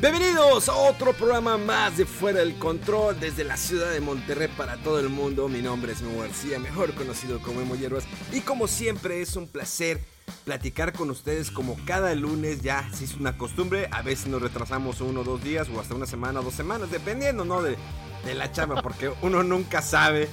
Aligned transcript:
Bienvenidos 0.00 0.70
a 0.70 0.74
otro 0.74 1.12
programa 1.12 1.58
más 1.58 1.98
de 1.98 2.06
Fuera 2.06 2.38
del 2.38 2.58
Control 2.58 3.20
desde 3.20 3.44
la 3.44 3.58
ciudad 3.58 3.92
de 3.92 4.00
Monterrey 4.00 4.48
para 4.48 4.78
todo 4.78 4.98
el 4.98 5.10
mundo. 5.10 5.46
Mi 5.46 5.60
nombre 5.60 5.92
es 5.92 6.00
Memo 6.00 6.22
García, 6.22 6.58
mejor 6.58 6.94
conocido 6.94 7.38
como 7.42 7.60
Emo 7.60 7.76
Hierbas. 7.76 8.04
Y 8.32 8.40
como 8.40 8.66
siempre 8.66 9.20
es 9.20 9.36
un 9.36 9.46
placer 9.46 10.00
platicar 10.46 10.94
con 10.94 11.10
ustedes 11.10 11.50
como 11.50 11.76
cada 11.84 12.14
lunes 12.14 12.62
ya 12.62 12.88
se 12.94 13.04
hizo 13.04 13.18
una 13.18 13.36
costumbre. 13.36 13.90
A 13.92 14.00
veces 14.00 14.28
nos 14.28 14.40
retrasamos 14.40 15.02
uno 15.02 15.20
o 15.20 15.24
dos 15.24 15.44
días 15.44 15.68
o 15.68 15.78
hasta 15.78 15.94
una 15.94 16.06
semana 16.06 16.40
o 16.40 16.44
dos 16.44 16.54
semanas, 16.54 16.90
dependiendo 16.90 17.44
¿no? 17.44 17.60
de, 17.60 17.76
de 18.24 18.34
la 18.34 18.50
chamba, 18.50 18.80
porque 18.80 19.12
uno 19.20 19.42
nunca 19.42 19.82
sabe, 19.82 20.30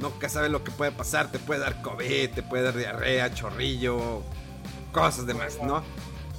nunca 0.00 0.30
sabe 0.30 0.48
lo 0.48 0.64
que 0.64 0.70
puede 0.70 0.90
pasar. 0.90 1.30
Te 1.30 1.38
puede 1.38 1.60
dar 1.60 1.82
COVID, 1.82 2.30
te 2.30 2.42
puede 2.42 2.62
dar 2.62 2.78
diarrea, 2.78 3.34
chorrillo, 3.34 4.22
cosas 4.90 5.26
demás, 5.26 5.58
¿no? 5.62 5.82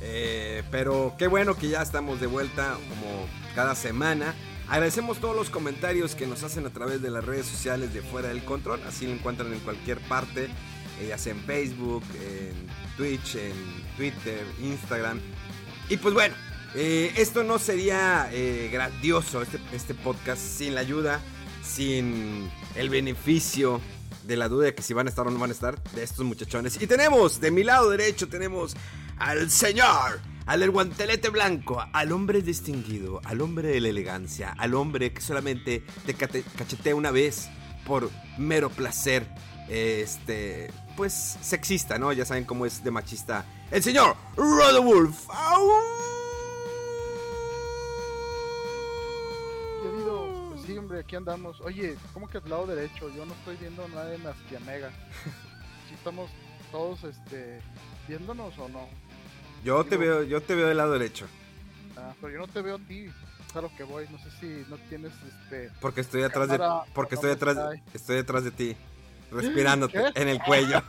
Eh, 0.05 0.63
pero 0.69 1.15
qué 1.17 1.27
bueno 1.27 1.55
que 1.55 1.69
ya 1.69 1.81
estamos 1.81 2.19
de 2.19 2.27
vuelta 2.27 2.77
como 2.89 3.25
cada 3.55 3.73
semana. 3.73 4.35
Agradecemos 4.67 5.19
todos 5.19 5.35
los 5.35 5.49
comentarios 5.49 6.15
que 6.15 6.27
nos 6.27 6.43
hacen 6.43 6.65
a 6.65 6.69
través 6.69 7.01
de 7.01 7.09
las 7.09 7.23
redes 7.23 7.45
sociales 7.45 7.93
de 7.93 8.01
Fuera 8.01 8.29
del 8.29 8.43
Control. 8.43 8.81
Así 8.87 9.05
lo 9.05 9.13
encuentran 9.13 9.51
en 9.53 9.59
cualquier 9.59 9.99
parte, 10.01 10.45
eh, 10.99 11.07
ya 11.09 11.17
sea 11.17 11.33
en 11.33 11.39
Facebook, 11.41 12.03
en 12.15 12.53
Twitch, 12.97 13.35
en 13.35 13.53
Twitter, 13.97 14.45
Instagram. 14.61 15.19
Y 15.89 15.97
pues 15.97 16.13
bueno, 16.13 16.35
eh, 16.75 17.13
esto 17.17 17.43
no 17.43 17.59
sería 17.59 18.29
eh, 18.31 18.69
grandioso, 18.71 19.41
este, 19.41 19.59
este 19.73 19.93
podcast, 19.93 20.41
sin 20.41 20.75
la 20.75 20.81
ayuda, 20.81 21.21
sin 21.63 22.49
el 22.75 22.89
beneficio 22.89 23.79
de 24.25 24.37
la 24.37 24.47
duda 24.47 24.65
de 24.65 24.75
que 24.75 24.81
si 24.81 24.93
van 24.93 25.07
a 25.07 25.09
estar 25.09 25.27
o 25.27 25.31
no 25.31 25.39
van 25.39 25.49
a 25.49 25.53
estar 25.53 25.81
de 25.93 26.03
estos 26.03 26.25
muchachones. 26.25 26.81
Y 26.81 26.87
tenemos, 26.87 27.39
de 27.39 27.51
mi 27.51 27.63
lado 27.63 27.89
derecho, 27.89 28.27
tenemos 28.27 28.75
al 29.17 29.49
señor, 29.51 30.19
al 30.45 30.69
guantelete 30.69 31.29
blanco, 31.29 31.83
al 31.93 32.11
hombre 32.11 32.41
distinguido, 32.41 33.21
al 33.23 33.41
hombre 33.41 33.69
de 33.69 33.81
la 33.81 33.89
elegancia, 33.89 34.53
al 34.57 34.73
hombre 34.73 35.13
que 35.13 35.21
solamente 35.21 35.83
te 36.05 36.13
cachetea 36.13 36.95
una 36.95 37.11
vez 37.11 37.49
por 37.85 38.09
mero 38.37 38.69
placer, 38.69 39.27
este, 39.69 40.71
pues 40.95 41.37
sexista, 41.41 41.97
¿no? 41.97 42.11
Ya 42.13 42.25
saben 42.25 42.45
cómo 42.45 42.65
es 42.65 42.83
de 42.83 42.91
machista. 42.91 43.45
El 43.71 43.83
señor 43.83 44.15
Rodowulf. 44.35 45.27
Aquí 51.03 51.15
andamos. 51.15 51.59
Oye, 51.61 51.95
¿cómo 52.13 52.27
que 52.27 52.39
del 52.39 52.49
lado 52.49 52.65
derecho? 52.65 53.09
Yo 53.15 53.25
no 53.25 53.33
estoy 53.33 53.57
viendo 53.57 53.87
nada 53.89 54.17
más 54.19 54.35
que 54.49 54.57
a 54.57 54.59
Mega. 54.61 54.89
¿Sí 55.87 55.93
estamos 55.95 56.29
todos, 56.71 57.03
este, 57.03 57.61
viéndonos 58.07 58.57
o 58.57 58.69
no? 58.69 58.87
Yo 59.63 59.83
te 59.85 59.97
veo, 59.97 60.23
yo 60.23 60.41
te 60.41 60.55
veo 60.55 60.67
del 60.67 60.77
lado 60.77 60.93
derecho. 60.93 61.27
Ah, 61.95 62.13
pero 62.19 62.33
yo 62.33 62.39
no 62.39 62.47
te 62.47 62.61
veo 62.61 62.75
a 62.75 62.79
ti. 62.79 63.05
Es 63.49 63.55
a 63.55 63.61
lo 63.61 63.75
que 63.75 63.83
voy. 63.83 64.05
No 64.09 64.17
sé 64.17 64.31
si 64.39 64.69
no 64.69 64.77
tienes, 64.89 65.11
este... 65.43 65.69
Porque 65.79 66.01
estoy 66.01 66.23
atrás 66.23 66.49
de 66.49 66.59
porque 66.93 67.15
estoy 67.15 67.31
atrás 67.31 67.57
estoy 67.93 68.15
detrás 68.17 68.43
de 68.43 68.51
ti 68.51 68.75
respirándote 69.31 69.93
¿Qué? 69.93 70.11
en 70.21 70.27
el 70.29 70.39
cuello. 70.39 70.81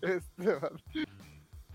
este, 0.00 0.56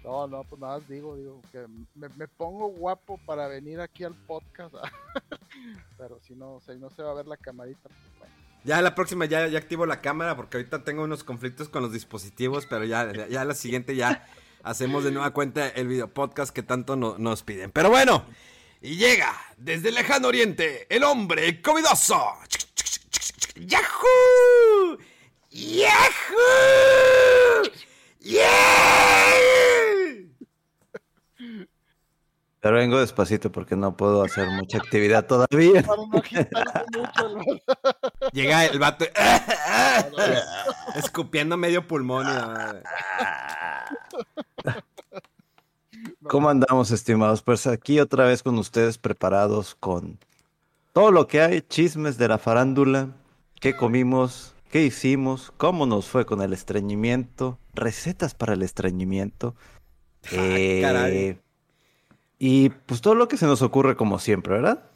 no, 0.06 0.28
no, 0.28 0.44
pues 0.44 0.62
nada 0.62 0.80
digo, 0.88 1.16
digo, 1.16 1.42
que 1.52 1.66
me, 1.96 2.28
pongo 2.28 2.68
guapo 2.68 3.20
para 3.26 3.48
venir 3.48 3.80
aquí 3.82 4.04
al 4.04 4.14
podcast. 4.14 4.76
pero 5.98 6.20
si 6.22 6.36
no, 6.36 6.62
si 6.66 6.74
no 6.78 6.90
se 6.92 7.02
va 7.02 7.12
a 7.12 7.16
ver 7.16 7.28
la 7.28 7.38
camarita, 7.38 7.82
pues 7.84 7.96
bueno. 8.20 8.34
ya 8.64 8.82
la 8.82 8.94
próxima 8.94 9.26
ya, 9.26 9.46
activo 9.58 9.86
la 9.86 10.02
cámara 10.02 10.36
porque 10.36 10.58
ahorita 10.58 10.84
tengo 10.84 11.04
unos 11.04 11.24
conflictos 11.24 11.70
con 11.70 11.82
los 11.82 11.92
dispositivos, 11.92 12.66
pero 12.68 12.86
ya 12.86 13.12
ya, 13.12 13.28
ya 13.28 13.46
la 13.46 13.56
siguiente 13.56 13.96
ya 13.96 14.28
hacemos 14.64 15.04
de 15.04 15.12
nueva 15.12 15.32
cuenta 15.32 15.68
el 15.70 15.88
video 15.88 16.08
podcast 16.08 16.54
que 16.54 16.62
tanto 16.64 16.96
no- 16.96 17.18
nos 17.18 17.44
piden. 17.44 17.72
Pero 17.72 17.90
bueno, 17.90 18.26
y 18.82 18.98
llega 18.98 19.34
desde 19.58 19.90
el 19.90 19.96
lejano 19.96 20.28
oriente 20.28 20.86
el 20.96 21.04
hombre 21.04 21.62
covidoso. 21.62 22.22
¡Yahoo! 23.56 24.98
¡Yahoo! 25.50 25.96
¡Yeah! 28.20 29.95
Pero 32.62 32.78
vengo 32.78 33.00
despacito 33.00 33.52
porque 33.52 33.76
no 33.76 33.96
puedo 33.96 34.24
hacer 34.24 34.50
mucha 34.50 34.80
actividad 34.80 35.28
todavía. 35.28 35.84
Para 35.84 36.02
no 36.02 36.18
agitarme 36.18 36.98
mucho 36.98 37.28
el- 37.28 37.62
Llega 38.34 38.66
el 38.66 38.80
vato 38.80 39.06
escupiendo 40.96 41.58
medio 41.58 41.88
pulmón 41.88 42.26
y. 42.26 42.30
¿Cómo 46.28 46.50
andamos, 46.50 46.90
estimados? 46.92 47.42
Pues 47.44 47.68
aquí 47.68 48.00
otra 48.00 48.26
vez 48.26 48.42
con 48.42 48.58
ustedes 48.58 48.98
preparados 48.98 49.76
con 49.76 50.18
todo 50.94 51.12
lo 51.12 51.28
que 51.28 51.42
hay, 51.42 51.62
chismes 51.62 52.18
de 52.18 52.28
la 52.28 52.40
farándula, 52.40 53.10
qué 53.60 53.76
comimos, 53.76 54.56
qué 54.72 54.84
hicimos, 54.84 55.54
cómo 55.58 55.86
nos 55.86 56.08
fue 56.08 56.26
con 56.26 56.42
el 56.42 56.54
estreñimiento, 56.54 57.60
recetas 57.74 58.34
para 58.34 58.54
el 58.54 58.64
estreñimiento. 58.64 59.56
Eh, 60.32 60.80
caray. 60.82 61.40
y 62.40 62.70
pues 62.70 63.02
todo 63.02 63.16
lo 63.16 63.28
que 63.28 63.38
se 63.38 63.46
nos 63.46 63.62
ocurre 63.62 63.96
como 63.96 64.20
siempre, 64.20 64.54
¿verdad? 64.54 64.90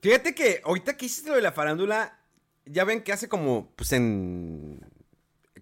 Fíjate 0.00 0.34
que 0.34 0.60
ahorita 0.64 0.96
que 0.96 1.06
hiciste 1.06 1.30
lo 1.30 1.36
de 1.36 1.42
la 1.42 1.52
farándula, 1.52 2.18
ya 2.64 2.84
ven 2.84 3.02
que 3.02 3.12
hace 3.12 3.28
como, 3.28 3.72
pues 3.76 3.92
en, 3.92 4.80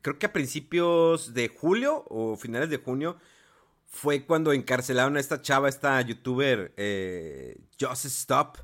creo 0.03 0.19
que 0.19 0.27
a 0.27 0.33
principios 0.33 1.35
de 1.35 1.49
julio 1.49 2.05
o 2.09 2.37
finales 2.37 2.71
de 2.71 2.79
junio, 2.79 3.19
fue 3.87 4.25
cuando 4.25 4.53
encarcelaron 4.53 5.17
a 5.17 5.21
esta 5.21 5.43
chava, 5.43 5.69
esta 5.69 6.01
youtuber, 6.01 6.73
eh, 6.77 7.59
Just 7.79 8.05
Stop, 8.07 8.59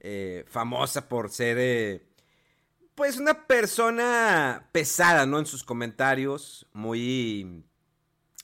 eh, 0.00 0.44
famosa 0.48 1.08
por 1.08 1.30
ser, 1.30 1.58
eh, 1.60 2.06
pues 2.94 3.18
una 3.18 3.46
persona 3.46 4.68
pesada, 4.72 5.26
¿no? 5.26 5.38
En 5.38 5.46
sus 5.46 5.62
comentarios, 5.62 6.66
muy 6.72 7.64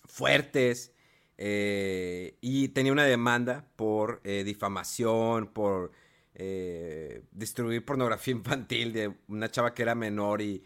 fuertes. 0.06 0.92
Eh, 1.36 2.36
y 2.40 2.68
tenía 2.68 2.92
una 2.92 3.04
demanda 3.04 3.66
por 3.76 4.20
eh, 4.24 4.44
difamación, 4.44 5.48
por 5.48 5.92
eh, 6.34 7.22
distribuir 7.32 7.84
pornografía 7.84 8.32
infantil 8.34 8.92
de 8.92 9.14
una 9.28 9.50
chava 9.50 9.74
que 9.74 9.82
era 9.82 9.94
menor 9.94 10.42
y, 10.42 10.62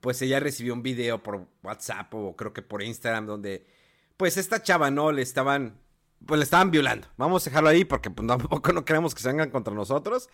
pues 0.00 0.20
ella 0.22 0.40
recibió 0.40 0.74
un 0.74 0.82
video 0.82 1.22
por 1.22 1.46
WhatsApp 1.62 2.12
o 2.14 2.34
creo 2.34 2.52
que 2.52 2.62
por 2.62 2.82
Instagram 2.82 3.26
donde 3.26 3.64
pues 4.16 4.36
esta 4.36 4.60
chava 4.60 4.90
no 4.90 5.12
le 5.12 5.22
estaban 5.22 5.78
pues 6.26 6.38
le 6.38 6.44
estaban 6.44 6.70
violando. 6.70 7.06
Vamos 7.16 7.46
a 7.46 7.50
dejarlo 7.50 7.68
ahí 7.68 7.84
porque 7.84 8.10
pues, 8.10 8.26
tampoco 8.28 8.72
no 8.72 8.84
queremos 8.84 9.14
que 9.14 9.22
se 9.22 9.28
vengan 9.28 9.50
contra 9.50 9.74
nosotros. 9.74 10.30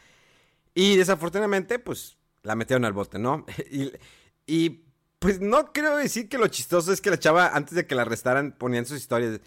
Y 0.75 0.97
desafortunadamente 0.97 1.79
pues 1.79 2.17
la 2.43 2.55
metieron 2.55 2.85
al 2.85 2.93
bote, 2.93 3.19
¿no? 3.19 3.44
y, 3.71 3.93
y 4.47 4.85
pues 5.19 5.41
no 5.41 5.73
quiero 5.73 5.97
decir 5.97 6.29
que 6.29 6.38
lo 6.38 6.49
chistoso 6.49 6.93
es 6.93 7.00
que 7.00 7.11
la 7.11 7.19
chava 7.19 7.49
antes 7.49 7.75
de 7.75 7.87
que 7.87 7.94
la 7.94 8.03
arrestaran 8.03 8.53
ponían 8.53 8.87
sus 8.87 8.99
historias 8.99 9.41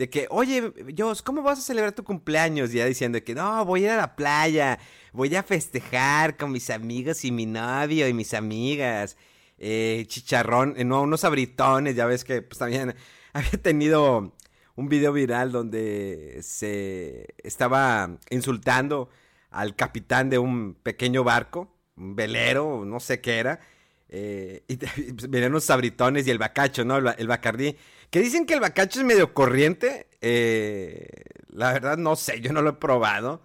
de 0.00 0.08
que, 0.08 0.26
oye, 0.30 0.72
Jos, 0.96 1.20
¿cómo 1.20 1.42
vas 1.42 1.58
a 1.58 1.62
celebrar 1.62 1.92
tu 1.92 2.02
cumpleaños? 2.04 2.72
Y 2.72 2.78
ya 2.78 2.86
diciendo 2.86 3.22
que 3.22 3.34
no, 3.34 3.66
voy 3.66 3.82
a 3.82 3.84
ir 3.84 3.90
a 3.90 3.96
la 3.98 4.16
playa, 4.16 4.78
voy 5.12 5.36
a 5.36 5.42
festejar 5.42 6.38
con 6.38 6.52
mis 6.52 6.70
amigos 6.70 7.22
y 7.26 7.30
mi 7.30 7.44
novio 7.44 8.08
y 8.08 8.14
mis 8.14 8.32
amigas. 8.32 9.18
Eh, 9.58 10.06
chicharrón, 10.06 10.72
eh, 10.78 10.84
no, 10.84 11.02
unos 11.02 11.24
abritones, 11.24 11.96
ya 11.96 12.06
ves 12.06 12.24
que 12.24 12.40
pues 12.40 12.58
también 12.58 12.94
había 13.34 13.60
tenido 13.60 14.34
un 14.74 14.88
video 14.88 15.12
viral 15.12 15.52
donde 15.52 16.38
se 16.40 17.34
estaba 17.44 18.16
insultando 18.30 19.10
al 19.50 19.76
capitán 19.76 20.30
de 20.30 20.38
un 20.38 20.78
pequeño 20.82 21.24
barco, 21.24 21.76
un 21.98 22.16
velero, 22.16 22.86
no 22.86 23.00
sé 23.00 23.20
qué 23.20 23.38
era. 23.38 23.60
Eh, 24.08 24.64
y 24.66 24.76
venían 25.28 25.52
unos 25.52 25.64
sabritones 25.64 26.26
y 26.26 26.30
el 26.30 26.38
bacacho, 26.38 26.86
¿no? 26.86 26.96
El, 26.96 27.14
el, 27.18 27.26
bacardí. 27.26 27.76
Que 28.10 28.20
dicen 28.20 28.46
que 28.46 28.54
el 28.54 28.60
bacacho 28.60 29.00
es 29.00 29.06
medio 29.06 29.34
corriente. 29.34 30.08
Eh, 30.20 31.08
la 31.48 31.72
verdad 31.72 31.96
no 31.96 32.16
sé, 32.16 32.40
yo 32.40 32.52
no 32.52 32.62
lo 32.62 32.70
he 32.70 32.74
probado. 32.74 33.42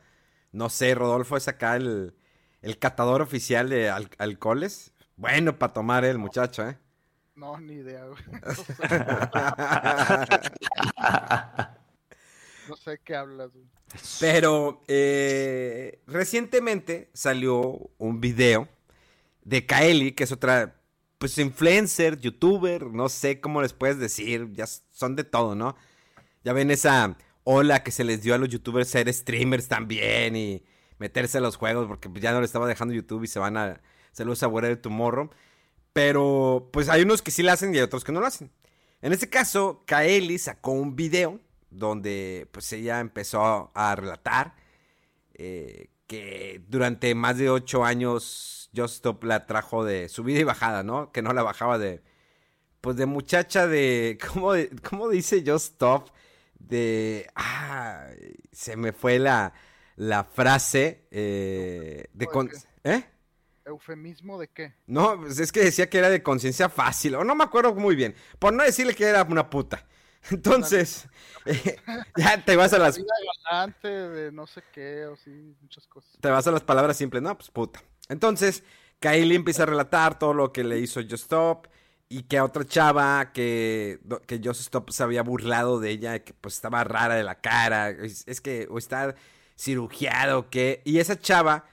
No 0.51 0.69
sé, 0.69 0.95
Rodolfo 0.95 1.37
es 1.37 1.47
acá 1.47 1.75
el, 1.75 2.15
el 2.61 2.79
catador 2.79 3.21
oficial 3.21 3.69
de 3.69 3.89
alcoholes. 3.89 4.93
Bueno, 5.17 5.59
para 5.59 5.73
tomar 5.73 6.05
el 6.05 6.17
muchacho, 6.17 6.67
¿eh? 6.67 6.77
No, 7.35 7.59
ni 7.59 7.73
idea, 7.73 8.05
güey. 8.05 8.23
No 12.67 12.75
sé, 12.75 12.99
qué 13.03 13.15
hablas, 13.15 13.51
güey. 13.53 13.65
Pero 14.19 14.81
eh, 14.87 16.01
recientemente 16.07 17.09
salió 17.13 17.91
un 17.97 18.19
video 18.19 18.67
de 19.43 19.65
Kaeli, 19.65 20.13
que 20.13 20.23
es 20.23 20.31
otra, 20.31 20.75
pues 21.17 21.37
influencer, 21.37 22.19
youtuber, 22.19 22.87
no 22.87 23.09
sé 23.09 23.39
cómo 23.39 23.61
les 23.61 23.73
puedes 23.73 23.99
decir, 23.99 24.51
ya 24.53 24.65
son 24.91 25.15
de 25.15 25.23
todo, 25.23 25.55
¿no? 25.55 25.75
Ya 26.43 26.53
ven 26.53 26.71
esa 26.71 27.17
ola 27.43 27.83
que 27.83 27.91
se 27.91 28.03
les 28.03 28.21
dio 28.21 28.35
a 28.35 28.37
los 28.37 28.49
youtubers 28.49 28.89
ser 28.89 29.11
streamers 29.13 29.67
también 29.67 30.35
y 30.35 30.63
meterse 30.99 31.37
a 31.37 31.41
los 31.41 31.55
juegos 31.57 31.87
porque 31.87 32.09
ya 32.19 32.31
no 32.31 32.39
le 32.39 32.45
estaba 32.45 32.67
dejando 32.67 32.93
YouTube 32.93 33.23
y 33.23 33.27
se 33.27 33.39
van 33.39 33.57
a, 33.57 33.81
se 34.11 34.25
los 34.25 34.43
abuela 34.43 34.67
de 34.67 34.89
morro. 34.89 35.31
Pero 35.93 36.69
pues 36.73 36.89
hay 36.89 37.03
unos 37.03 37.21
que 37.21 37.31
sí 37.31 37.43
lo 37.43 37.51
hacen 37.51 37.73
y 37.73 37.77
hay 37.77 37.83
otros 37.83 38.03
que 38.03 38.11
no 38.11 38.19
lo 38.19 38.27
hacen. 38.27 38.51
En 39.01 39.13
este 39.13 39.29
caso, 39.29 39.83
Kaeli 39.85 40.37
sacó 40.37 40.71
un 40.71 40.95
video 40.95 41.39
donde 41.69 42.47
pues 42.51 42.71
ella 42.73 42.99
empezó 42.99 43.71
a 43.73 43.95
relatar 43.95 44.55
eh, 45.33 45.89
que 46.07 46.61
durante 46.67 47.13
más 47.15 47.37
de 47.37 47.49
ocho 47.49 47.83
años 47.83 48.64
Just 48.75 48.95
Stop 48.95 49.23
la 49.23 49.45
trajo 49.45 49.83
de 49.85 50.09
subida 50.09 50.39
y 50.39 50.43
bajada, 50.43 50.83
¿no? 50.83 51.11
Que 51.11 51.21
no 51.21 51.33
la 51.33 51.43
bajaba 51.43 51.77
de, 51.77 52.01
pues 52.81 52.97
de 52.97 53.05
muchacha 53.05 53.67
de, 53.67 54.17
¿cómo, 54.33 54.53
cómo 54.87 55.09
dice 55.09 55.43
Just 55.45 55.73
Stop? 55.73 56.09
De, 56.59 57.29
ah, 57.35 58.07
se 58.51 58.75
me 58.75 58.91
fue 58.91 59.19
la, 59.19 59.53
la 59.95 60.23
frase 60.23 61.07
eh, 61.11 62.05
de... 62.13 62.27
Con, 62.27 62.49
¿Eh? 62.83 63.03
¿Eufemismo 63.65 64.39
de 64.39 64.47
qué? 64.47 64.75
No, 64.85 65.19
pues 65.19 65.39
es 65.39 65.51
que 65.51 65.61
decía 65.61 65.89
que 65.89 65.97
era 65.97 66.09
de 66.09 66.21
conciencia 66.21 66.69
fácil, 66.69 67.15
o 67.15 67.23
no 67.23 67.33
me 67.33 67.43
acuerdo 67.43 67.73
muy 67.73 67.95
bien, 67.95 68.15
por 68.37 68.53
no 68.53 68.63
decirle 68.63 68.93
que 68.93 69.05
era 69.05 69.23
una 69.23 69.49
puta. 69.49 69.85
Entonces, 70.29 71.07
eh, 71.45 71.77
ya 72.17 72.43
te 72.43 72.55
vas 72.55 72.73
a 72.73 72.79
las... 72.79 72.95
de 72.95 74.31
no 74.31 74.47
sé 74.47 74.63
qué, 74.71 75.05
o 75.05 75.15
sí, 75.15 75.55
muchas 75.61 75.87
cosas. 75.87 76.11
Te 76.19 76.29
vas 76.29 76.45
a 76.45 76.51
las 76.51 76.61
palabras 76.61 76.97
simples, 76.97 77.23
no, 77.23 77.35
pues 77.35 77.49
puta. 77.49 77.81
Entonces, 78.09 78.63
Kylie 78.99 79.35
empieza 79.35 79.63
a 79.63 79.67
relatar 79.67 80.19
todo 80.19 80.33
lo 80.33 80.51
que 80.51 80.63
le 80.63 80.79
hizo 80.79 81.01
Just 81.01 81.23
Stop 81.23 81.67
y 82.09 82.23
que 82.23 82.37
a 82.37 82.43
otra 82.43 82.65
chava 82.65 83.31
que, 83.33 83.99
que 84.27 84.39
Just 84.43 84.61
Stop 84.61 84.91
se 84.91 85.03
había 85.03 85.23
burlado 85.23 85.79
de 85.79 85.91
ella, 85.91 86.23
que 86.23 86.33
pues 86.33 86.55
estaba 86.55 86.83
rara 86.83 87.15
de 87.15 87.23
la 87.23 87.41
cara, 87.41 87.89
es, 87.89 88.41
que 88.41 88.67
o 88.69 88.77
está 88.77 89.15
cirugiado, 89.57 90.49
que... 90.49 90.81
Y 90.85 90.99
esa 90.99 91.19
chava, 91.19 91.65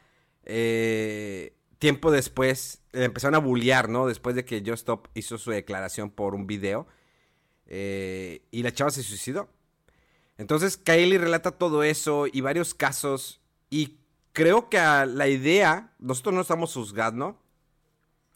eh, 0.45 1.57
tiempo 1.79 2.11
después, 2.11 2.83
le 2.93 3.05
empezaron 3.05 3.35
a 3.35 3.39
bullear, 3.39 3.89
¿no? 3.89 4.07
Después 4.07 4.35
de 4.37 4.45
que 4.45 4.61
Just 4.61 4.81
Stop 4.81 5.09
hizo 5.15 5.39
su 5.39 5.51
declaración 5.51 6.11
por 6.11 6.35
un 6.35 6.47
video. 6.47 6.87
Eh, 7.67 8.47
y 8.51 8.63
la 8.63 8.73
chava 8.73 8.91
se 8.91 9.03
suicidó. 9.03 9.49
Entonces 10.39 10.77
Kylie 10.77 11.19
relata 11.19 11.53
todo 11.53 11.83
eso 11.83 12.27
y 12.31 12.41
varios 12.41 12.75
casos. 12.75 13.41
Y 13.71 14.02
creo 14.33 14.69
que 14.69 14.79
a 14.79 15.07
la 15.07 15.29
idea, 15.29 15.93
nosotros 15.99 16.35
no 16.35 16.41
estamos 16.41 16.73
juzgando. 16.73 17.39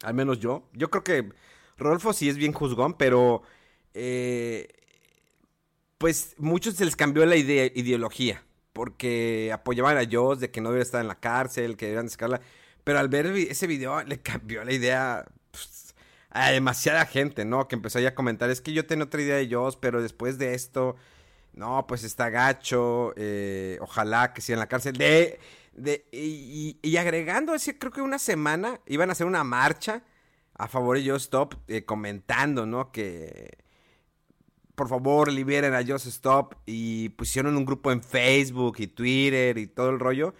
Al 0.03 0.15
menos 0.15 0.39
yo. 0.41 0.69
Yo 0.73 0.91
creo 0.91 1.05
que 1.05 1.33
Rodolfo 1.77 2.13
sí 2.13 2.29
es 2.29 2.37
bien 2.37 2.53
juzgón, 2.53 2.95
pero... 2.95 3.43
Eh, 3.95 4.69
pues 5.99 6.35
muchos 6.39 6.75
se 6.75 6.85
les 6.85 6.97
cambió 6.97 7.25
la 7.25 7.37
idea, 7.37 7.67
ideología. 7.75 8.43
Porque 8.73 9.51
apoyaban 9.53 9.97
a 9.97 10.07
Joss 10.11 10.41
de 10.41 10.51
que 10.51 10.61
no 10.61 10.71
debía 10.71 10.83
estar 10.83 11.01
en 11.01 11.09
la 11.09 11.19
cárcel, 11.19 11.77
que 11.77 11.87
debían 11.87 12.11
sacarla. 12.11 12.41
Pero 12.85 12.99
al 12.99 13.09
ver 13.09 13.27
ese 13.27 13.67
video 13.67 14.03
le 14.05 14.21
cambió 14.21 14.65
la 14.65 14.73
idea 14.73 15.27
a 16.31 16.51
demasiada 16.51 17.07
gente, 17.07 17.45
¿no? 17.47 17.67
Que 17.67 17.77
empezó 17.77 17.99
ya 17.99 18.11
a 18.11 18.15
comentar, 18.15 18.51
es 18.51 18.61
que 18.61 18.75
yo 18.75 18.87
tengo 18.87 19.05
otra 19.05 19.23
idea 19.23 19.37
de 19.37 19.43
ellos, 19.43 19.77
pero 19.77 20.03
después 20.03 20.37
de 20.37 20.55
esto, 20.55 20.97
no, 21.55 21.87
pues 21.87 22.05
está 22.05 22.29
gacho, 22.29 23.15
eh, 23.17 23.79
ojalá 23.81 24.35
que 24.35 24.43
sea 24.43 24.55
en 24.55 24.61
la 24.61 24.69
cárcel. 24.69 24.97
De, 24.99 25.41
y, 26.13 26.97
agregando, 26.97 27.55
ese, 27.55 27.79
creo 27.79 27.93
que 27.93 28.01
una 28.01 28.19
semana 28.19 28.81
iban 28.87 29.11
a 29.11 29.13
hacer 29.13 29.27
una 29.27 29.45
marcha 29.45 30.03
a 30.55 30.69
favor 30.69 30.99
de 30.99 31.11
Just 31.11 31.25
Stop, 31.27 31.55
eh, 31.69 31.85
comentando, 31.85 32.65
¿no? 32.65 32.91
Que 32.91 33.59
por 34.75 34.89
favor 34.89 35.33
liberen 35.33 35.75
a 35.75 35.85
Just 35.87 36.07
Stop 36.07 36.55
y 36.67 37.11
pusieron 37.11 37.57
un 37.57 37.65
grupo 37.65 37.93
en 37.93 38.03
Facebook 38.03 38.77
y 38.79 38.87
Twitter 38.87 39.59
y 39.59 39.67
todo 39.67 39.91
el 39.91 39.99
rollo. 39.99 40.35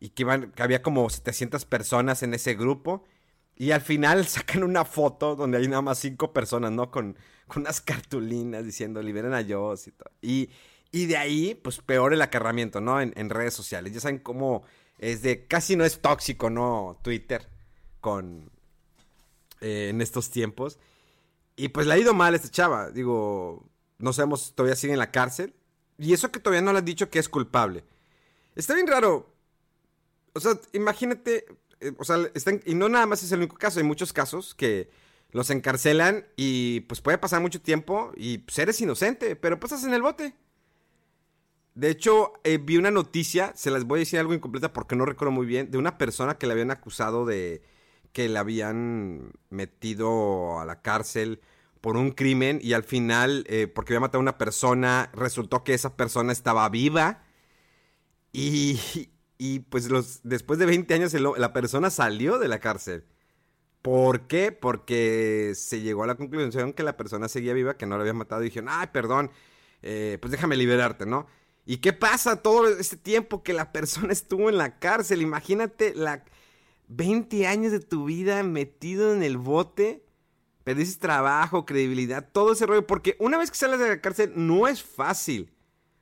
Y 0.00 0.10
que, 0.10 0.22
iban, 0.22 0.52
que 0.52 0.62
había 0.62 0.82
como 0.82 1.08
700 1.08 1.64
personas 1.64 2.22
en 2.22 2.34
ese 2.34 2.54
grupo. 2.54 3.04
Y 3.56 3.70
al 3.70 3.80
final 3.80 4.26
sacan 4.26 4.62
una 4.62 4.84
foto 4.84 5.36
donde 5.36 5.58
hay 5.58 5.68
nada 5.68 5.82
más 5.82 5.98
cinco 5.98 6.32
personas, 6.32 6.72
¿no? 6.72 6.90
Con, 6.90 7.16
unas 7.54 7.80
cartulinas 7.80 8.64
diciendo 8.64 9.00
liberen 9.00 9.32
a 9.32 9.44
Joss 9.44 9.86
y 9.86 9.92
todo. 9.92 10.10
Y, 10.20 10.50
de 10.92 11.16
ahí, 11.16 11.54
pues 11.54 11.78
peor 11.78 12.14
el 12.14 12.22
acarramiento, 12.22 12.80
¿no? 12.80 13.00
En, 13.00 13.30
redes 13.30 13.54
sociales. 13.54 13.92
Ya 13.92 14.00
saben 14.00 14.18
cómo 14.18 14.62
es 14.98 15.22
de. 15.22 15.46
casi 15.46 15.76
no 15.76 15.84
es 15.84 16.00
tóxico, 16.00 16.50
¿no? 16.50 16.98
Twitter. 17.02 17.48
Con. 18.00 18.50
Eh, 19.60 19.88
en 19.90 20.00
estos 20.00 20.30
tiempos. 20.30 20.78
Y 21.56 21.68
pues 21.68 21.86
le 21.86 21.94
ha 21.94 21.98
ido 21.98 22.14
mal 22.14 22.32
a 22.32 22.36
esta 22.36 22.50
chava. 22.50 22.90
Digo, 22.90 23.68
no 23.98 24.12
sabemos, 24.12 24.54
todavía 24.54 24.76
sigue 24.76 24.92
en 24.92 24.98
la 24.98 25.10
cárcel. 25.10 25.54
Y 25.98 26.12
eso 26.12 26.30
que 26.30 26.40
todavía 26.40 26.62
no 26.62 26.72
le 26.72 26.78
han 26.78 26.84
dicho 26.84 27.10
que 27.10 27.18
es 27.18 27.28
culpable. 27.28 27.84
Está 28.54 28.74
bien 28.74 28.86
raro. 28.86 29.32
O 30.34 30.40
sea, 30.40 30.58
imagínate, 30.72 31.46
eh, 31.80 31.92
o 31.98 32.04
sea, 32.04 32.18
están, 32.34 32.62
y 32.66 32.74
no 32.74 32.88
nada 32.88 33.06
más 33.06 33.22
es 33.22 33.32
el 33.32 33.38
único 33.38 33.56
caso, 33.56 33.80
hay 33.80 33.86
muchos 33.86 34.12
casos 34.12 34.54
que 34.54 34.90
los 35.30 35.50
encarcelan 35.50 36.26
y 36.36 36.80
pues 36.80 37.00
puede 37.00 37.18
pasar 37.18 37.40
mucho 37.40 37.60
tiempo 37.60 38.12
y 38.16 38.38
pues 38.38 38.58
eres 38.58 38.80
inocente, 38.80 39.36
pero 39.36 39.58
pasas 39.58 39.84
en 39.84 39.94
el 39.94 40.02
bote. 40.02 40.34
De 41.76 41.90
hecho, 41.90 42.32
eh, 42.42 42.56
vi 42.58 42.78
una 42.78 42.90
noticia, 42.90 43.52
se 43.54 43.70
las 43.70 43.84
voy 43.84 43.98
a 43.98 44.00
decir 44.00 44.18
algo 44.18 44.32
incompleta 44.32 44.72
porque 44.72 44.96
no 44.96 45.04
recuerdo 45.04 45.30
muy 45.32 45.44
bien, 45.46 45.70
de 45.70 45.76
una 45.76 45.98
persona 45.98 46.38
que 46.38 46.46
le 46.46 46.54
habían 46.54 46.70
acusado 46.70 47.26
de 47.26 47.62
que 48.12 48.30
le 48.30 48.38
habían 48.38 49.32
metido 49.50 50.58
a 50.58 50.64
la 50.64 50.80
cárcel 50.80 51.42
por 51.82 51.98
un 51.98 52.12
crimen 52.12 52.60
y 52.62 52.72
al 52.72 52.82
final, 52.82 53.44
eh, 53.48 53.66
porque 53.68 53.92
había 53.92 54.00
matado 54.00 54.20
a 54.20 54.22
una 54.22 54.38
persona, 54.38 55.10
resultó 55.12 55.64
que 55.64 55.74
esa 55.74 55.96
persona 55.96 56.32
estaba 56.32 56.66
viva 56.70 57.22
y, 58.32 58.80
y 59.38 59.60
pues 59.60 59.90
los, 59.90 60.20
después 60.22 60.58
de 60.58 60.66
20 60.66 60.94
años 60.94 61.12
la 61.12 61.52
persona 61.52 61.90
salió 61.90 62.38
de 62.38 62.48
la 62.48 62.58
cárcel. 62.58 63.04
¿Por 63.82 64.26
qué? 64.28 64.50
Porque 64.52 65.52
se 65.54 65.82
llegó 65.82 66.04
a 66.04 66.06
la 66.06 66.16
conclusión 66.16 66.72
que 66.72 66.82
la 66.82 66.96
persona 66.96 67.28
seguía 67.28 67.52
viva, 67.54 67.76
que 67.76 67.86
no 67.86 67.96
la 67.96 68.02
había 68.02 68.14
matado 68.14 68.42
y 68.42 68.46
dijeron, 68.46 68.70
ay, 68.72 68.88
perdón, 68.92 69.30
eh, 69.82 70.18
pues 70.22 70.32
déjame 70.32 70.56
liberarte, 70.56 71.06
¿no? 71.06 71.26
¿Y 71.66 71.78
qué 71.78 71.92
pasa 71.92 72.42
todo 72.42 72.68
este 72.68 72.96
tiempo 72.96 73.42
que 73.42 73.52
la 73.52 73.72
persona 73.72 74.12
estuvo 74.12 74.48
en 74.48 74.56
la 74.56 74.78
cárcel? 74.78 75.20
Imagínate 75.20 75.94
la 75.94 76.24
20 76.88 77.46
años 77.48 77.72
de 77.72 77.80
tu 77.80 78.04
vida 78.04 78.42
metido 78.44 79.12
en 79.12 79.24
el 79.24 79.36
bote, 79.36 80.04
perdiste 80.62 81.00
trabajo, 81.00 81.66
credibilidad, 81.66 82.30
todo 82.32 82.52
ese 82.52 82.66
rollo, 82.66 82.86
porque 82.86 83.16
una 83.18 83.38
vez 83.38 83.50
que 83.50 83.56
sales 83.56 83.80
de 83.80 83.88
la 83.88 84.00
cárcel 84.00 84.32
no 84.36 84.68
es 84.68 84.82
fácil. 84.82 85.52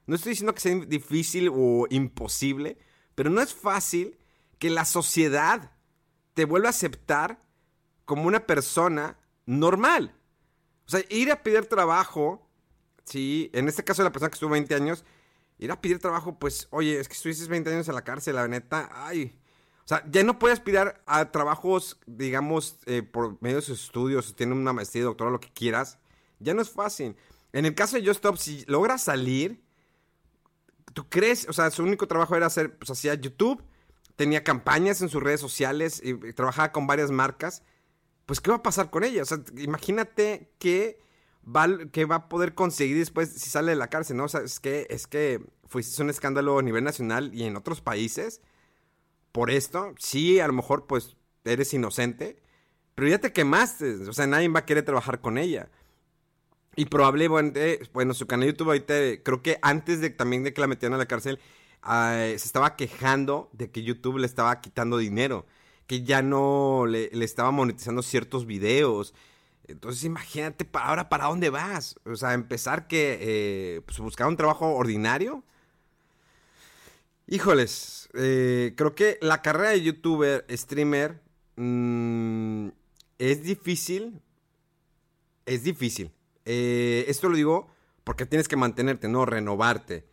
No 0.06 0.14
estoy 0.14 0.30
diciendo 0.30 0.54
que 0.54 0.60
sea 0.60 0.74
difícil 0.74 1.50
o 1.52 1.86
imposible, 1.88 2.76
pero 3.14 3.30
no 3.30 3.40
es 3.40 3.54
fácil 3.54 4.18
que 4.58 4.68
la 4.68 4.84
sociedad 4.84 5.72
te 6.34 6.44
vuelva 6.44 6.68
a 6.68 6.70
aceptar 6.70 7.42
como 8.04 8.24
una 8.24 8.46
persona 8.46 9.18
normal. 9.46 10.14
O 10.86 10.90
sea, 10.90 11.02
ir 11.08 11.32
a 11.32 11.42
pedir 11.42 11.64
trabajo, 11.66 12.46
sí, 13.04 13.50
en 13.54 13.68
este 13.68 13.82
caso 13.82 14.02
la 14.02 14.12
persona 14.12 14.28
que 14.28 14.34
estuvo 14.34 14.50
20 14.50 14.74
años, 14.74 15.04
ir 15.58 15.70
a 15.70 15.80
pedir 15.80 15.98
trabajo, 15.98 16.38
pues, 16.38 16.68
oye, 16.70 16.98
es 16.98 17.08
que 17.08 17.14
estuviste 17.14 17.46
20 17.46 17.70
años 17.70 17.88
en 17.88 17.94
la 17.94 18.04
cárcel, 18.04 18.36
la 18.36 18.48
neta, 18.48 18.90
ay. 18.92 19.38
O 19.84 19.88
sea, 19.88 20.04
ya 20.10 20.22
no 20.22 20.38
puedes 20.38 20.58
aspirar 20.58 21.02
a 21.06 21.30
trabajos, 21.30 22.00
digamos, 22.06 22.78
eh, 22.86 23.02
por 23.02 23.40
medio 23.42 23.56
de 23.56 23.62
sus 23.62 23.84
estudios, 23.84 24.34
tiene 24.34 24.54
una 24.54 24.72
maestría, 24.72 25.04
doctorado, 25.04 25.32
lo 25.32 25.40
que 25.40 25.52
quieras. 25.52 25.98
Ya 26.40 26.54
no 26.54 26.62
es 26.62 26.70
fácil. 26.70 27.16
En 27.52 27.66
el 27.66 27.74
caso 27.74 27.96
de 27.96 28.06
Just 28.06 28.16
Stop, 28.16 28.36
si 28.36 28.64
logras 28.66 29.02
salir, 29.02 29.64
¿Tú 30.94 31.08
crees? 31.08 31.46
O 31.48 31.52
sea, 31.52 31.70
su 31.70 31.82
único 31.82 32.06
trabajo 32.06 32.36
era 32.36 32.46
hacer, 32.46 32.78
pues 32.78 32.90
hacía 32.90 33.14
YouTube, 33.14 33.62
tenía 34.16 34.44
campañas 34.44 35.02
en 35.02 35.08
sus 35.08 35.22
redes 35.22 35.40
sociales 35.40 36.00
y, 36.02 36.14
trabajaba 36.32 36.72
con 36.72 36.86
varias 36.86 37.10
marcas. 37.10 37.62
Pues, 38.26 38.40
¿qué 38.40 38.50
va 38.50 38.58
a 38.58 38.62
pasar 38.62 38.90
con 38.90 39.02
ella? 39.04 39.22
O 39.22 39.24
sea, 39.24 39.40
imagínate 39.58 40.52
que 40.58 41.00
va, 41.44 41.68
que 41.92 42.04
va 42.04 42.16
a 42.16 42.28
poder 42.28 42.54
conseguir 42.54 42.96
después 42.96 43.30
si 43.30 43.50
sale 43.50 43.72
de 43.72 43.76
la 43.76 43.88
cárcel, 43.88 44.16
¿no? 44.16 44.24
O 44.24 44.28
sea, 44.28 44.40
es 44.40 44.60
que, 44.60 44.86
es 44.90 45.06
que 45.06 45.40
fuiste 45.66 46.02
un 46.02 46.10
escándalo 46.10 46.58
a 46.58 46.62
nivel 46.62 46.84
nacional 46.84 47.30
y 47.34 47.44
en 47.44 47.56
otros 47.56 47.80
países 47.80 48.40
por 49.32 49.50
esto. 49.50 49.94
Sí, 49.98 50.40
a 50.40 50.46
lo 50.46 50.52
mejor, 50.52 50.86
pues, 50.86 51.16
eres 51.44 51.74
inocente, 51.74 52.36
pero 52.94 53.08
ya 53.08 53.18
te 53.18 53.32
quemaste, 53.32 54.08
o 54.08 54.12
sea, 54.12 54.26
nadie 54.26 54.48
va 54.48 54.60
a 54.60 54.66
querer 54.66 54.84
trabajar 54.84 55.20
con 55.20 55.38
ella. 55.38 55.70
Y 56.76 56.86
probablemente, 56.86 57.80
bueno, 57.92 58.14
su 58.14 58.26
canal 58.26 58.46
de 58.46 58.52
YouTube 58.52 58.68
ahorita, 58.68 58.94
creo 59.22 59.42
que 59.42 59.58
antes 59.62 60.00
de 60.00 60.10
también 60.10 60.42
de 60.44 60.52
que 60.52 60.60
la 60.60 60.66
metieran 60.66 60.94
a 60.94 60.98
la 60.98 61.06
cárcel, 61.06 61.38
ah, 61.82 62.16
se 62.16 62.34
estaba 62.34 62.76
quejando 62.76 63.50
de 63.52 63.70
que 63.70 63.82
YouTube 63.82 64.18
le 64.18 64.26
estaba 64.26 64.60
quitando 64.60 64.98
dinero, 64.98 65.46
que 65.86 66.02
ya 66.02 66.22
no 66.22 66.86
le, 66.86 67.10
le 67.12 67.24
estaba 67.24 67.50
monetizando 67.52 68.02
ciertos 68.02 68.46
videos. 68.46 69.14
Entonces 69.66 70.04
imagínate, 70.04 70.68
ahora 70.72 71.08
para 71.08 71.26
dónde 71.26 71.50
vas. 71.50 71.96
O 72.04 72.16
sea, 72.16 72.34
empezar 72.34 72.86
que 72.86 73.18
eh, 73.20 73.80
pues, 73.86 73.98
buscar 73.98 74.26
un 74.26 74.36
trabajo 74.36 74.74
ordinario. 74.74 75.42
Híjoles, 77.26 78.10
eh, 78.14 78.74
creo 78.76 78.94
que 78.94 79.18
la 79.22 79.40
carrera 79.40 79.70
de 79.70 79.82
youtuber, 79.82 80.44
streamer, 80.50 81.20
mm, 81.56 82.68
es 83.18 83.42
difícil. 83.42 84.20
Es 85.46 85.64
difícil. 85.64 86.12
Eh, 86.44 87.04
esto 87.08 87.28
lo 87.28 87.36
digo 87.36 87.70
porque 88.04 88.26
tienes 88.26 88.48
que 88.48 88.56
mantenerte, 88.56 89.08
no 89.08 89.24
renovarte. 89.24 90.04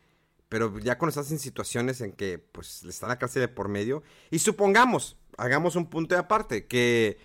Pero 0.47 0.79
ya 0.79 0.97
cuando 0.97 1.09
estás 1.09 1.31
en 1.31 1.39
situaciones 1.39 2.01
en 2.01 2.13
que 2.13 2.37
pues 2.39 2.83
le 2.83 2.89
está 2.89 3.07
la 3.07 3.19
cárcel 3.19 3.41
de 3.41 3.47
por 3.49 3.67
medio. 3.67 4.03
Y 4.31 4.39
supongamos, 4.39 5.17
hagamos 5.37 5.75
un 5.75 5.89
punto 5.89 6.15
de 6.15 6.19
aparte, 6.19 6.67
que 6.67 7.17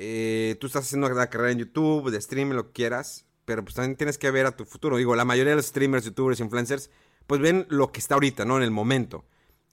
eh, 0.00 0.56
tú 0.60 0.68
estás 0.68 0.84
haciendo 0.84 1.08
la 1.08 1.28
carrera 1.28 1.50
en 1.50 1.58
YouTube, 1.58 2.10
de 2.10 2.18
streaming, 2.18 2.54
lo 2.54 2.68
que 2.68 2.72
quieras. 2.72 3.26
Pero 3.44 3.64
pues 3.64 3.74
también 3.74 3.96
tienes 3.96 4.16
que 4.16 4.30
ver 4.30 4.46
a 4.46 4.56
tu 4.56 4.64
futuro. 4.64 4.96
Digo, 4.96 5.16
la 5.16 5.24
mayoría 5.24 5.50
de 5.50 5.56
los 5.56 5.66
streamers, 5.66 6.04
youtubers, 6.04 6.38
influencers, 6.38 6.90
pues 7.26 7.40
ven 7.40 7.66
lo 7.68 7.90
que 7.90 7.98
está 7.98 8.14
ahorita, 8.14 8.44
¿no? 8.44 8.58
En 8.58 8.62
el 8.62 8.70
momento. 8.70 9.24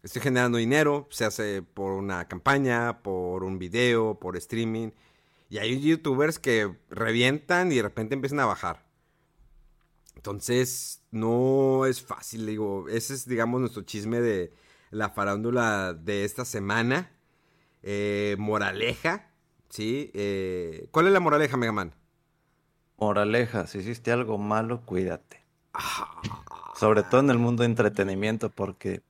Estoy 0.01 0.21
generando 0.23 0.57
dinero, 0.57 1.07
se 1.11 1.25
hace 1.25 1.61
por 1.61 1.91
una 1.91 2.27
campaña, 2.27 3.03
por 3.03 3.43
un 3.43 3.59
video, 3.59 4.19
por 4.19 4.35
streaming. 4.37 4.91
Y 5.49 5.59
hay 5.59 5.79
youtubers 5.79 6.39
que 6.39 6.75
revientan 6.89 7.71
y 7.71 7.75
de 7.75 7.83
repente 7.83 8.15
empiezan 8.15 8.39
a 8.39 8.45
bajar. 8.45 8.85
Entonces, 10.15 11.03
no 11.11 11.85
es 11.85 12.01
fácil, 12.01 12.47
digo, 12.47 12.87
ese 12.89 13.13
es, 13.13 13.27
digamos, 13.27 13.59
nuestro 13.59 13.83
chisme 13.83 14.21
de 14.21 14.53
la 14.89 15.09
farándula 15.09 15.93
de 15.93 16.25
esta 16.25 16.45
semana. 16.45 17.11
Eh, 17.83 18.35
moraleja, 18.39 19.34
¿sí? 19.75 20.09
Eh, 20.13 20.87
¿Cuál 20.91 21.07
es 21.07 21.11
la 21.13 21.19
moraleja, 21.19 21.57
Megaman? 21.57 21.93
Moraleja, 22.97 23.67
si 23.67 23.79
hiciste 23.79 24.09
algo 24.13 24.37
malo, 24.37 24.81
cuídate. 24.85 25.43
Sobre 26.75 27.03
todo 27.03 27.19
en 27.19 27.29
el 27.29 27.37
mundo 27.37 27.63
de 27.63 27.67
entretenimiento, 27.67 28.49
porque... 28.49 29.01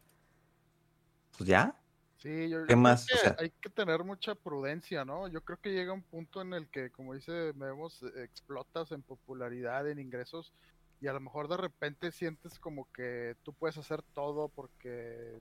Pues 1.38 1.48
ya, 1.48 1.80
Sí, 2.18 2.50
yo, 2.50 2.62
yo 2.62 2.62
¿Qué 2.62 2.66
creo 2.74 2.78
más? 2.78 3.06
que 3.06 3.14
O 3.14 3.18
sea- 3.18 3.36
hay 3.38 3.52
que 3.62 3.70
tener 3.70 4.04
mucha 4.04 4.34
prudencia, 4.34 5.06
¿no? 5.06 5.28
Yo 5.28 5.42
creo 5.42 5.60
que 5.62 5.72
llega 5.74 5.94
un 5.94 6.02
punto 6.02 6.42
en 6.42 6.54
el 6.54 6.68
que, 6.70 6.90
como 6.90 7.14
dice 7.14 7.52
vemos 7.52 8.02
explotas 8.16 8.92
en 8.92 9.04
popularidad, 9.04 9.88
en 9.88 10.00
ingresos, 10.00 10.52
y 11.00 11.06
a 11.06 11.14
lo 11.14 11.20
mejor 11.20 11.48
de 11.48 11.58
repente 11.58 12.12
sientes 12.12 12.58
como 12.58 12.88
que 12.92 13.36
tú 13.44 13.54
puedes 13.54 13.78
hacer 13.78 14.02
todo 14.02 14.48
porque 14.50 15.40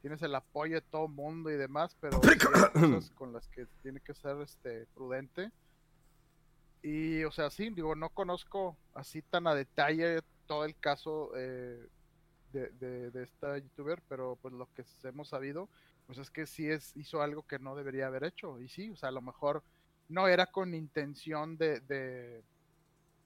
tienes 0.00 0.22
el 0.22 0.34
apoyo 0.34 0.76
de 0.76 0.82
todo 0.82 1.08
mundo 1.08 1.50
y 1.50 1.56
demás, 1.56 1.96
pero 2.00 2.20
hay 2.22 2.38
cosas 2.38 3.10
con 3.14 3.32
las 3.32 3.48
que 3.48 3.66
tiene 3.82 4.00
que 4.00 4.14
ser 4.14 4.40
este 4.40 4.86
prudente. 4.94 5.50
Y, 6.82 7.24
o 7.24 7.32
sea, 7.32 7.50
sí, 7.50 7.70
digo, 7.70 7.94
no 7.94 8.10
conozco 8.10 8.76
así 8.94 9.22
tan 9.22 9.46
a 9.46 9.54
detalle 9.54 10.20
todo 10.46 10.64
el 10.64 10.76
caso 10.76 11.32
eh, 11.36 11.88
de, 12.52 12.68
de, 12.70 13.10
de 13.10 13.22
esta 13.24 13.58
youtuber, 13.58 14.00
pero 14.08 14.38
pues 14.40 14.54
lo 14.54 14.68
que 14.74 14.84
hemos 15.02 15.28
sabido, 15.28 15.68
pues 16.06 16.18
es 16.18 16.30
que 16.30 16.46
sí 16.46 16.70
es, 16.70 16.96
hizo 16.96 17.20
algo 17.20 17.42
que 17.42 17.58
no 17.58 17.74
debería 17.74 18.06
haber 18.06 18.24
hecho. 18.24 18.60
Y 18.60 18.68
sí, 18.68 18.90
o 18.90 18.96
sea, 18.96 19.08
a 19.08 19.12
lo 19.12 19.22
mejor 19.22 19.64
no 20.08 20.28
era 20.28 20.46
con 20.46 20.74
intención 20.74 21.56
de, 21.56 21.80
de 21.80 22.44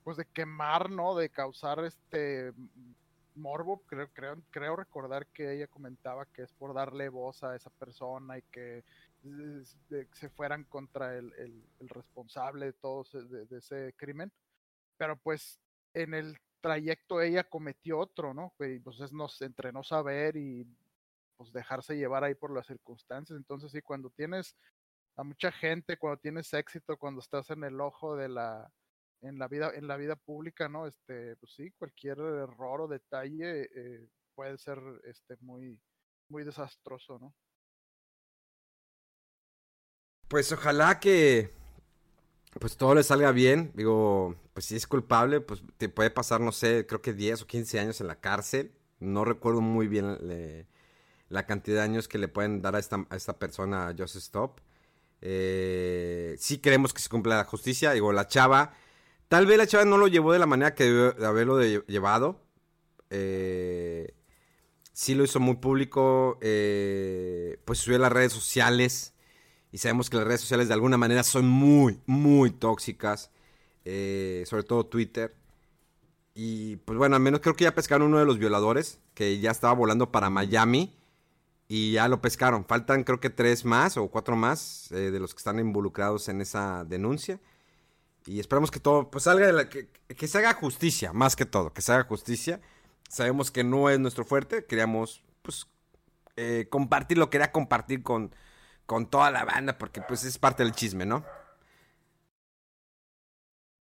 pues 0.05 0.17
de 0.17 0.25
quemar, 0.25 0.91
¿no? 0.91 1.15
De 1.15 1.29
causar 1.29 1.85
este 1.85 2.53
morbo. 3.35 3.83
Creo, 3.87 4.09
creo, 4.13 4.43
creo 4.51 4.77
recordar 4.77 5.27
que 5.29 5.53
ella 5.55 5.67
comentaba 5.67 6.27
que 6.27 6.43
es 6.43 6.53
por 6.53 6.75
darle 6.75 7.09
voz 7.09 7.43
a 7.43 7.55
esa 7.57 7.71
persona 7.71 8.39
y 8.39 8.43
que 8.43 8.85
se 10.13 10.29
fueran 10.31 10.65
contra 10.65 11.17
el, 11.17 11.33
el- 11.35 11.89
responsable 11.89 12.67
de 12.67 12.73
todo 12.75 13.05
de, 13.13 13.47
de 13.47 13.59
ese 13.59 13.95
crimen. 13.97 14.33
Pero 14.97 15.17
pues 15.17 15.61
en 15.95 16.15
el 16.15 16.39
trayecto 16.61 17.21
ella 17.21 17.45
cometió 17.45 17.99
otro, 17.99 18.35
¿no? 18.35 18.53
Pues 18.57 19.01
es 19.01 19.13
no, 19.13 19.27
entre 19.41 19.73
no 19.73 19.83
saber 19.83 20.37
y 20.37 20.67
pues 21.37 21.53
dejarse 21.53 21.97
llevar 21.97 22.23
ahí 22.25 22.35
por 22.35 22.53
las 22.55 22.67
circunstancias. 22.67 23.37
Entonces 23.37 23.73
sí, 23.73 23.81
cuando 23.81 24.11
tienes 24.11 24.55
a 25.17 25.23
mucha 25.25 25.51
gente, 25.53 25.97
cuando 25.97 26.19
tienes 26.21 26.53
éxito, 26.55 26.97
cuando 26.97 27.21
estás 27.21 27.51
en 27.51 27.65
el 27.65 27.81
ojo 27.81 28.17
de 28.17 28.29
la 28.29 28.71
en 29.23 29.39
la 29.39 29.49
vida 29.49 29.73
en 29.75 29.87
la 29.87 29.97
vida 29.97 30.17
pública, 30.17 30.69
¿no? 30.69 30.87
Este, 30.87 31.37
pues 31.37 31.53
sí, 31.55 31.71
cualquier 31.73 32.19
error 32.19 32.83
o 32.83 32.89
detalle 32.89 33.69
eh, 33.75 34.09
puede 34.35 34.59
ser 34.59 34.79
este 35.05 35.37
muy 35.41 35.79
muy 36.29 36.45
desastroso, 36.45 37.19
¿no? 37.19 37.35
Pues 40.29 40.53
ojalá 40.53 41.01
que 41.01 41.51
pues 42.59 42.77
todo 42.77 42.95
le 42.95 43.03
salga 43.03 43.33
bien. 43.33 43.71
Digo, 43.75 44.37
pues 44.53 44.67
si 44.67 44.77
es 44.77 44.87
culpable, 44.87 45.41
pues 45.41 45.63
te 45.77 45.89
puede 45.89 46.11
pasar, 46.11 46.41
no 46.41 46.53
sé, 46.53 46.87
creo 46.87 47.03
que 47.03 47.13
10 47.13 47.43
o 47.43 47.47
15 47.47 47.81
años 47.81 48.01
en 48.01 48.09
la 48.09 48.21
cárcel. 48.21 48.73
No 48.99 49.25
recuerdo 49.25 49.61
muy 49.61 49.89
bien 49.89 50.19
la 51.29 51.47
cantidad 51.47 51.79
de 51.79 51.83
años 51.85 52.09
que 52.09 52.19
le 52.19 52.29
pueden 52.29 52.61
dar 52.61 52.77
a 52.77 52.79
esta, 52.79 53.07
a 53.09 53.17
esta 53.17 53.39
persona, 53.39 53.89
a 53.89 53.95
Joseph 53.97 54.23
Stop. 54.23 54.61
Eh, 55.23 56.35
sí 56.39 56.59
queremos 56.59 56.93
que 56.93 57.01
se 57.01 57.09
cumpla 57.09 57.37
la 57.37 57.45
justicia. 57.45 57.93
Digo, 57.93 58.13
la 58.13 58.27
chava, 58.27 58.75
tal 59.31 59.47
vez 59.47 59.57
la 59.59 59.67
chava 59.69 59.85
no 59.85 59.97
lo 59.97 60.09
llevó 60.09 60.33
de 60.33 60.41
la 60.41 60.47
manera 60.47 60.75
que 60.75 60.85
debió 60.85 61.13
de 61.13 61.27
haberlo 61.27 61.61
llevado. 61.63 62.41
Eh, 63.11 64.13
sí 64.93 65.15
lo 65.15 65.25
hizo 65.25 65.39
muy 65.41 65.57
público. 65.57 66.37
eh, 66.43 67.59
pues 67.65 67.79
subió 67.79 67.97
a 67.99 68.01
las 68.01 68.13
redes 68.13 68.33
sociales. 68.33 69.15
Y 69.73 69.79
sabemos 69.79 70.11
que 70.11 70.17
las 70.17 70.27
redes 70.27 70.41
sociales 70.41 70.67
de 70.69 70.75
alguna 70.75 70.97
manera 70.99 71.23
son 71.23 71.49
muy, 71.49 72.01
muy 72.07 72.51
tóxicas. 72.51 73.31
eh, 73.85 74.45
sobre 74.47 74.65
todo 74.65 74.85
Twitter. 74.87 75.35
Y 76.35 76.77
pues 76.79 76.99
bueno, 76.99 77.17
al 77.17 77.23
menos 77.23 77.41
creo 77.41 77.55
que 77.57 77.65
ya 77.65 77.75
pescaron 77.75 78.09
uno 78.09 78.19
de 78.19 78.27
los 78.27 78.39
violadores. 78.39 78.99
Que 79.15 79.39
ya 79.39 79.53
estaba 79.53 79.75
volando 79.75 80.11
para 80.11 80.29
Miami. 80.29 80.93
Y 81.69 81.93
ya 81.93 82.09
lo 82.09 82.21
pescaron. 82.21 82.65
Faltan 82.67 83.05
creo 83.05 83.21
que 83.21 83.31
tres 83.31 83.65
más 83.65 83.97
o 83.97 84.09
cuatro 84.09 84.35
más 84.37 84.91
eh, 84.93 85.13
de 85.13 85.21
los 85.21 85.35
que 85.35 85.39
están 85.39 85.61
involucrados 85.61 86.29
en 86.29 86.41
esa 86.41 86.85
denuncia. 86.85 87.39
Y 88.27 88.41
esperamos 88.41 88.71
que 88.71 88.81
todo, 88.81 89.11
pues 89.11 89.25
salga 89.25 89.47
de 89.47 89.53
la, 89.53 89.69
que, 89.69 89.89
que 89.89 90.29
se 90.29 90.39
haga 90.39 90.55
justicia, 90.55 91.13
más 91.13 91.37
que 91.37 91.47
todo, 91.47 91.73
que 91.73 91.83
se 91.83 91.93
haga 91.93 92.05
justicia. 92.05 92.61
Sabemos 93.09 93.51
que 93.51 93.65
no 93.65 93.91
es 93.91 93.99
nuestro 93.99 94.25
fuerte, 94.25 94.65
queríamos, 94.67 95.23
pues, 95.43 95.67
eh, 96.37 96.69
compartirlo, 96.71 97.31
quería 97.31 97.53
compartir 97.53 98.03
con, 98.03 98.35
con 98.87 99.09
toda 99.11 99.31
la 99.31 99.45
banda, 99.45 99.79
porque 99.79 100.03
pues 100.03 100.25
es 100.25 100.39
parte 100.39 100.63
del 100.65 100.73
chisme, 100.75 101.07
¿no? 101.07 101.25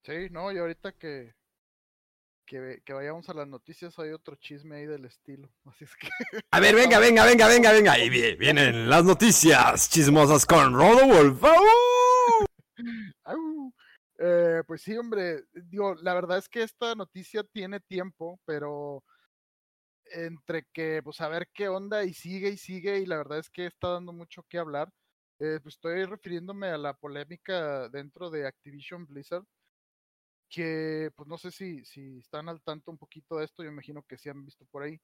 Sí, 0.03 0.29
no, 0.31 0.51
y 0.53 0.59
ahorita 0.59 0.93
que, 0.93 1.35
que, 2.47 2.83
que 2.85 2.93
vayamos 2.93 3.29
a 3.29 3.35
las 3.35 3.47
noticias 3.47 3.99
hay 3.99 4.11
otro 4.11 4.37
chisme 4.37 4.77
ahí 4.77 4.87
del 4.87 5.05
estilo. 5.05 5.51
Así 5.67 5.85
es 5.85 5.95
que 5.97 6.09
A 6.51 6.61
ver, 6.61 6.75
venga, 6.75 6.99
venga, 6.99 7.25
venga, 7.25 7.47
venga, 7.47 7.73
venga. 7.73 7.93
Ahí 7.93 8.09
vi- 8.11 8.35
vienen 8.37 8.89
las 8.89 9.05
noticias 9.05 9.89
chismosas 9.91 10.45
con 10.47 10.73
Rodolfo. 10.75 11.49
¡Au! 13.25 13.35
¡Au! 13.35 13.73
Eh, 14.21 14.63
pues 14.67 14.83
sí, 14.83 14.97
hombre, 14.97 15.45
digo, 15.53 15.95
la 15.97 16.13
verdad 16.15 16.39
es 16.39 16.49
que 16.49 16.63
esta 16.63 16.95
noticia 16.97 17.45
tiene 17.45 17.79
tiempo, 17.81 18.41
pero 18.45 19.05
entre 20.07 20.65
que, 20.73 21.03
pues 21.03 21.21
a 21.21 21.29
ver 21.29 21.49
qué 21.53 21.69
onda 21.69 22.05
y 22.05 22.15
sigue 22.15 22.49
y 22.51 22.57
sigue, 22.57 22.99
y 23.01 23.07
la 23.07 23.19
verdad 23.19 23.39
es 23.39 23.51
que 23.51 23.67
está 23.67 23.89
dando 23.91 24.13
mucho 24.13 24.43
que 24.49 24.59
hablar. 24.59 24.91
Eh, 25.41 25.61
pues 25.63 25.75
estoy 25.77 26.05
refiriéndome 26.05 26.69
a 26.69 26.79
la 26.79 26.95
polémica 26.95 27.89
dentro 27.91 28.31
de 28.31 28.47
Activision 28.47 29.07
Blizzard, 29.07 29.45
que 30.49 31.11
pues 31.17 31.29
no 31.29 31.37
sé 31.39 31.51
si, 31.51 31.85
si 31.85 32.19
están 32.19 32.49
al 32.49 32.63
tanto 32.63 32.91
un 32.91 32.99
poquito 32.99 33.37
de 33.37 33.45
esto, 33.45 33.63
yo 33.63 33.71
imagino 33.71 34.03
que 34.03 34.17
sí 34.19 34.29
han 34.29 34.45
visto 34.45 34.65
por 34.67 34.83
ahí, 34.83 34.99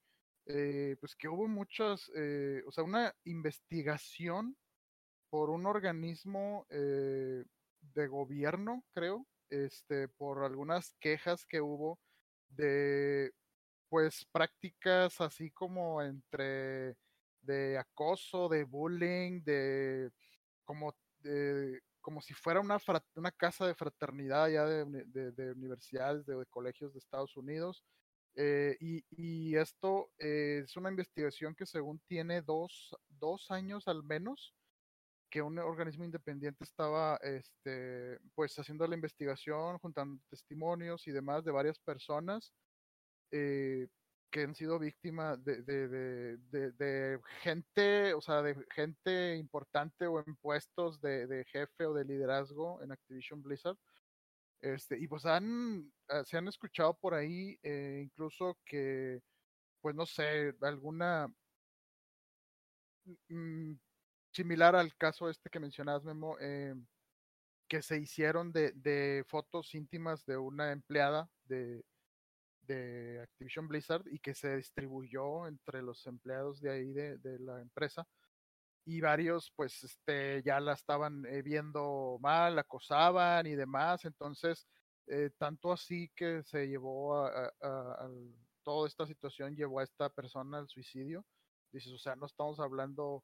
eh, 0.47 0.95
pues 0.99 1.15
que 1.15 1.27
hubo 1.29 1.47
muchas, 1.47 2.11
eh, 2.15 2.63
o 2.67 2.71
sea, 2.71 2.83
una 2.83 3.13
investigación 3.25 4.57
por 5.29 5.49
un 5.51 5.65
organismo 5.67 6.65
eh, 6.69 7.45
de 7.93 8.07
gobierno, 8.07 8.83
creo, 8.93 9.27
este, 9.49 10.07
por 10.09 10.43
algunas 10.43 10.93
quejas 10.99 11.45
que 11.45 11.61
hubo 11.61 11.99
de, 12.49 13.31
pues, 13.89 14.25
prácticas 14.31 15.21
así 15.21 15.51
como 15.51 16.01
entre 16.01 16.97
de 17.41 17.77
acoso, 17.77 18.49
de 18.49 18.63
bullying, 18.63 19.43
de 19.43 20.11
como 20.65 20.95
de, 21.19 21.81
como 22.01 22.21
si 22.21 22.33
fuera 22.33 22.59
una, 22.61 22.77
una 23.15 23.31
casa 23.31 23.67
de 23.67 23.75
fraternidad 23.75 24.49
ya 24.49 24.65
de, 24.65 24.85
de- 25.07 25.31
de 25.31 25.51
universidades, 25.53 26.25
de, 26.25 26.45
colegios 26.47 26.93
de 26.93 26.99
Estados 26.99 27.37
Unidos. 27.37 27.83
Eh, 28.35 28.75
y, 28.81 29.05
y 29.11 29.55
esto 29.55 30.11
es 30.17 30.75
una 30.75 30.89
investigación 30.89 31.55
que 31.55 31.65
según 31.65 31.99
tiene 32.07 32.41
dos, 32.41 32.95
dos 33.09 33.49
años 33.51 33.87
al 33.87 34.03
menos 34.03 34.53
que 35.29 35.41
un 35.41 35.57
organismo 35.59 36.05
independiente 36.05 36.63
estaba 36.63 37.17
este, 37.17 38.19
pues 38.33 38.57
haciendo 38.57 38.87
la 38.87 38.95
investigación, 38.95 39.77
juntando 39.79 40.21
testimonios 40.29 41.07
y 41.07 41.11
demás 41.11 41.43
de 41.43 41.51
varias 41.51 41.79
personas 41.79 42.53
eh, 43.31 43.87
que 44.31 44.41
han 44.43 44.55
sido 44.55 44.79
víctimas 44.79 45.41
de, 45.45 45.61
de, 45.61 45.87
de, 45.87 46.71
de, 46.73 47.19
gente, 47.41 48.13
o 48.13 48.21
sea, 48.21 48.41
de 48.41 48.55
gente 48.73 49.35
importante 49.37 50.07
o 50.07 50.19
en 50.19 50.35
puestos 50.35 50.99
de, 50.99 51.45
jefe 51.47 51.85
o 51.85 51.93
de 51.93 52.03
liderazgo 52.03 52.81
en 52.83 52.91
Activision 52.91 53.41
Blizzard. 53.41 53.77
Este, 54.61 54.99
y 54.99 55.07
pues 55.07 55.25
han, 55.25 55.89
ah, 56.09 56.23
se 56.25 56.37
han 56.37 56.47
escuchado 56.47 56.97
por 56.97 57.13
ahí 57.13 57.57
eh, 57.63 58.01
incluso 58.03 58.57
que, 58.65 59.21
pues 59.79 59.95
no 59.95 60.05
sé, 60.05 60.53
alguna 60.61 61.33
mm, 63.29 63.73
similar 64.35 64.75
al 64.75 64.95
caso 64.97 65.29
este 65.29 65.49
que 65.49 65.59
mencionabas, 65.59 66.03
Memo, 66.03 66.37
eh, 66.39 66.75
que 67.69 67.81
se 67.81 67.97
hicieron 67.97 68.51
de, 68.51 68.73
de, 68.73 69.23
fotos 69.27 69.73
íntimas 69.73 70.25
de 70.25 70.37
una 70.37 70.71
empleada 70.71 71.29
de, 71.45 71.83
de, 72.61 73.21
Activision 73.21 73.67
Blizzard 73.67 74.03
y 74.07 74.19
que 74.19 74.35
se 74.35 74.57
distribuyó 74.57 75.47
entre 75.47 75.81
los 75.81 76.05
empleados 76.05 76.59
de 76.61 76.71
ahí 76.71 76.91
de, 76.91 77.17
de 77.17 77.39
la 77.39 77.61
empresa. 77.61 78.05
Y 78.85 79.01
varios, 79.01 79.51
pues, 79.55 79.83
este, 79.83 80.43
ya 80.43 80.59
la 80.59 80.73
estaban 80.73 81.25
eh, 81.25 81.41
viendo 81.41 82.19
mal, 82.21 82.59
acosaban 82.59 83.47
y 83.47 83.55
demás. 83.55 84.05
Entonces, 84.05 84.67
eh, 85.07 85.31
tanto 85.37 85.71
así 85.71 86.11
que 86.15 86.43
se 86.43 86.67
llevó 86.67 87.15
a, 87.17 87.47
a, 87.61 87.69
a, 88.05 88.09
toda 88.63 88.87
esta 88.87 89.07
situación, 89.07 89.55
llevó 89.55 89.79
a 89.79 89.83
esta 89.83 90.09
persona 90.09 90.59
al 90.59 90.67
suicidio. 90.67 91.25
Dices, 91.71 91.93
o 91.93 91.97
sea, 91.97 92.15
no 92.15 92.27
estamos 92.27 92.59
hablando 92.59 93.23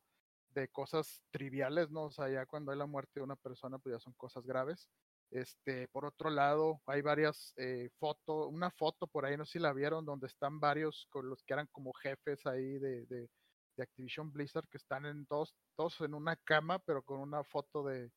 de 0.53 0.67
cosas 0.69 1.23
triviales, 1.31 1.89
¿no? 1.91 2.05
O 2.05 2.11
sea, 2.11 2.29
ya 2.29 2.45
cuando 2.45 2.71
hay 2.71 2.77
la 2.77 2.85
muerte 2.85 3.19
de 3.19 3.23
una 3.23 3.35
persona, 3.35 3.79
pues 3.79 3.95
ya 3.95 3.99
son 3.99 4.13
cosas 4.13 4.45
graves. 4.45 4.89
Este, 5.31 5.87
por 5.87 6.05
otro 6.05 6.29
lado, 6.29 6.81
hay 6.85 7.01
varias 7.01 7.53
eh, 7.57 7.89
fotos, 7.99 8.47
una 8.49 8.69
foto 8.71 9.07
por 9.07 9.25
ahí, 9.25 9.37
no 9.37 9.45
sé 9.45 9.53
si 9.53 9.59
la 9.59 9.73
vieron, 9.73 10.05
donde 10.05 10.27
están 10.27 10.59
varios 10.59 11.07
con 11.09 11.29
los 11.29 11.43
que 11.43 11.53
eran 11.53 11.67
como 11.71 11.93
jefes 11.93 12.45
ahí 12.45 12.79
de, 12.79 13.05
de, 13.05 13.29
de 13.77 13.83
Activision 13.83 14.31
Blizzard, 14.31 14.67
que 14.67 14.77
están 14.77 15.05
en 15.05 15.25
todos, 15.25 15.55
todos 15.77 16.01
en 16.01 16.13
una 16.13 16.35
cama, 16.35 16.79
pero 16.79 17.01
con 17.01 17.19
una 17.19 17.43
foto 17.45 17.83
de, 17.83 18.11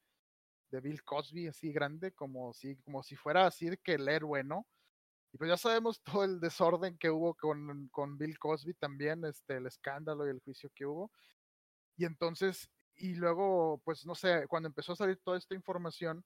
de 0.70 0.80
Bill 0.80 1.04
Cosby 1.04 1.46
así 1.46 1.72
grande, 1.72 2.12
como 2.12 2.52
si, 2.52 2.76
como 2.78 3.02
si 3.04 3.14
fuera 3.14 3.46
así 3.46 3.70
que 3.82 3.94
el 3.94 4.08
héroe, 4.08 4.42
¿no? 4.42 4.66
Y 5.32 5.38
pues 5.38 5.48
ya 5.48 5.56
sabemos 5.56 6.00
todo 6.22 6.24
el 6.24 6.40
desorden 6.40 6.98
que 6.98 7.10
hubo 7.10 7.34
con, 7.34 7.88
con 7.88 8.18
Bill 8.18 8.38
Cosby 8.38 8.74
también, 8.74 9.24
este, 9.24 9.56
el 9.56 9.66
escándalo 9.66 10.26
y 10.26 10.30
el 10.30 10.40
juicio 10.40 10.70
que 10.74 10.86
hubo. 10.86 11.12
Y 11.96 12.04
entonces, 12.04 12.70
y 12.96 13.14
luego, 13.14 13.80
pues 13.84 14.06
no 14.06 14.14
sé, 14.14 14.46
cuando 14.48 14.68
empezó 14.68 14.92
a 14.92 14.96
salir 14.96 15.18
toda 15.24 15.38
esta 15.38 15.54
información, 15.54 16.24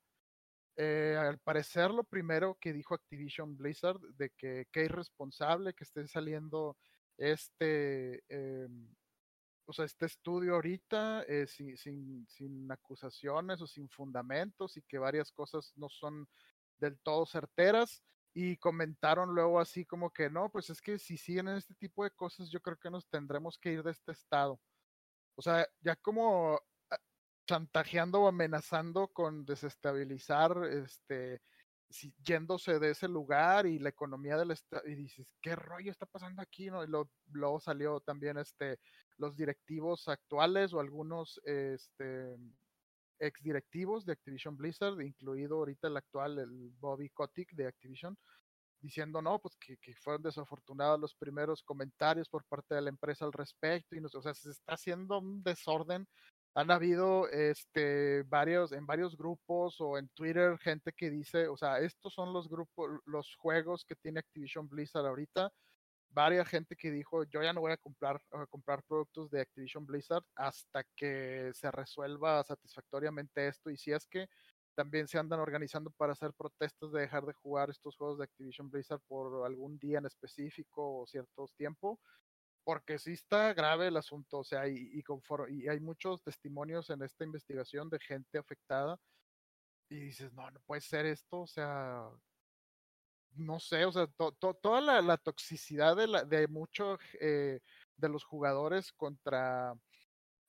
eh, 0.76 1.16
al 1.18 1.38
parecer 1.38 1.90
lo 1.90 2.04
primero 2.04 2.56
que 2.60 2.72
dijo 2.72 2.94
Activision 2.94 3.56
Blizzard 3.56 3.98
de 4.16 4.30
que 4.30 4.66
qué 4.70 4.84
irresponsable 4.84 5.74
que 5.74 5.84
esté 5.84 6.06
saliendo 6.06 6.76
este, 7.16 8.22
eh, 8.28 8.68
o 9.66 9.72
sea, 9.72 9.84
este 9.84 10.06
estudio 10.06 10.54
ahorita 10.54 11.24
eh, 11.24 11.46
sin, 11.46 11.76
sin, 11.76 12.26
sin 12.28 12.70
acusaciones 12.70 13.60
o 13.60 13.66
sin 13.66 13.88
fundamentos 13.88 14.76
y 14.76 14.82
que 14.82 14.98
varias 14.98 15.32
cosas 15.32 15.72
no 15.76 15.88
son 15.88 16.28
del 16.78 16.98
todo 17.00 17.26
certeras 17.26 18.02
y 18.32 18.56
comentaron 18.58 19.34
luego 19.34 19.60
así 19.60 19.84
como 19.84 20.10
que 20.10 20.30
no, 20.30 20.48
pues 20.50 20.70
es 20.70 20.80
que 20.80 20.98
si 20.98 21.16
siguen 21.16 21.48
en 21.48 21.56
este 21.56 21.74
tipo 21.74 22.04
de 22.04 22.10
cosas 22.12 22.50
yo 22.50 22.60
creo 22.60 22.76
que 22.78 22.90
nos 22.90 23.08
tendremos 23.08 23.58
que 23.58 23.72
ir 23.72 23.82
de 23.82 23.90
este 23.90 24.12
estado. 24.12 24.60
O 25.38 25.42
sea, 25.42 25.64
ya 25.80 25.94
como 25.94 26.60
ah, 26.90 26.98
chantajeando 27.46 28.22
o 28.22 28.28
amenazando 28.28 29.06
con 29.06 29.44
desestabilizar, 29.46 30.64
este, 30.64 31.40
yéndose 32.24 32.80
de 32.80 32.90
ese 32.90 33.06
lugar 33.06 33.64
y 33.66 33.78
la 33.78 33.90
economía 33.90 34.36
del 34.36 34.50
estado, 34.50 34.82
y 34.84 34.96
dices, 34.96 35.28
¿qué 35.40 35.54
rollo 35.54 35.92
está 35.92 36.06
pasando 36.06 36.42
aquí? 36.42 36.70
¿no? 36.70 36.82
Y 36.82 36.88
luego 37.30 37.60
salió 37.60 38.00
también 38.00 38.36
este, 38.38 38.80
los 39.16 39.36
directivos 39.36 40.08
actuales 40.08 40.72
o 40.72 40.80
algunos 40.80 41.40
este, 41.44 42.36
ex 43.20 43.40
directivos 43.40 44.04
de 44.04 44.14
Activision 44.14 44.56
Blizzard, 44.56 45.00
incluido 45.02 45.58
ahorita 45.58 45.86
el 45.86 45.98
actual, 45.98 46.40
el 46.40 46.72
Bobby 46.80 47.10
Kotick 47.10 47.52
de 47.52 47.68
Activision, 47.68 48.18
diciendo, 48.80 49.20
no, 49.22 49.38
pues 49.38 49.56
que, 49.56 49.76
que, 49.78 49.94
fueron 49.96 50.22
desafortunados 50.22 51.00
los 51.00 51.14
primeros 51.14 51.62
comentarios 51.62 52.28
por 52.28 52.44
parte 52.44 52.74
de 52.74 52.82
la 52.82 52.90
empresa 52.90 53.24
al 53.24 53.32
respecto, 53.32 53.96
y 53.96 54.00
no, 54.00 54.08
o 54.12 54.22
sea, 54.22 54.34
se 54.34 54.50
está 54.50 54.74
haciendo 54.74 55.18
un 55.18 55.42
desorden. 55.42 56.06
Han 56.54 56.70
habido 56.70 57.28
este, 57.28 58.22
varios, 58.24 58.72
en 58.72 58.86
varios 58.86 59.16
grupos 59.16 59.80
o 59.80 59.98
en 59.98 60.08
Twitter, 60.08 60.58
gente 60.58 60.92
que 60.92 61.10
dice, 61.10 61.46
o 61.48 61.56
sea, 61.56 61.78
estos 61.78 62.12
son 62.14 62.32
los 62.32 62.48
grupos, 62.48 63.00
los 63.04 63.36
juegos 63.36 63.84
que 63.84 63.94
tiene 63.94 64.20
Activision 64.20 64.68
Blizzard 64.68 65.06
ahorita. 65.06 65.50
Varias 66.10 66.48
gente 66.48 66.74
que 66.74 66.90
dijo, 66.90 67.24
yo 67.24 67.42
ya 67.42 67.52
no 67.52 67.60
voy 67.60 67.72
a 67.72 67.76
comprar, 67.76 68.20
a 68.32 68.46
comprar 68.46 68.82
productos 68.82 69.30
de 69.30 69.42
Activision 69.42 69.84
Blizzard 69.86 70.24
hasta 70.34 70.82
que 70.96 71.50
se 71.52 71.70
resuelva 71.70 72.42
satisfactoriamente 72.42 73.46
esto. 73.46 73.70
Y 73.70 73.76
si 73.76 73.92
es 73.92 74.06
que 74.06 74.26
también 74.78 75.08
se 75.08 75.18
andan 75.18 75.40
organizando 75.40 75.90
para 75.90 76.12
hacer 76.12 76.32
protestas 76.34 76.92
de 76.92 77.00
dejar 77.00 77.26
de 77.26 77.32
jugar 77.32 77.68
estos 77.68 77.96
juegos 77.96 78.18
de 78.18 78.24
Activision 78.26 78.70
Blizzard 78.70 79.00
por 79.08 79.44
algún 79.44 79.76
día 79.76 79.98
en 79.98 80.06
específico 80.06 81.00
o 81.00 81.04
ciertos 81.08 81.52
tiempos, 81.56 81.98
porque 82.62 82.96
sí 82.96 83.14
está 83.14 83.52
grave 83.54 83.88
el 83.88 83.96
asunto, 83.96 84.38
o 84.38 84.44
sea, 84.44 84.68
y, 84.68 84.76
y, 84.76 85.02
y 85.48 85.68
hay 85.68 85.80
muchos 85.80 86.22
testimonios 86.22 86.90
en 86.90 87.02
esta 87.02 87.24
investigación 87.24 87.90
de 87.90 87.98
gente 87.98 88.38
afectada 88.38 88.96
y 89.90 89.98
dices, 89.98 90.32
no, 90.32 90.48
no 90.48 90.60
puede 90.60 90.80
ser 90.80 91.06
esto, 91.06 91.40
o 91.40 91.48
sea, 91.48 92.08
no 93.32 93.58
sé, 93.58 93.84
o 93.84 93.90
sea, 93.90 94.06
to, 94.06 94.30
toda 94.30 94.80
la, 94.80 95.02
la, 95.02 95.16
toxicidad 95.16 95.96
de, 95.96 96.06
la, 96.06 96.22
de 96.22 96.46
muchos 96.46 97.00
eh, 97.20 97.58
de 97.96 98.08
los 98.08 98.22
jugadores 98.22 98.92
contra 98.92 99.74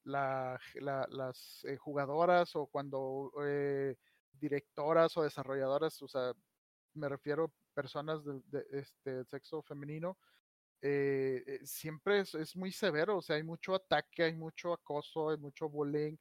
la, 0.03 0.59
las 0.75 1.65
eh, 1.65 1.77
jugadoras 1.77 2.55
o 2.55 2.67
cuando 2.67 3.31
eh, 3.43 3.95
directoras 4.39 5.15
o 5.17 5.23
desarrolladoras, 5.23 6.01
o 6.01 6.07
sea, 6.07 6.33
me 6.93 7.09
refiero 7.09 7.51
personas 7.73 8.23
de, 8.25 8.65
este 8.71 9.23
sexo 9.25 9.61
femenino, 9.61 10.17
eh, 10.81 11.43
eh, 11.45 11.59
siempre 11.63 12.19
es, 12.19 12.35
es, 12.35 12.55
muy 12.55 12.71
severo, 12.71 13.17
o 13.17 13.21
sea, 13.21 13.35
hay 13.35 13.43
mucho 13.43 13.75
ataque, 13.75 14.23
hay 14.23 14.35
mucho 14.35 14.73
acoso, 14.73 15.29
hay 15.29 15.37
mucho 15.37 15.69
bullying 15.69 16.15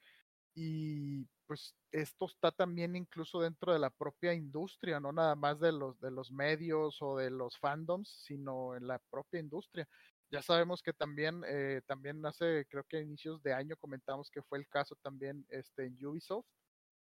y 0.55 1.25
pues 1.47 1.75
esto 1.93 2.27
está 2.27 2.51
también 2.51 2.97
incluso 2.97 3.41
dentro 3.41 3.73
de 3.73 3.79
la 3.79 3.91
propia 3.91 4.35
industria, 4.35 5.01
no 5.01 5.13
nada 5.13 5.35
más 5.37 5.61
de 5.61 5.73
los 5.73 5.99
de 6.01 6.11
los 6.11 6.31
medios 6.33 7.01
o 7.01 7.17
de 7.17 7.31
los 7.31 7.57
fandoms, 7.59 8.09
sino 8.27 8.77
en 8.77 8.87
la 8.87 8.99
propia 9.11 9.41
industria. 9.41 9.89
Ya 10.31 10.43
sabemos 10.43 10.83
que 10.83 10.93
también 10.93 11.43
eh, 11.47 11.81
también 11.87 12.25
hace 12.27 12.67
creo 12.69 12.85
que 12.85 12.99
a 12.99 13.01
inicios 13.01 13.43
de 13.43 13.55
año 13.55 13.77
comentamos 13.77 14.31
que 14.31 14.43
fue 14.43 14.59
el 14.59 14.69
caso 14.69 14.97
también 15.03 15.47
este 15.49 15.87
en 15.87 16.05
Ubisoft 16.05 16.47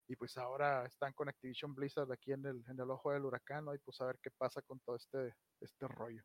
y 0.07 0.15
pues 0.15 0.37
ahora 0.37 0.85
están 0.85 1.13
con 1.13 1.29
Activision 1.29 1.73
Blizzard 1.73 2.11
aquí 2.11 2.31
en 2.31 2.45
el, 2.45 2.63
en 2.67 2.79
el 2.79 2.89
ojo 2.89 3.11
del 3.11 3.25
huracán, 3.25 3.65
¿no? 3.65 3.73
Y 3.73 3.79
pues 3.79 3.99
a 4.01 4.05
ver 4.05 4.19
qué 4.21 4.29
pasa 4.31 4.61
con 4.61 4.79
todo 4.79 4.95
este, 4.95 5.35
este 5.59 5.87
rollo. 5.87 6.23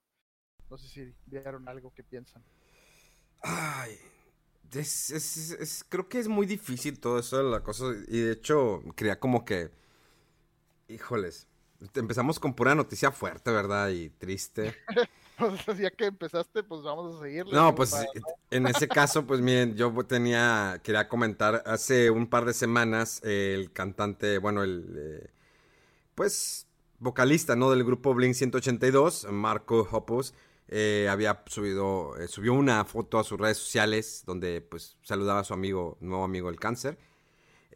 No 0.69 0.77
sé 0.77 0.89
si 0.89 1.15
vieron 1.27 1.69
algo 1.69 1.93
que 1.93 2.03
piensan. 2.03 2.45
Ay, 3.43 3.97
es, 4.73 5.11
es, 5.11 5.53
es, 5.53 5.85
creo 5.89 6.09
que 6.09 6.19
es 6.19 6.29
muy 6.29 6.47
difícil 6.47 6.99
todo 6.99 7.19
eso 7.19 7.39
de 7.39 7.45
la 7.45 7.63
cosa. 7.63 7.85
Y 8.09 8.21
de 8.21 8.33
hecho, 8.33 8.83
quería 8.97 9.21
como 9.21 9.45
que. 9.45 9.71
Híjoles. 10.89 11.47
Empezamos 11.95 12.41
con 12.41 12.55
pura 12.55 12.75
noticia 12.75 13.13
fuerte, 13.13 13.51
¿verdad? 13.51 13.91
Y 13.91 14.11
triste. 14.11 14.75
ya 15.79 15.91
que 15.91 16.07
empezaste, 16.07 16.63
pues 16.63 16.83
vamos 16.83 17.17
a 17.17 17.23
seguirle. 17.23 17.53
No, 17.53 17.75
pues 17.75 17.91
para... 17.91 18.07
en 18.51 18.67
ese 18.67 18.89
caso, 18.89 19.27
pues 19.27 19.41
miren, 19.41 19.77
yo 19.77 19.93
tenía, 20.05 20.81
quería 20.83 21.09
comentar, 21.09 21.63
hace 21.67 22.11
un 22.11 22.27
par 22.27 22.45
de 22.45 22.55
semanas 22.55 23.21
el 23.23 23.73
cantante, 23.73 24.39
bueno, 24.39 24.63
el, 24.63 24.95
eh, 24.97 25.31
pues, 26.15 26.67
vocalista, 26.99 27.57
¿no? 27.57 27.71
Del 27.71 27.85
grupo 27.85 28.15
Blink 28.15 28.35
182, 28.35 29.27
Marco 29.31 29.87
Hoppus, 29.91 30.35
eh, 30.69 31.07
había 31.11 31.43
subido, 31.47 32.17
eh, 32.19 32.27
subió 32.29 32.55
una 32.55 32.85
foto 32.85 33.19
a 33.19 33.25
sus 33.25 33.39
redes 33.39 33.59
sociales 33.59 34.25
donde, 34.27 34.61
pues, 34.63 34.97
saludaba 35.03 35.41
a 35.41 35.45
su 35.45 35.55
amigo, 35.55 35.97
nuevo 36.01 36.25
amigo 36.25 36.49
el 36.49 36.59
cáncer. 36.59 36.99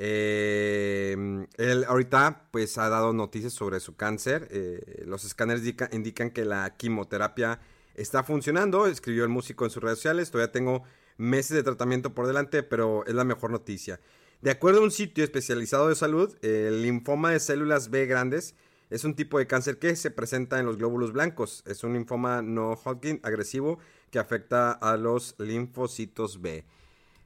Eh, 0.02 1.14
él 1.58 1.84
ahorita 1.86 2.48
pues 2.50 2.78
ha 2.78 2.88
dado 2.88 3.12
noticias 3.12 3.52
sobre 3.52 3.80
su 3.80 3.96
cáncer. 3.96 4.48
Eh, 4.50 5.04
los 5.04 5.26
escáneres 5.26 5.60
indica, 5.60 5.90
indican 5.92 6.30
que 6.30 6.46
la 6.46 6.74
quimioterapia 6.74 7.60
está 7.94 8.22
funcionando. 8.22 8.86
Escribió 8.86 9.24
el 9.24 9.28
músico 9.28 9.66
en 9.66 9.70
sus 9.70 9.82
redes 9.82 9.98
sociales. 9.98 10.30
Todavía 10.30 10.52
tengo 10.52 10.84
meses 11.18 11.54
de 11.54 11.62
tratamiento 11.62 12.14
por 12.14 12.26
delante, 12.26 12.62
pero 12.62 13.04
es 13.04 13.12
la 13.12 13.24
mejor 13.24 13.50
noticia. 13.50 14.00
De 14.40 14.50
acuerdo 14.50 14.80
a 14.80 14.84
un 14.84 14.90
sitio 14.90 15.22
especializado 15.22 15.90
de 15.90 15.94
salud, 15.94 16.34
el 16.40 16.80
linfoma 16.80 17.32
de 17.32 17.40
células 17.40 17.90
B 17.90 18.06
grandes 18.06 18.54
es 18.88 19.04
un 19.04 19.14
tipo 19.14 19.38
de 19.38 19.46
cáncer 19.46 19.78
que 19.78 19.94
se 19.96 20.10
presenta 20.10 20.58
en 20.58 20.64
los 20.64 20.78
glóbulos 20.78 21.12
blancos. 21.12 21.62
Es 21.66 21.84
un 21.84 21.92
linfoma 21.92 22.40
no 22.40 22.72
Hodgkin 22.72 23.20
agresivo 23.22 23.78
que 24.10 24.18
afecta 24.18 24.72
a 24.72 24.96
los 24.96 25.34
linfocitos 25.38 26.40
B. 26.40 26.64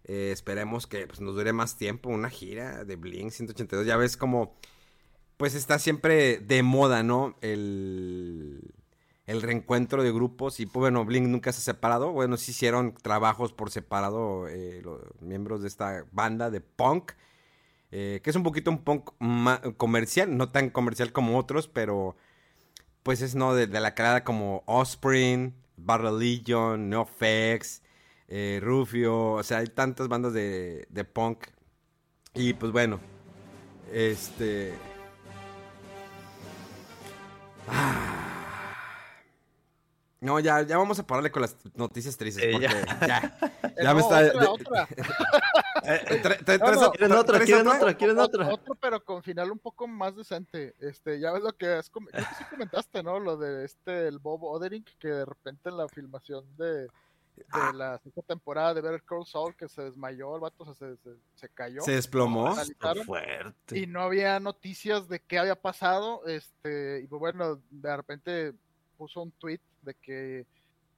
Eh, 0.04 0.30
esperemos 0.32 0.86
que 0.86 1.06
pues, 1.06 1.20
nos 1.20 1.34
dure 1.34 1.52
más 1.52 1.76
tiempo 1.76 2.10
una 2.10 2.30
gira 2.30 2.84
de 2.84 2.96
Blink 2.96 3.30
182. 3.30 3.86
Ya 3.86 3.96
ves 3.96 4.16
como, 4.16 4.54
pues 5.36 5.54
está 5.54 5.78
siempre 5.78 6.38
de 6.38 6.62
moda, 6.62 7.02
¿no? 7.02 7.36
El, 7.40 8.74
el 9.26 9.42
reencuentro 9.42 10.02
de 10.02 10.12
grupos. 10.12 10.60
Y 10.60 10.66
pues 10.66 10.80
bueno, 10.82 11.04
Blink 11.04 11.26
nunca 11.28 11.52
se 11.52 11.58
ha 11.60 11.74
separado. 11.74 12.12
Bueno, 12.12 12.36
sí 12.36 12.52
hicieron 12.52 12.94
trabajos 12.94 13.52
por 13.52 13.70
separado 13.70 14.48
eh, 14.48 14.80
los 14.82 15.00
miembros 15.20 15.62
de 15.62 15.68
esta 15.68 16.04
banda 16.12 16.50
de 16.50 16.60
punk. 16.60 17.12
eh, 17.92 18.20
que 18.24 18.30
es 18.30 18.36
un 18.36 18.42
poquito 18.42 18.70
un 18.70 18.82
punk 18.84 19.10
comercial, 19.76 20.36
no 20.36 20.50
tan 20.50 20.70
comercial 20.70 21.12
como 21.12 21.38
otros, 21.38 21.68
pero 21.68 22.16
pues 23.04 23.22
es 23.22 23.34
no 23.36 23.54
de, 23.54 23.68
la 23.68 23.94
calada 23.94 24.24
como 24.24 24.64
Offspring, 24.66 25.54
Bad 25.76 26.00
Religion, 26.00 26.90
NoFX, 26.90 27.82
eh, 28.28 28.60
Rufio, 28.62 29.32
o 29.32 29.42
sea, 29.42 29.58
hay 29.58 29.66
tantas 29.66 30.08
bandas 30.08 30.32
de, 30.32 30.86
de 30.88 31.04
punk. 31.04 31.46
Y 32.34 32.54
pues 32.54 32.72
bueno, 32.72 32.98
este... 33.92 34.74
Ah. 37.68 38.10
No, 40.20 40.40
ya, 40.40 40.62
ya 40.62 40.78
vamos 40.78 40.98
a 40.98 41.06
pararle 41.06 41.30
con 41.30 41.42
las 41.42 41.54
noticias 41.74 42.16
tristes, 42.16 42.46
porque 42.50 42.66
ya. 42.66 43.06
ya, 43.06 43.38
Eh, 43.62 43.82
ya 43.82 43.94
me 43.94 44.00
está... 44.00 44.18
otra, 44.20 44.40
de- 44.40 44.46
otra. 44.46 44.88
Eh, 45.86 46.00
¿Quieren 46.06 46.40
tra- 47.12 47.18
otra? 47.18 47.40
¿Quieren 47.40 47.66
otra? 47.68 47.94
¿Quieren 47.94 48.18
otra? 48.18 48.48
Otro, 48.48 48.74
pero 48.76 49.04
con 49.04 49.22
final 49.22 49.50
un 49.50 49.58
poco 49.58 49.86
más 49.86 50.16
decente. 50.16 50.74
Este, 50.80 51.20
ya 51.20 51.30
ves 51.30 51.42
lo 51.42 51.52
que 51.52 51.66
has 51.66 51.90
com- 51.90 52.06
creo 52.06 52.24
que 52.26 52.34
sí 52.36 52.44
comentaste, 52.48 53.02
¿no? 53.02 53.20
Lo 53.20 53.36
de 53.36 53.66
este, 53.66 54.08
el 54.08 54.18
Bob 54.18 54.44
Oderink, 54.44 54.88
que 54.98 55.08
de 55.08 55.26
repente 55.26 55.68
en 55.68 55.76
la 55.76 55.86
filmación 55.88 56.46
de, 56.56 56.88
de 57.36 57.44
Ah. 57.50 57.72
la 57.74 57.98
sexta 57.98 58.22
temporada 58.22 58.74
de 58.74 58.80
Better 58.80 59.02
Call 59.02 59.26
Saul, 59.26 59.56
que 59.56 59.68
se 59.68 59.82
desmayó, 59.82 60.34
el 60.36 60.40
vato 60.40 60.64
se, 60.74 60.96
se, 60.96 61.10
se 61.34 61.48
cayó. 61.48 61.82
Se 61.82 61.92
desplomó. 61.92 62.54
Fuerte. 63.04 63.78
y 63.78 63.86
no 63.86 64.00
había 64.02 64.38
noticias 64.40 65.08
de 65.08 65.20
qué 65.20 65.38
había 65.38 65.56
pasado. 65.60 66.26
Este, 66.26 67.00
y 67.02 67.06
pues 67.06 67.20
bueno, 67.20 67.60
de 67.70 67.96
repente 67.96 68.54
puso 68.96 69.22
un 69.22 69.32
tweet 69.32 69.60
de 69.82 69.94
que 69.94 70.46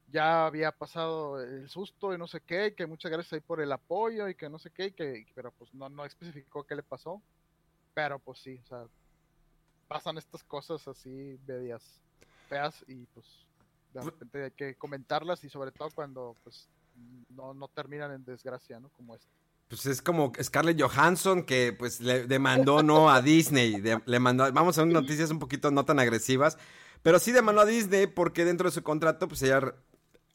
ya 0.08 0.46
había 0.46 0.70
pasado 0.72 1.42
el 1.42 1.68
susto 1.68 2.14
y 2.14 2.18
no 2.18 2.26
sé 2.28 2.40
qué, 2.40 2.66
y 2.68 2.72
que 2.74 2.86
muchas 2.86 3.10
gracias 3.10 3.32
ahí 3.32 3.40
por 3.40 3.60
el 3.60 3.72
apoyo 3.72 4.28
y 4.28 4.34
que 4.34 4.48
no 4.48 4.58
sé 4.58 4.70
qué, 4.70 4.86
y 4.86 4.92
que, 4.92 5.26
pero 5.34 5.50
pues 5.52 5.72
no, 5.74 5.88
no 5.88 6.04
especificó 6.04 6.64
qué 6.64 6.76
le 6.76 6.82
pasó. 6.82 7.20
Pero 7.94 8.18
pues 8.18 8.38
sí, 8.40 8.60
o 8.62 8.66
sea, 8.66 8.84
pasan 9.88 10.18
estas 10.18 10.44
cosas 10.44 10.86
así 10.86 11.38
medias 11.46 11.82
feas 12.48 12.84
y 12.86 13.06
pues 13.06 13.45
de 14.00 14.10
repente 14.10 14.44
hay 14.44 14.50
que 14.52 14.74
comentarlas 14.76 15.42
y 15.44 15.48
sobre 15.48 15.72
todo 15.72 15.88
cuando 15.94 16.36
pues 16.42 16.68
no, 17.30 17.54
no 17.54 17.68
terminan 17.68 18.12
en 18.12 18.24
desgracia, 18.24 18.80
¿no? 18.80 18.88
Como 18.90 19.14
esta. 19.14 19.28
Pues 19.68 19.84
es 19.86 20.00
como 20.00 20.32
Scarlett 20.40 20.80
Johansson 20.80 21.42
que 21.42 21.74
pues 21.76 22.00
le 22.00 22.26
demandó 22.26 22.82
no 22.82 23.10
a 23.10 23.20
Disney, 23.20 23.80
de- 23.80 24.00
le 24.06 24.18
mandó, 24.20 24.50
vamos 24.52 24.78
a 24.78 24.84
ver 24.84 24.92
noticias 24.92 25.30
un 25.30 25.40
poquito 25.40 25.70
no 25.72 25.84
tan 25.84 25.98
agresivas, 25.98 26.56
pero 27.02 27.18
sí 27.18 27.32
demandó 27.32 27.62
a 27.62 27.66
Disney 27.66 28.06
porque 28.06 28.44
dentro 28.44 28.68
de 28.68 28.74
su 28.74 28.82
contrato 28.84 29.26
pues 29.26 29.42
ella 29.42 29.74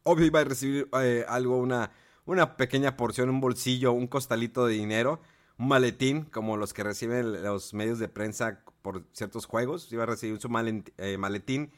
obvio 0.03 0.25
iba 0.25 0.41
a 0.41 0.43
recibir 0.43 0.89
eh, 1.01 1.23
algo, 1.29 1.57
una, 1.59 1.91
una 2.25 2.57
pequeña 2.57 2.97
porción, 2.97 3.29
un 3.29 3.39
bolsillo, 3.39 3.93
un 3.93 4.07
costalito 4.07 4.65
de 4.65 4.73
dinero, 4.73 5.21
un 5.57 5.69
maletín 5.69 6.25
como 6.25 6.57
los 6.57 6.73
que 6.73 6.83
reciben 6.83 7.41
los 7.43 7.73
medios 7.73 7.99
de 7.99 8.09
prensa 8.09 8.63
por 8.81 9.05
ciertos 9.13 9.45
juegos, 9.45 9.89
iba 9.93 10.03
a 10.03 10.07
recibir 10.07 10.41
su 10.41 10.49
eh, 10.97 11.17
maletín 11.17 11.71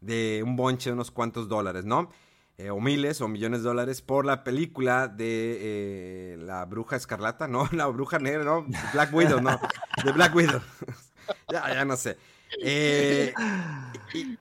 de 0.00 0.42
un 0.44 0.56
bonche 0.56 0.90
de 0.90 0.94
unos 0.94 1.10
cuantos 1.10 1.48
dólares, 1.48 1.84
¿no? 1.84 2.10
Eh, 2.56 2.70
o 2.70 2.80
miles 2.80 3.20
o 3.20 3.28
millones 3.28 3.62
de 3.62 3.68
dólares 3.68 4.02
por 4.02 4.26
la 4.26 4.42
película 4.42 5.06
de 5.06 5.58
eh, 5.60 6.36
la 6.38 6.64
bruja 6.64 6.96
escarlata, 6.96 7.46
no, 7.46 7.68
la 7.72 7.86
bruja 7.86 8.18
negra, 8.18 8.42
no, 8.42 8.66
Black 8.92 9.14
Widow, 9.14 9.40
no, 9.40 9.60
de 10.04 10.12
Black 10.12 10.34
Widow. 10.34 10.60
ya, 11.52 11.72
ya 11.72 11.84
no 11.84 11.96
sé. 11.96 12.16
Eh, 12.62 13.32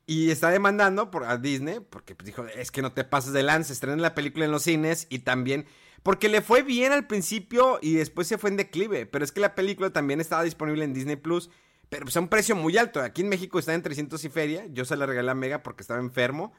y, 0.06 0.32
está 0.32 0.50
demandando 0.50 1.12
por, 1.12 1.26
a 1.26 1.38
Disney 1.38 1.80
porque 1.80 2.16
pues, 2.16 2.26
dijo, 2.26 2.46
es 2.46 2.72
que 2.72 2.82
no 2.82 2.94
te 2.94 3.04
pases 3.04 3.34
de 3.34 3.44
lance, 3.44 3.74
estrenen 3.74 4.02
la 4.02 4.16
película 4.16 4.46
en 4.46 4.52
los 4.52 4.64
cines 4.64 5.08
y 5.10 5.20
también, 5.20 5.66
porque 6.04 6.30
le 6.30 6.42
fue 6.42 6.64
bien 6.64 6.94
al 6.94 7.06
principio 7.06 7.80
y 7.82 7.94
después 7.94 8.28
se 8.28 8.38
fue 8.38 8.50
en 8.50 8.58
declive, 8.58 9.06
pero 9.06 9.26
es 9.26 9.32
que 9.32 9.42
la 9.42 9.56
película 9.56 9.92
también 9.92 10.22
estaba 10.22 10.44
disponible 10.44 10.86
en 10.86 10.94
Disney 10.94 11.18
Plus, 11.18 11.50
pero 11.90 12.06
pues 12.06 12.18
a 12.18 12.20
un 12.20 12.28
precio 12.28 12.56
muy 12.56 12.78
alto. 12.78 13.02
Aquí 13.02 13.22
en 13.22 13.30
México 13.30 13.60
está 13.60 13.74
en 13.74 13.82
300 13.82 14.24
y 14.24 14.30
feria, 14.30 14.66
yo 14.70 14.86
se 14.86 14.98
la 14.98 15.06
regalé 15.06 15.32
a 15.32 15.36
Mega 15.36 15.64
porque 15.64 15.82
estaba 15.82 16.00
enfermo. 16.00 16.54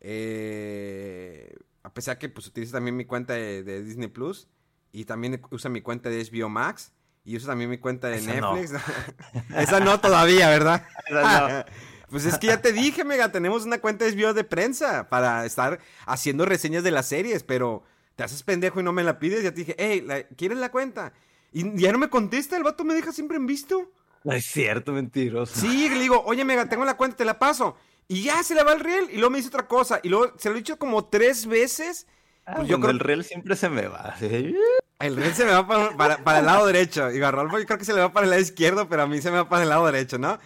Eh, 0.00 1.54
a 1.82 1.92
pesar 1.92 2.18
que 2.18 2.28
pues 2.28 2.46
utiliza 2.46 2.72
también 2.72 2.96
mi 2.96 3.04
cuenta 3.04 3.34
de, 3.34 3.62
de 3.62 3.82
Disney 3.82 4.08
Plus 4.08 4.48
y 4.92 5.04
también 5.04 5.40
usa 5.50 5.70
mi 5.70 5.80
cuenta 5.80 6.10
de 6.10 6.22
HBO 6.24 6.48
Max 6.48 6.92
y 7.24 7.36
usa 7.36 7.48
también 7.48 7.70
mi 7.70 7.78
cuenta 7.78 8.08
de 8.08 8.16
Esa 8.16 8.34
no. 8.40 8.54
Netflix. 8.54 8.82
Esa 9.56 9.80
no 9.80 10.00
todavía, 10.00 10.48
¿verdad? 10.48 10.86
Esa 11.06 11.66
pues 12.10 12.26
es 12.26 12.38
que 12.38 12.48
ya 12.48 12.60
te 12.60 12.72
dije, 12.72 13.04
Mega, 13.04 13.32
tenemos 13.32 13.64
una 13.64 13.78
cuenta 13.78 14.04
de 14.04 14.14
HBO 14.14 14.34
de 14.34 14.44
prensa 14.44 15.08
para 15.08 15.44
estar 15.46 15.80
haciendo 16.06 16.44
reseñas 16.44 16.84
de 16.84 16.90
las 16.90 17.06
series, 17.06 17.42
pero 17.42 17.82
te 18.14 18.24
haces 18.24 18.42
pendejo 18.42 18.80
y 18.80 18.82
no 18.82 18.92
me 18.92 19.02
la 19.02 19.18
pides. 19.18 19.42
Ya 19.42 19.52
te 19.52 19.60
dije, 19.60 19.74
hey, 19.78 20.06
¿quieres 20.36 20.58
la 20.58 20.70
cuenta? 20.70 21.12
Y 21.50 21.80
ya 21.80 21.92
no 21.92 21.98
me 21.98 22.10
contesta, 22.10 22.56
el 22.56 22.62
vato 22.62 22.84
me 22.84 22.94
deja 22.94 23.12
siempre 23.12 23.36
en 23.36 23.46
visto. 23.46 23.90
No 24.24 24.32
es 24.32 24.44
cierto, 24.46 24.92
mentiroso. 24.92 25.60
Sí, 25.60 25.88
le 25.88 26.00
digo, 26.00 26.22
oye, 26.26 26.44
Mega, 26.44 26.68
tengo 26.68 26.84
la 26.84 26.96
cuenta, 26.96 27.16
te 27.18 27.24
la 27.24 27.38
paso. 27.38 27.76
Y 28.08 28.22
ya 28.22 28.42
se 28.42 28.54
le 28.54 28.64
va 28.64 28.72
el 28.72 28.80
riel 28.80 29.08
y 29.10 29.14
luego 29.16 29.30
me 29.30 29.36
dice 29.38 29.48
otra 29.48 29.66
cosa. 29.68 30.00
Y 30.02 30.08
luego 30.08 30.32
se 30.38 30.48
lo 30.48 30.54
he 30.56 30.58
dicho 30.58 30.78
como 30.78 31.04
tres 31.06 31.46
veces. 31.46 32.06
Ah, 32.46 32.54
Pues 32.56 32.68
yo 32.68 32.78
creo- 32.78 32.90
el 32.90 33.00
riel 33.00 33.24
siempre 33.24 33.54
se 33.56 33.68
me 33.68 33.86
va. 33.86 34.14
¿sí? 34.18 34.54
El 34.98 35.16
riel 35.16 35.34
se 35.34 35.44
me 35.44 35.52
va 35.52 35.66
para, 35.66 35.96
para- 35.96 36.18
para 36.24 36.38
el 36.40 36.46
lado 36.46 36.66
derecho. 36.66 37.10
Y 37.12 37.22
a 37.22 37.30
Rolfo 37.30 37.58
yo 37.58 37.66
creo 37.66 37.78
que 37.78 37.84
se 37.84 37.94
le 37.94 38.00
va 38.00 38.12
para 38.12 38.24
el 38.24 38.30
lado 38.30 38.42
izquierdo, 38.42 38.88
pero 38.88 39.02
a 39.02 39.06
mí 39.06 39.20
se 39.22 39.30
me 39.30 39.36
va 39.38 39.48
para 39.48 39.62
el 39.62 39.68
lado 39.68 39.86
derecho, 39.86 40.18
¿no? 40.18 40.38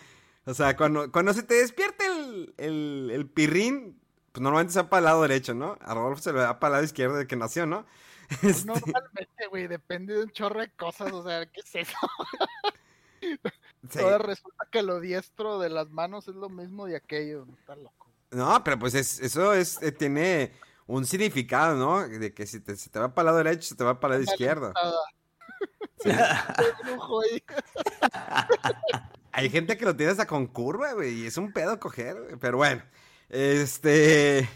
O 0.44 0.54
sea, 0.54 0.76
cuando, 0.76 1.10
cuando 1.12 1.32
se 1.34 1.42
te 1.42 1.54
despierte 1.54 2.04
el, 2.06 2.54
el, 2.58 3.10
el 3.12 3.26
pirrín, 3.28 4.00
pues 4.32 4.42
normalmente 4.42 4.72
se 4.72 4.82
va 4.82 4.88
para 4.88 4.98
el 5.00 5.04
lado 5.04 5.22
derecho, 5.22 5.54
¿no? 5.54 5.76
A 5.82 5.94
Rodolfo 5.94 6.22
se 6.22 6.32
le 6.32 6.38
va 6.40 6.58
para 6.58 6.68
el 6.70 6.72
lado 6.74 6.84
izquierdo 6.84 7.16
de 7.16 7.26
que 7.26 7.36
nació, 7.36 7.66
¿no? 7.66 7.86
Pues 8.42 8.64
normalmente, 8.66 9.46
güey, 9.50 9.66
depende 9.68 10.14
de 10.14 10.22
un 10.24 10.30
chorro 10.30 10.60
de 10.60 10.70
cosas, 10.70 11.12
o 11.12 11.22
sea, 11.24 11.46
¿qué 11.46 11.60
es 11.60 11.74
eso? 11.74 11.96
Sí. 13.90 13.98
Resulta 14.18 14.66
que 14.70 14.82
lo 14.82 15.00
diestro 15.00 15.58
de 15.58 15.70
las 15.70 15.90
manos 15.90 16.28
es 16.28 16.34
lo 16.34 16.48
mismo 16.48 16.86
de 16.86 16.96
aquello, 16.96 17.44
no 17.46 17.54
está 17.54 17.76
loco. 17.76 18.06
No, 18.30 18.62
pero 18.64 18.78
pues 18.78 18.94
es- 18.94 19.20
eso 19.20 19.54
es, 19.54 19.80
eh, 19.82 19.92
tiene 19.92 20.52
un 20.86 21.04
significado, 21.06 21.76
¿no? 21.76 22.06
De 22.06 22.32
que 22.34 22.46
si 22.46 22.60
te, 22.60 22.74
te 22.76 22.98
va 22.98 23.14
para 23.14 23.22
el 23.30 23.34
lado 23.34 23.44
derecho, 23.44 23.68
se 23.68 23.76
te 23.76 23.84
va 23.84 24.00
para 24.00 24.16
el 24.16 24.22
lado 24.22 24.32
izquierdo. 24.32 24.72
Hay 29.32 29.50
gente 29.50 29.76
que 29.76 29.84
lo 29.84 29.94
tiene 29.96 30.12
hasta 30.12 30.26
con 30.26 30.46
curva, 30.46 30.94
güey, 30.94 31.22
y 31.22 31.26
es 31.26 31.36
un 31.36 31.52
pedo 31.52 31.78
coger, 31.78 32.20
güey, 32.20 32.36
pero 32.36 32.56
bueno. 32.56 32.82
Este. 33.28 34.48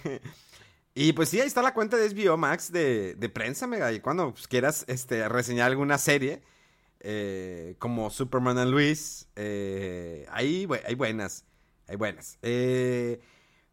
Y 0.94 1.12
pues 1.12 1.28
sí, 1.28 1.40
ahí 1.40 1.46
está 1.46 1.62
la 1.62 1.74
cuenta 1.74 1.96
de 1.96 2.08
HBO 2.08 2.36
Max 2.36 2.70
de, 2.72 3.14
de 3.14 3.28
prensa, 3.28 3.66
mega. 3.66 3.92
Y 3.92 4.00
cuando 4.00 4.32
pues, 4.32 4.46
quieras 4.48 4.84
este, 4.88 5.28
reseñar 5.28 5.70
alguna 5.70 5.98
serie, 5.98 6.42
eh, 7.04 7.74
como 7.78 8.10
Superman 8.10 8.58
and 8.58 8.70
Luis, 8.70 9.28
eh, 9.34 10.24
hay 10.30 10.66
buenas. 10.66 11.44
Hay 11.88 11.96
buenas. 11.96 12.38
Eh, 12.42 13.20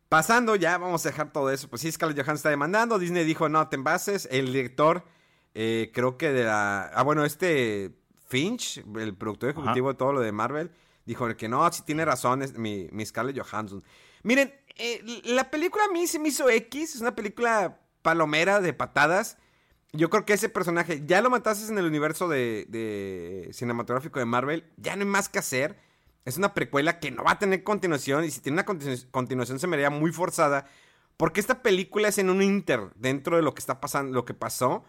pasando 0.09 0.55
ya, 0.55 0.77
vamos 0.77 1.05
a 1.05 1.09
dejar 1.09 1.31
todo 1.31 1.51
eso. 1.51 1.69
Pues 1.69 1.83
sí, 1.83 1.91
Scarlett 1.91 2.17
Johansson 2.17 2.35
está 2.35 2.49
demandando. 2.49 2.97
Disney 2.97 3.23
dijo, 3.23 3.47
no 3.47 3.67
te 3.69 3.75
envases. 3.75 4.27
El 4.31 4.47
director, 4.47 5.05
eh, 5.53 5.91
creo 5.93 6.17
que 6.17 6.31
de 6.31 6.43
la. 6.43 6.85
Ah, 6.93 7.03
bueno, 7.03 7.23
este 7.23 7.91
Finch, 8.27 8.83
el 8.97 9.15
productor 9.15 9.51
ejecutivo 9.51 9.89
de 9.89 9.97
todo 9.97 10.13
lo 10.13 10.21
de 10.21 10.31
Marvel, 10.31 10.71
dijo 11.05 11.27
que 11.37 11.47
no, 11.47 11.71
sí 11.71 11.83
tiene 11.85 12.05
razón, 12.05 12.41
es 12.41 12.57
mi, 12.57 12.89
mi 12.91 13.05
Scarlett 13.05 13.39
Johansson. 13.39 13.83
Miren, 14.23 14.53
la 15.25 15.51
película 15.51 15.85
a 15.85 15.89
mí 15.89 16.07
se 16.07 16.19
me 16.19 16.29
hizo 16.29 16.49
X, 16.49 16.95
es 16.95 17.01
una 17.01 17.15
película 17.15 17.79
palomera 18.01 18.59
de 18.59 18.73
patadas. 18.73 19.37
Yo 19.91 20.09
creo 20.09 20.25
que 20.25 20.33
ese 20.33 20.49
personaje, 20.49 21.03
ya 21.05 21.21
lo 21.21 21.29
mataste 21.29 21.71
en 21.71 21.77
el 21.79 21.85
universo 21.85 22.27
de, 22.27 22.65
de 22.69 23.49
cinematográfico 23.53 24.19
de 24.19 24.25
Marvel, 24.25 24.65
ya 24.77 24.95
no 24.95 25.01
hay 25.01 25.07
más 25.07 25.29
que 25.29 25.39
hacer. 25.39 25.77
Es 26.25 26.37
una 26.37 26.53
precuela 26.53 26.99
que 26.99 27.09
no 27.09 27.23
va 27.23 27.31
a 27.31 27.39
tener 27.39 27.63
continuación 27.63 28.23
y 28.23 28.29
si 28.29 28.39
tiene 28.39 28.55
una 28.57 28.65
continu- 28.65 29.09
continuación 29.09 29.59
se 29.59 29.65
me 29.65 29.75
haría 29.77 29.89
muy 29.89 30.11
forzada. 30.11 30.67
Porque 31.17 31.39
esta 31.39 31.63
película 31.63 32.07
es 32.07 32.17
en 32.17 32.29
un 32.29 32.41
inter 32.41 32.91
dentro 32.95 33.35
de 33.35 33.41
lo 33.41 33.53
que 33.53 33.59
está 33.59 33.81
pasando, 33.81 34.13
lo 34.13 34.25
que 34.25 34.33
pasó 34.33 34.85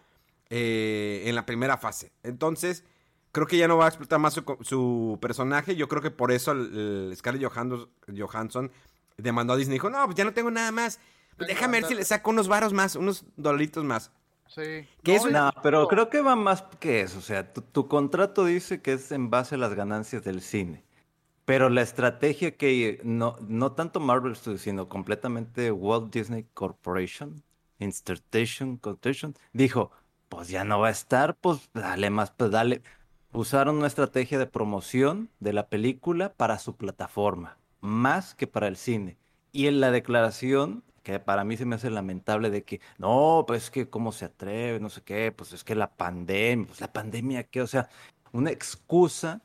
eh, 0.50 1.22
en 1.26 1.34
la 1.34 1.46
primera 1.46 1.78
fase. 1.78 2.12
Entonces, 2.22 2.84
creo 3.32 3.46
que 3.46 3.56
ya 3.56 3.68
no 3.68 3.78
va 3.78 3.86
a 3.86 3.88
explotar 3.88 4.18
más 4.18 4.34
su, 4.34 4.44
su 4.60 5.18
personaje. 5.20 5.76
Yo 5.76 5.88
creo 5.88 6.02
que 6.02 6.10
por 6.10 6.30
eso 6.30 6.52
el, 6.52 7.08
el 7.08 7.16
Scarlett 7.16 7.50
Johansson, 7.50 7.88
Johansson 8.16 8.70
demandó 9.16 9.54
a 9.54 9.56
Disney. 9.56 9.76
Dijo, 9.76 9.88
no, 9.88 10.04
pues 10.04 10.16
ya 10.16 10.24
no 10.24 10.34
tengo 10.34 10.50
nada 10.50 10.70
más. 10.72 11.00
Pues 11.36 11.48
déjame 11.48 11.80
ver 11.80 11.88
si 11.88 11.94
le 11.94 12.04
saco 12.04 12.30
unos 12.30 12.48
varos 12.48 12.74
más, 12.74 12.96
unos 12.96 13.24
dolaritos 13.36 13.82
más. 13.82 14.12
Sí. 14.54 14.88
¿Qué 15.02 15.16
es 15.16 15.24
y- 15.26 15.30
No, 15.30 15.52
pero 15.62 15.86
creo 15.88 16.08
que 16.10 16.22
va 16.22 16.34
más 16.36 16.62
que 16.80 17.00
eso. 17.02 17.18
O 17.18 17.22
sea, 17.22 17.52
tu, 17.52 17.62
tu 17.62 17.88
contrato 17.88 18.44
dice 18.44 18.82
que 18.82 18.94
es 18.94 19.12
en 19.12 19.30
base 19.30 19.54
a 19.54 19.58
las 19.58 19.74
ganancias 19.74 20.24
del 20.24 20.40
cine. 20.42 20.84
Pero 21.44 21.68
la 21.70 21.82
estrategia 21.82 22.56
que 22.56 23.00
no, 23.04 23.36
no 23.48 23.72
tanto 23.72 24.00
Marvel 24.00 24.36
Studios, 24.36 24.62
sino 24.62 24.88
completamente 24.88 25.72
Walt 25.72 26.12
Disney 26.12 26.46
Corporation, 26.54 27.42
Entertainment 27.80 28.80
Corporation, 28.80 29.34
dijo, 29.52 29.90
pues 30.28 30.48
ya 30.48 30.64
no 30.64 30.80
va 30.80 30.88
a 30.88 30.90
estar, 30.92 31.36
pues 31.36 31.70
dale 31.74 32.10
más, 32.10 32.30
pues 32.32 32.50
dale. 32.50 32.82
Usaron 33.32 33.76
una 33.78 33.86
estrategia 33.88 34.38
de 34.38 34.46
promoción 34.46 35.30
de 35.40 35.52
la 35.52 35.68
película 35.68 36.32
para 36.34 36.58
su 36.58 36.76
plataforma, 36.76 37.58
más 37.80 38.34
que 38.34 38.46
para 38.46 38.68
el 38.68 38.76
cine. 38.76 39.18
Y 39.52 39.66
en 39.66 39.80
la 39.80 39.90
declaración, 39.90 40.84
que 41.02 41.18
para 41.20 41.44
mí 41.44 41.56
se 41.56 41.64
me 41.64 41.76
hace 41.76 41.90
lamentable 41.90 42.50
de 42.50 42.62
que, 42.64 42.80
no, 42.98 43.44
pues 43.46 43.64
es 43.64 43.70
que 43.70 43.88
cómo 43.88 44.12
se 44.12 44.26
atreve, 44.26 44.80
no 44.80 44.90
sé 44.90 45.02
qué, 45.02 45.32
pues 45.32 45.52
es 45.52 45.64
que 45.64 45.74
la 45.74 45.90
pandemia, 45.90 46.66
pues 46.66 46.80
la 46.80 46.92
pandemia, 46.92 47.44
¿qué? 47.44 47.62
O 47.62 47.66
sea, 47.66 47.88
una 48.32 48.50
excusa 48.50 49.40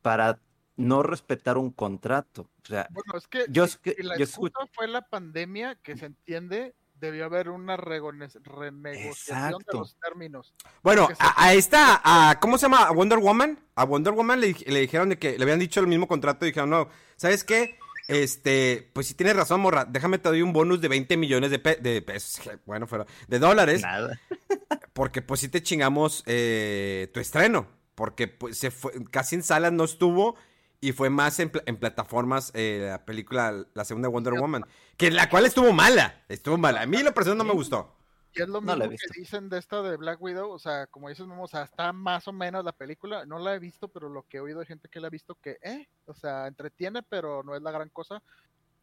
para 0.00 0.38
no 0.76 1.02
respetar 1.02 1.58
un 1.58 1.70
contrato. 1.70 2.42
O 2.64 2.66
sea, 2.66 2.86
Bueno, 2.90 3.18
es 3.18 3.26
que, 3.28 3.44
yo 3.48 3.66
si- 3.66 3.72
es 3.74 3.78
que- 3.78 3.94
si 3.94 4.02
la 4.02 4.16
yo 4.16 4.24
excusa 4.24 4.52
escucho- 4.58 4.70
fue 4.74 4.88
la 4.88 5.02
pandemia, 5.02 5.74
que 5.82 5.96
se 5.96 6.06
entiende, 6.06 6.74
debió 6.94 7.24
haber 7.24 7.50
una 7.50 7.76
regones- 7.76 8.38
renegociación 8.44 9.50
de 9.50 9.56
Exacto. 9.58 9.78
los 9.80 9.96
términos. 9.96 10.54
Bueno, 10.82 11.08
se- 11.08 11.14
a, 11.18 11.34
a 11.36 11.52
esta, 11.54 12.00
a, 12.04 12.38
¿cómo 12.40 12.56
se 12.58 12.62
llama? 12.66 12.84
A 12.84 12.92
Wonder 12.92 13.18
Woman. 13.18 13.58
A 13.74 13.84
Wonder 13.84 14.12
Woman 14.14 14.40
le, 14.40 14.54
le 14.66 14.80
dijeron 14.80 15.08
de 15.10 15.18
que 15.18 15.36
le 15.36 15.42
habían 15.42 15.58
dicho 15.58 15.80
el 15.80 15.88
mismo 15.88 16.06
contrato 16.06 16.44
y 16.44 16.50
dijeron, 16.50 16.70
no, 16.70 16.88
¿sabes 17.16 17.42
qué? 17.44 17.76
Este, 18.08 18.90
pues 18.92 19.06
si 19.06 19.14
tienes 19.14 19.36
razón, 19.36 19.60
morra, 19.60 19.84
déjame 19.84 20.18
te 20.18 20.28
doy 20.28 20.42
un 20.42 20.52
bonus 20.52 20.80
de 20.80 20.88
20 20.88 21.16
millones 21.16 21.50
de, 21.50 21.58
pe- 21.58 21.76
de 21.80 22.02
pesos, 22.02 22.40
bueno, 22.66 22.86
fuera, 22.86 23.06
de 23.28 23.38
dólares, 23.38 23.82
nada. 23.82 24.20
porque 24.92 25.22
pues 25.22 25.40
sí 25.40 25.48
te 25.48 25.62
chingamos 25.62 26.22
eh, 26.26 27.10
tu 27.14 27.20
estreno, 27.20 27.68
porque 27.94 28.28
pues 28.28 28.58
se 28.58 28.70
fue, 28.70 28.92
casi 29.10 29.36
en 29.36 29.42
salas 29.42 29.72
no 29.72 29.84
estuvo 29.84 30.36
y 30.80 30.92
fue 30.92 31.10
más 31.10 31.38
en 31.38 31.50
plataformas 31.50 32.50
eh, 32.54 32.86
la 32.90 33.04
película, 33.04 33.66
la 33.72 33.84
segunda 33.84 34.08
Wonder 34.08 34.34
Woman, 34.34 34.64
que 34.96 35.10
la 35.12 35.28
cual 35.30 35.46
estuvo 35.46 35.72
mala, 35.72 36.22
estuvo 36.28 36.58
mala, 36.58 36.82
a 36.82 36.86
mí 36.86 37.00
la 37.02 37.12
persona 37.14 37.36
no 37.36 37.44
me 37.44 37.52
gustó. 37.52 37.96
Y 38.34 38.42
es 38.42 38.48
lo 38.48 38.60
No 38.60 38.76
mismo 38.76 38.90
que 38.90 39.20
dicen 39.20 39.48
de 39.48 39.58
esta 39.58 39.82
de 39.82 39.96
Black 39.96 40.20
Widow, 40.20 40.50
o 40.50 40.58
sea, 40.58 40.86
como 40.86 41.08
dices, 41.08 41.26
o 41.28 41.46
sea, 41.46 41.62
está 41.62 41.92
más 41.92 42.26
o 42.28 42.32
menos 42.32 42.64
la 42.64 42.72
película, 42.72 43.26
no 43.26 43.38
la 43.38 43.54
he 43.54 43.58
visto, 43.58 43.88
pero 43.88 44.08
lo 44.08 44.22
que 44.22 44.38
he 44.38 44.40
oído 44.40 44.60
de 44.60 44.66
gente 44.66 44.88
que 44.88 45.00
la 45.00 45.08
ha 45.08 45.10
visto 45.10 45.34
que, 45.34 45.58
eh, 45.62 45.86
o 46.06 46.14
sea, 46.14 46.46
entretiene, 46.46 47.02
pero 47.02 47.42
no 47.42 47.54
es 47.54 47.62
la 47.62 47.70
gran 47.70 47.90
cosa. 47.90 48.22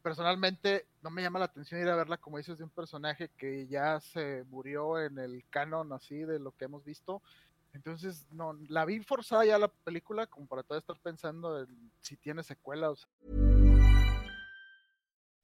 Personalmente 0.02 0.86
no 1.02 1.10
me 1.10 1.22
llama 1.22 1.40
la 1.40 1.46
atención 1.46 1.80
ir 1.80 1.88
a 1.88 1.96
verla, 1.96 2.16
como 2.16 2.38
dices, 2.38 2.58
de 2.58 2.64
un 2.64 2.70
personaje 2.70 3.30
que 3.36 3.66
ya 3.66 4.00
se 4.00 4.44
murió 4.48 4.98
en 4.98 5.18
el 5.18 5.44
canon 5.50 5.92
así 5.92 6.18
de 6.20 6.38
lo 6.38 6.52
que 6.52 6.66
hemos 6.66 6.84
visto. 6.84 7.20
Entonces, 7.72 8.26
no, 8.30 8.56
la 8.68 8.84
vi 8.84 9.00
forzada 9.00 9.44
ya 9.44 9.58
la 9.58 9.68
película, 9.68 10.26
como 10.26 10.46
para 10.46 10.62
todavía 10.62 10.80
estar 10.80 10.98
pensando 11.00 11.60
en 11.60 11.90
si 12.00 12.16
tiene 12.16 12.42
secuela, 12.42 12.90
o 12.90 12.96
sea, 12.96 13.08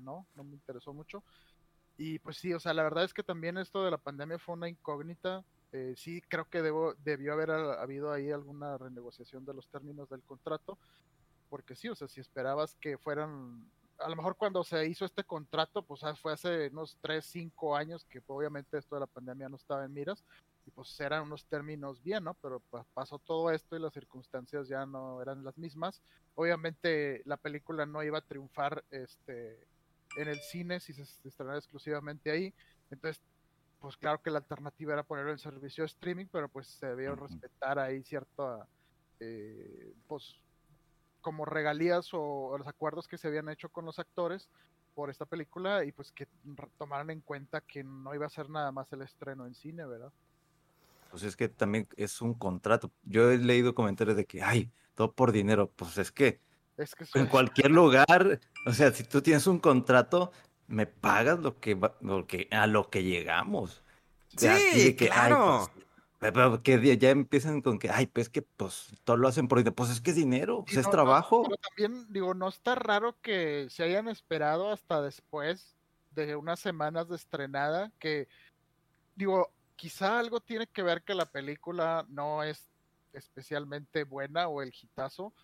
No, 0.00 0.26
no 0.34 0.44
me 0.44 0.54
interesó 0.54 0.92
mucho. 0.92 1.22
Y 1.96 2.18
pues 2.20 2.36
sí, 2.36 2.52
o 2.54 2.60
sea, 2.60 2.74
la 2.74 2.82
verdad 2.82 3.04
es 3.04 3.14
que 3.14 3.22
también 3.22 3.58
esto 3.58 3.84
de 3.84 3.90
la 3.90 3.98
pandemia 3.98 4.38
fue 4.38 4.54
una 4.54 4.68
incógnita. 4.68 5.44
Eh, 5.72 5.94
sí, 5.96 6.22
creo 6.28 6.48
que 6.48 6.62
debo, 6.62 6.94
debió 7.04 7.32
haber 7.32 7.50
habido 7.50 8.12
ahí 8.12 8.30
alguna 8.30 8.76
renegociación 8.78 9.44
de 9.44 9.54
los 9.54 9.68
términos 9.68 10.08
del 10.08 10.22
contrato, 10.22 10.78
porque 11.48 11.74
sí, 11.74 11.88
o 11.88 11.94
sea, 11.94 12.08
si 12.08 12.20
esperabas 12.20 12.76
que 12.76 12.98
fueran, 12.98 13.70
a 13.98 14.08
lo 14.08 14.16
mejor 14.16 14.36
cuando 14.36 14.64
se 14.64 14.86
hizo 14.86 15.04
este 15.04 15.24
contrato, 15.24 15.82
pues 15.82 16.02
ah, 16.04 16.14
fue 16.14 16.32
hace 16.32 16.68
unos 16.68 16.98
3, 17.00 17.24
5 17.24 17.76
años 17.76 18.04
que 18.04 18.22
obviamente 18.26 18.78
esto 18.78 18.96
de 18.96 19.00
la 19.00 19.06
pandemia 19.06 19.48
no 19.48 19.56
estaba 19.56 19.84
en 19.84 19.92
miras, 19.94 20.24
y 20.66 20.70
pues 20.70 20.98
eran 21.00 21.24
unos 21.24 21.44
términos 21.46 22.02
bien, 22.02 22.24
¿no? 22.24 22.34
Pero 22.34 22.60
pues, 22.70 22.84
pasó 22.94 23.18
todo 23.18 23.50
esto 23.50 23.76
y 23.76 23.80
las 23.80 23.92
circunstancias 23.92 24.68
ya 24.68 24.86
no 24.86 25.20
eran 25.20 25.44
las 25.44 25.58
mismas. 25.58 26.02
Obviamente 26.34 27.22
la 27.24 27.36
película 27.36 27.86
no 27.86 28.02
iba 28.02 28.18
a 28.18 28.26
triunfar 28.26 28.84
este, 28.90 29.66
en 30.16 30.28
el 30.28 30.38
cine 30.40 30.80
si 30.80 30.92
se 30.92 31.02
estrenara 31.02 31.58
exclusivamente 31.58 32.30
ahí. 32.30 32.54
Entonces, 32.90 33.22
pues 33.80 33.96
claro 33.96 34.22
que 34.22 34.30
la 34.30 34.38
alternativa 34.38 34.92
era 34.92 35.02
ponerlo 35.02 35.32
en 35.32 35.38
servicio 35.38 35.82
de 35.82 35.86
streaming, 35.86 36.26
pero 36.30 36.48
pues 36.48 36.68
se 36.68 36.86
debió 36.86 37.16
respetar 37.16 37.78
ahí 37.78 38.02
cierta, 38.02 38.68
eh, 39.20 39.92
pues 40.06 40.36
como 41.20 41.44
regalías 41.44 42.12
o, 42.14 42.20
o 42.20 42.58
los 42.58 42.66
acuerdos 42.66 43.08
que 43.08 43.18
se 43.18 43.28
habían 43.28 43.48
hecho 43.48 43.68
con 43.68 43.84
los 43.84 43.98
actores 43.98 44.48
por 44.94 45.10
esta 45.10 45.26
película 45.26 45.84
y 45.84 45.92
pues 45.92 46.12
que 46.12 46.28
tomaran 46.78 47.10
en 47.10 47.20
cuenta 47.20 47.60
que 47.60 47.82
no 47.82 48.14
iba 48.14 48.26
a 48.26 48.30
ser 48.30 48.50
nada 48.50 48.72
más 48.72 48.92
el 48.92 49.02
estreno 49.02 49.46
en 49.46 49.54
cine, 49.54 49.86
¿verdad? 49.86 50.12
Pues 51.10 51.24
es 51.24 51.36
que 51.36 51.48
también 51.48 51.86
es 51.96 52.22
un 52.22 52.34
contrato. 52.34 52.90
Yo 53.02 53.30
he 53.30 53.38
leído 53.38 53.74
comentarios 53.74 54.16
de 54.16 54.24
que, 54.24 54.42
ay, 54.42 54.70
todo 54.94 55.12
por 55.12 55.32
dinero. 55.32 55.70
Pues 55.70 55.98
es 55.98 56.10
que 56.10 56.40
Es 56.76 56.94
que 56.94 57.04
eso 57.04 57.18
en 57.18 57.26
cualquier 57.26 57.70
lugar, 57.70 58.40
o 58.66 58.72
sea, 58.72 58.90
si 58.92 59.04
tú 59.04 59.20
tienes 59.22 59.46
un 59.46 59.58
contrato, 59.58 60.32
me 60.66 60.86
pagas 60.86 61.38
lo 61.40 61.60
que, 61.60 61.78
lo 62.00 62.26
que 62.26 62.48
a 62.50 62.66
lo 62.66 62.88
que 62.88 63.02
llegamos. 63.04 63.82
O 64.36 64.40
sea, 64.40 64.54
aquí 64.54 64.64
Sí, 64.72 64.80
ay, 64.80 64.94
claro. 64.96 65.70
pues, 65.74 65.86
pero- 66.32 66.62
que 66.62 66.96
ya 66.96 67.10
empiezan 67.10 67.60
con 67.60 67.78
que, 67.78 67.90
ay, 67.90 68.06
pues 68.06 68.28
que 68.28 68.42
pues 68.42 68.88
todo 69.04 69.16
lo 69.16 69.28
hacen 69.28 69.48
por 69.48 69.58
dinero. 69.58 69.74
Pues 69.74 69.90
es 69.90 70.00
que 70.00 70.10
es 70.10 70.16
dinero, 70.16 70.64
pues 70.64 70.76
es 70.78 70.84
no, 70.84 70.88
no, 70.88 70.92
trabajo. 70.92 71.42
pero 71.42 71.56
también, 71.56 72.06
digo, 72.10 72.32
no 72.32 72.48
está 72.48 72.74
raro 72.74 73.16
que 73.20 73.66
se 73.70 73.82
hayan 73.82 74.08
esperado 74.08 74.70
hasta 74.70 75.02
después 75.02 75.76
de 76.12 76.36
unas 76.36 76.60
semanas 76.60 77.08
de 77.08 77.16
estrenada, 77.16 77.90
que, 77.98 78.28
digo, 79.14 79.50
quizá 79.76 80.18
algo 80.18 80.40
tiene 80.40 80.66
que 80.66 80.82
ver 80.82 81.02
que 81.02 81.14
la 81.14 81.26
película 81.26 82.06
no 82.08 82.42
es 82.42 82.70
especialmente 83.12 84.04
buena 84.04 84.48
o 84.48 84.62
el 84.62 84.72
hitazo. 84.80 85.34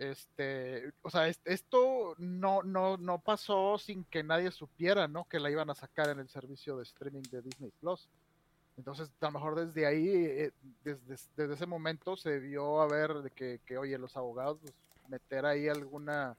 Este, 0.00 0.94
o 1.02 1.10
sea, 1.10 1.28
es- 1.28 1.42
esto 1.44 2.14
no, 2.16 2.62
no, 2.62 2.96
no 2.96 3.18
pasó 3.20 3.76
sin 3.76 4.04
que 4.04 4.22
nadie 4.22 4.50
supiera, 4.50 5.06
¿no? 5.08 5.26
Que 5.26 5.38
la 5.38 5.50
iban 5.50 5.68
a 5.68 5.74
sacar 5.74 6.08
en 6.08 6.20
el 6.20 6.28
servicio 6.30 6.74
de 6.78 6.84
streaming 6.84 7.20
de 7.30 7.42
Disney 7.42 7.70
Plus. 7.80 8.08
Entonces, 8.78 9.10
a 9.20 9.26
lo 9.26 9.32
mejor 9.32 9.66
desde 9.66 9.84
ahí, 9.86 10.08
eh, 10.08 10.52
desde, 10.82 11.16
desde 11.36 11.52
ese 11.54 11.66
momento 11.66 12.16
se 12.16 12.38
vio 12.38 12.80
a 12.80 12.86
ver 12.86 13.30
que, 13.34 13.60
que, 13.66 13.76
oye, 13.76 13.98
los 13.98 14.16
abogados, 14.16 14.58
pues, 14.62 14.74
meter 15.10 15.44
ahí 15.44 15.68
alguna, 15.68 16.34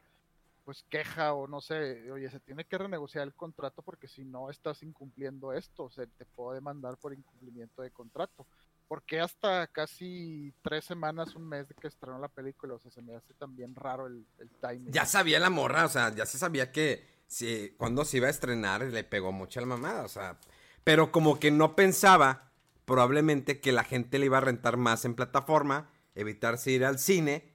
pues, 0.65 0.84
queja 0.89 1.34
o 1.36 1.47
no 1.47 1.62
sé, 1.62 2.12
oye, 2.12 2.32
se 2.32 2.39
tiene 2.39 2.65
que 2.65 2.80
renegociar 2.80 3.26
el 3.28 3.36
contrato 3.36 3.84
porque 3.84 4.08
si 4.08 4.24
no 4.26 4.50
estás 4.50 4.82
incumpliendo 4.82 5.54
esto, 5.54 5.88
se 5.91 6.08
te 6.08 6.26
puede 6.26 6.56
demandar 6.56 6.97
por 6.97 7.13
incumplimiento 7.13 7.84
de 7.84 7.91
contrato. 7.91 8.47
Porque 8.91 9.21
hasta 9.21 9.67
casi 9.67 10.54
tres 10.62 10.84
semanas, 10.84 11.34
un 11.38 11.47
mes 11.47 11.69
de 11.69 11.75
que 11.75 11.88
estrenó 11.88 12.19
la 12.19 12.27
película, 12.27 12.73
o 12.73 12.77
sea, 12.77 12.91
se 12.91 13.01
me 13.01 13.15
hace 13.15 13.34
también 13.36 13.73
raro 13.73 14.06
el, 14.06 14.25
el 14.38 14.49
timing. 14.60 14.91
Ya 14.91 15.06
sabía 15.06 15.39
la 15.39 15.49
morra, 15.49 15.86
o 15.86 15.88
sea, 15.88 16.13
ya 16.13 16.25
se 16.25 16.38
sabía 16.38 16.73
que 16.73 17.08
si, 17.25 17.73
cuando 17.77 18.04
se 18.04 18.17
iba 18.17 18.27
a 18.27 18.32
estrenar 18.32 18.82
le 18.82 19.06
pegó 19.06 19.32
mucho 19.32 19.62
a 19.62 19.62
la 19.62 19.67
mamada, 19.67 20.04
o 20.04 20.10
sea, 20.10 20.38
pero 20.84 21.10
como 21.13 21.39
que 21.39 21.51
no 21.51 21.73
pensaba 21.73 22.51
probablemente 22.84 23.62
que 23.62 23.71
la 23.71 23.86
gente 23.86 24.19
le 24.19 24.25
iba 24.25 24.39
a 24.39 24.41
rentar 24.41 24.75
más 24.75 25.06
en 25.06 25.15
plataforma, 25.15 25.89
evitarse 26.13 26.71
ir 26.71 26.84
al 26.84 26.99
cine, 26.99 27.49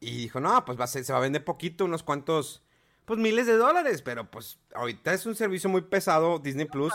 y 0.00 0.22
dijo, 0.22 0.40
no, 0.40 0.64
pues 0.64 0.80
va 0.80 0.86
se 0.86 1.02
va 1.12 1.18
a 1.18 1.20
vender 1.20 1.44
poquito, 1.44 1.84
unos 1.84 2.02
cuantos, 2.02 2.64
pues 3.10 3.18
miles 3.18 3.44
de 3.48 3.56
dólares, 3.56 4.02
pero 4.02 4.30
pues 4.30 4.60
ahorita 4.72 5.12
es 5.12 5.26
un 5.26 5.34
servicio 5.34 5.68
muy 5.68 5.82
pesado, 5.82 6.38
Disney 6.38 6.66
Plus. 6.66 6.92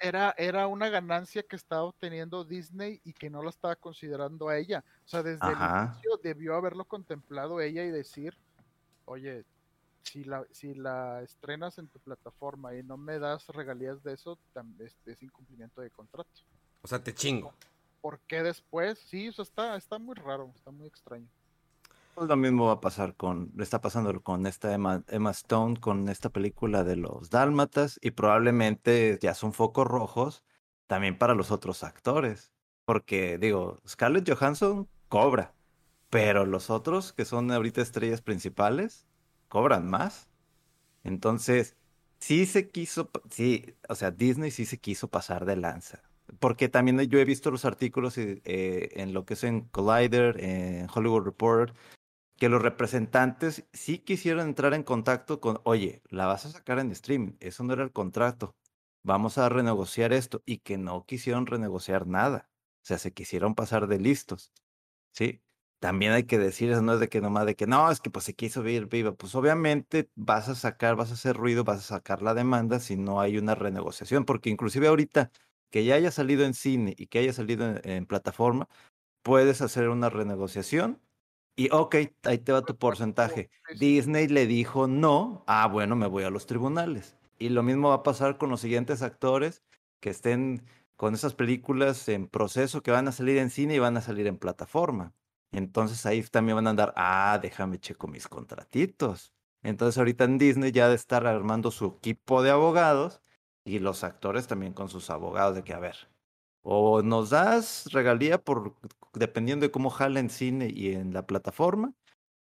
era, 0.00 0.34
era 0.36 0.66
una 0.66 0.88
ganancia 0.88 1.44
que 1.44 1.54
estaba 1.54 1.84
obteniendo 1.84 2.44
Disney 2.44 3.00
y 3.04 3.12
que 3.12 3.30
no 3.30 3.44
la 3.44 3.50
estaba 3.50 3.76
considerando 3.76 4.48
a 4.48 4.58
ella. 4.58 4.82
O 5.04 5.08
sea, 5.08 5.22
desde 5.22 5.46
Ajá. 5.46 5.84
el 5.84 5.88
inicio 5.92 6.16
debió 6.20 6.56
haberlo 6.56 6.84
contemplado 6.84 7.60
ella 7.60 7.84
y 7.84 7.92
decir, 7.92 8.36
oye, 9.04 9.44
si 10.02 10.24
la, 10.24 10.44
si 10.50 10.74
la 10.74 11.22
estrenas 11.22 11.78
en 11.78 11.86
tu 11.86 12.00
plataforma 12.00 12.74
y 12.74 12.82
no 12.82 12.96
me 12.96 13.20
das 13.20 13.46
regalías 13.46 14.02
de 14.02 14.14
eso, 14.14 14.40
es, 14.80 14.96
es 15.06 15.22
incumplimiento 15.22 15.80
de 15.80 15.90
contrato. 15.90 16.28
O 16.82 16.88
sea, 16.88 17.00
te 17.00 17.14
chingo. 17.14 17.54
¿Por 18.00 18.18
qué 18.26 18.42
después? 18.42 18.98
Sí, 18.98 19.28
eso 19.28 19.42
está, 19.42 19.76
está 19.76 20.00
muy 20.00 20.16
raro, 20.16 20.52
está 20.56 20.72
muy 20.72 20.88
extraño. 20.88 21.28
Pues 22.14 22.28
lo 22.28 22.36
mismo 22.36 22.66
va 22.66 22.72
a 22.74 22.80
pasar 22.80 23.16
con, 23.16 23.52
está 23.58 23.80
pasando 23.80 24.22
con 24.22 24.46
esta 24.46 24.74
Emma, 24.74 25.30
Stone, 25.30 25.80
con 25.80 26.08
esta 26.10 26.28
película 26.28 26.84
de 26.84 26.96
los 26.96 27.30
Dálmatas, 27.30 27.98
y 28.02 28.10
probablemente 28.10 29.18
ya 29.22 29.32
son 29.34 29.54
focos 29.54 29.86
rojos 29.86 30.44
también 30.86 31.16
para 31.16 31.34
los 31.34 31.50
otros 31.50 31.82
actores. 31.82 32.52
Porque, 32.84 33.38
digo, 33.38 33.80
Scarlett 33.88 34.28
Johansson 34.30 34.88
cobra, 35.08 35.54
pero 36.10 36.44
los 36.44 36.68
otros, 36.68 37.14
que 37.14 37.24
son 37.24 37.50
ahorita 37.50 37.80
estrellas 37.80 38.20
principales, 38.20 39.06
cobran 39.48 39.88
más. 39.88 40.28
Entonces, 41.04 41.76
sí 42.18 42.46
se 42.46 42.70
quiso, 42.70 43.10
sí, 43.30 43.74
o 43.88 43.94
sea, 43.94 44.10
Disney 44.10 44.50
sí 44.50 44.66
se 44.66 44.78
quiso 44.78 45.08
pasar 45.08 45.46
de 45.46 45.56
lanza. 45.56 46.02
Porque 46.40 46.68
también 46.68 47.00
yo 47.08 47.18
he 47.18 47.24
visto 47.24 47.50
los 47.50 47.64
artículos 47.64 48.18
eh, 48.18 48.40
en 48.94 49.14
lo 49.14 49.24
que 49.24 49.34
es 49.34 49.44
en 49.44 49.62
Collider, 49.62 50.42
en 50.42 50.88
Hollywood 50.94 51.24
Reporter, 51.24 51.74
que 52.42 52.48
los 52.48 52.60
representantes 52.60 53.68
sí 53.72 53.98
quisieron 53.98 54.48
entrar 54.48 54.74
en 54.74 54.82
contacto 54.82 55.40
con, 55.40 55.60
oye, 55.62 56.02
la 56.08 56.26
vas 56.26 56.44
a 56.44 56.50
sacar 56.50 56.80
en 56.80 56.90
streaming, 56.90 57.34
eso 57.38 57.62
no 57.62 57.72
era 57.72 57.84
el 57.84 57.92
contrato, 57.92 58.56
vamos 59.04 59.38
a 59.38 59.48
renegociar 59.48 60.12
esto, 60.12 60.42
y 60.44 60.58
que 60.58 60.76
no 60.76 61.06
quisieron 61.06 61.46
renegociar 61.46 62.08
nada, 62.08 62.50
o 62.82 62.84
sea, 62.84 62.98
se 62.98 63.12
quisieron 63.12 63.54
pasar 63.54 63.86
de 63.86 64.00
listos, 64.00 64.52
¿sí? 65.12 65.40
También 65.78 66.10
hay 66.10 66.24
que 66.24 66.36
decir, 66.36 66.72
eso 66.72 66.82
no 66.82 66.94
es 66.94 66.98
de 66.98 67.08
que 67.08 67.20
nomás 67.20 67.46
de 67.46 67.54
que 67.54 67.68
no, 67.68 67.88
es 67.92 68.00
que 68.00 68.10
pues 68.10 68.24
se 68.24 68.34
quiso 68.34 68.64
ver 68.64 68.86
viva, 68.86 69.12
pues 69.12 69.36
obviamente 69.36 70.10
vas 70.16 70.48
a 70.48 70.56
sacar, 70.56 70.96
vas 70.96 71.10
a 71.10 71.14
hacer 71.14 71.36
ruido, 71.36 71.62
vas 71.62 71.78
a 71.78 71.96
sacar 71.98 72.22
la 72.22 72.34
demanda 72.34 72.80
si 72.80 72.96
no 72.96 73.20
hay 73.20 73.38
una 73.38 73.54
renegociación, 73.54 74.24
porque 74.24 74.50
inclusive 74.50 74.88
ahorita 74.88 75.30
que 75.70 75.84
ya 75.84 75.94
haya 75.94 76.10
salido 76.10 76.44
en 76.44 76.54
cine 76.54 76.96
y 76.98 77.06
que 77.06 77.20
haya 77.20 77.32
salido 77.32 77.68
en, 77.68 77.88
en 77.88 78.04
plataforma, 78.04 78.68
puedes 79.22 79.62
hacer 79.62 79.90
una 79.90 80.10
renegociación 80.10 81.00
y 81.56 81.70
ok, 81.70 81.96
ahí 82.24 82.38
te 82.38 82.52
va 82.52 82.62
tu 82.62 82.76
porcentaje. 82.76 83.50
Disney 83.78 84.28
le 84.28 84.46
dijo 84.46 84.86
no, 84.86 85.44
ah, 85.46 85.68
bueno, 85.68 85.96
me 85.96 86.06
voy 86.06 86.24
a 86.24 86.30
los 86.30 86.46
tribunales. 86.46 87.16
Y 87.38 87.50
lo 87.50 87.62
mismo 87.62 87.88
va 87.90 87.96
a 87.96 88.02
pasar 88.02 88.38
con 88.38 88.50
los 88.50 88.60
siguientes 88.60 89.02
actores 89.02 89.62
que 90.00 90.10
estén 90.10 90.64
con 90.96 91.14
esas 91.14 91.34
películas 91.34 92.08
en 92.08 92.28
proceso 92.28 92.82
que 92.82 92.90
van 92.90 93.08
a 93.08 93.12
salir 93.12 93.38
en 93.38 93.50
cine 93.50 93.74
y 93.74 93.78
van 93.78 93.96
a 93.96 94.00
salir 94.00 94.26
en 94.26 94.38
plataforma. 94.38 95.14
Entonces 95.50 96.06
ahí 96.06 96.22
también 96.22 96.56
van 96.56 96.66
a 96.68 96.70
andar, 96.70 96.92
ah, 96.96 97.38
déjame 97.42 97.78
checo 97.78 98.08
mis 98.08 98.28
contratitos. 98.28 99.32
Entonces 99.62 99.98
ahorita 99.98 100.24
en 100.24 100.38
Disney 100.38 100.72
ya 100.72 100.88
de 100.88 100.94
estar 100.94 101.26
armando 101.26 101.70
su 101.70 101.86
equipo 101.98 102.42
de 102.42 102.50
abogados 102.50 103.20
y 103.64 103.78
los 103.78 104.04
actores 104.04 104.46
también 104.46 104.72
con 104.72 104.88
sus 104.88 105.10
abogados 105.10 105.54
de 105.56 105.64
que, 105.64 105.74
a 105.74 105.78
ver, 105.78 105.96
o 106.62 107.02
nos 107.02 107.30
das 107.30 107.86
regalía 107.92 108.38
por 108.42 108.76
dependiendo 109.14 109.66
de 109.66 109.72
cómo 109.72 109.90
jala 109.90 110.20
en 110.20 110.30
cine 110.30 110.70
y 110.72 110.92
en 110.94 111.12
la 111.12 111.26
plataforma, 111.26 111.94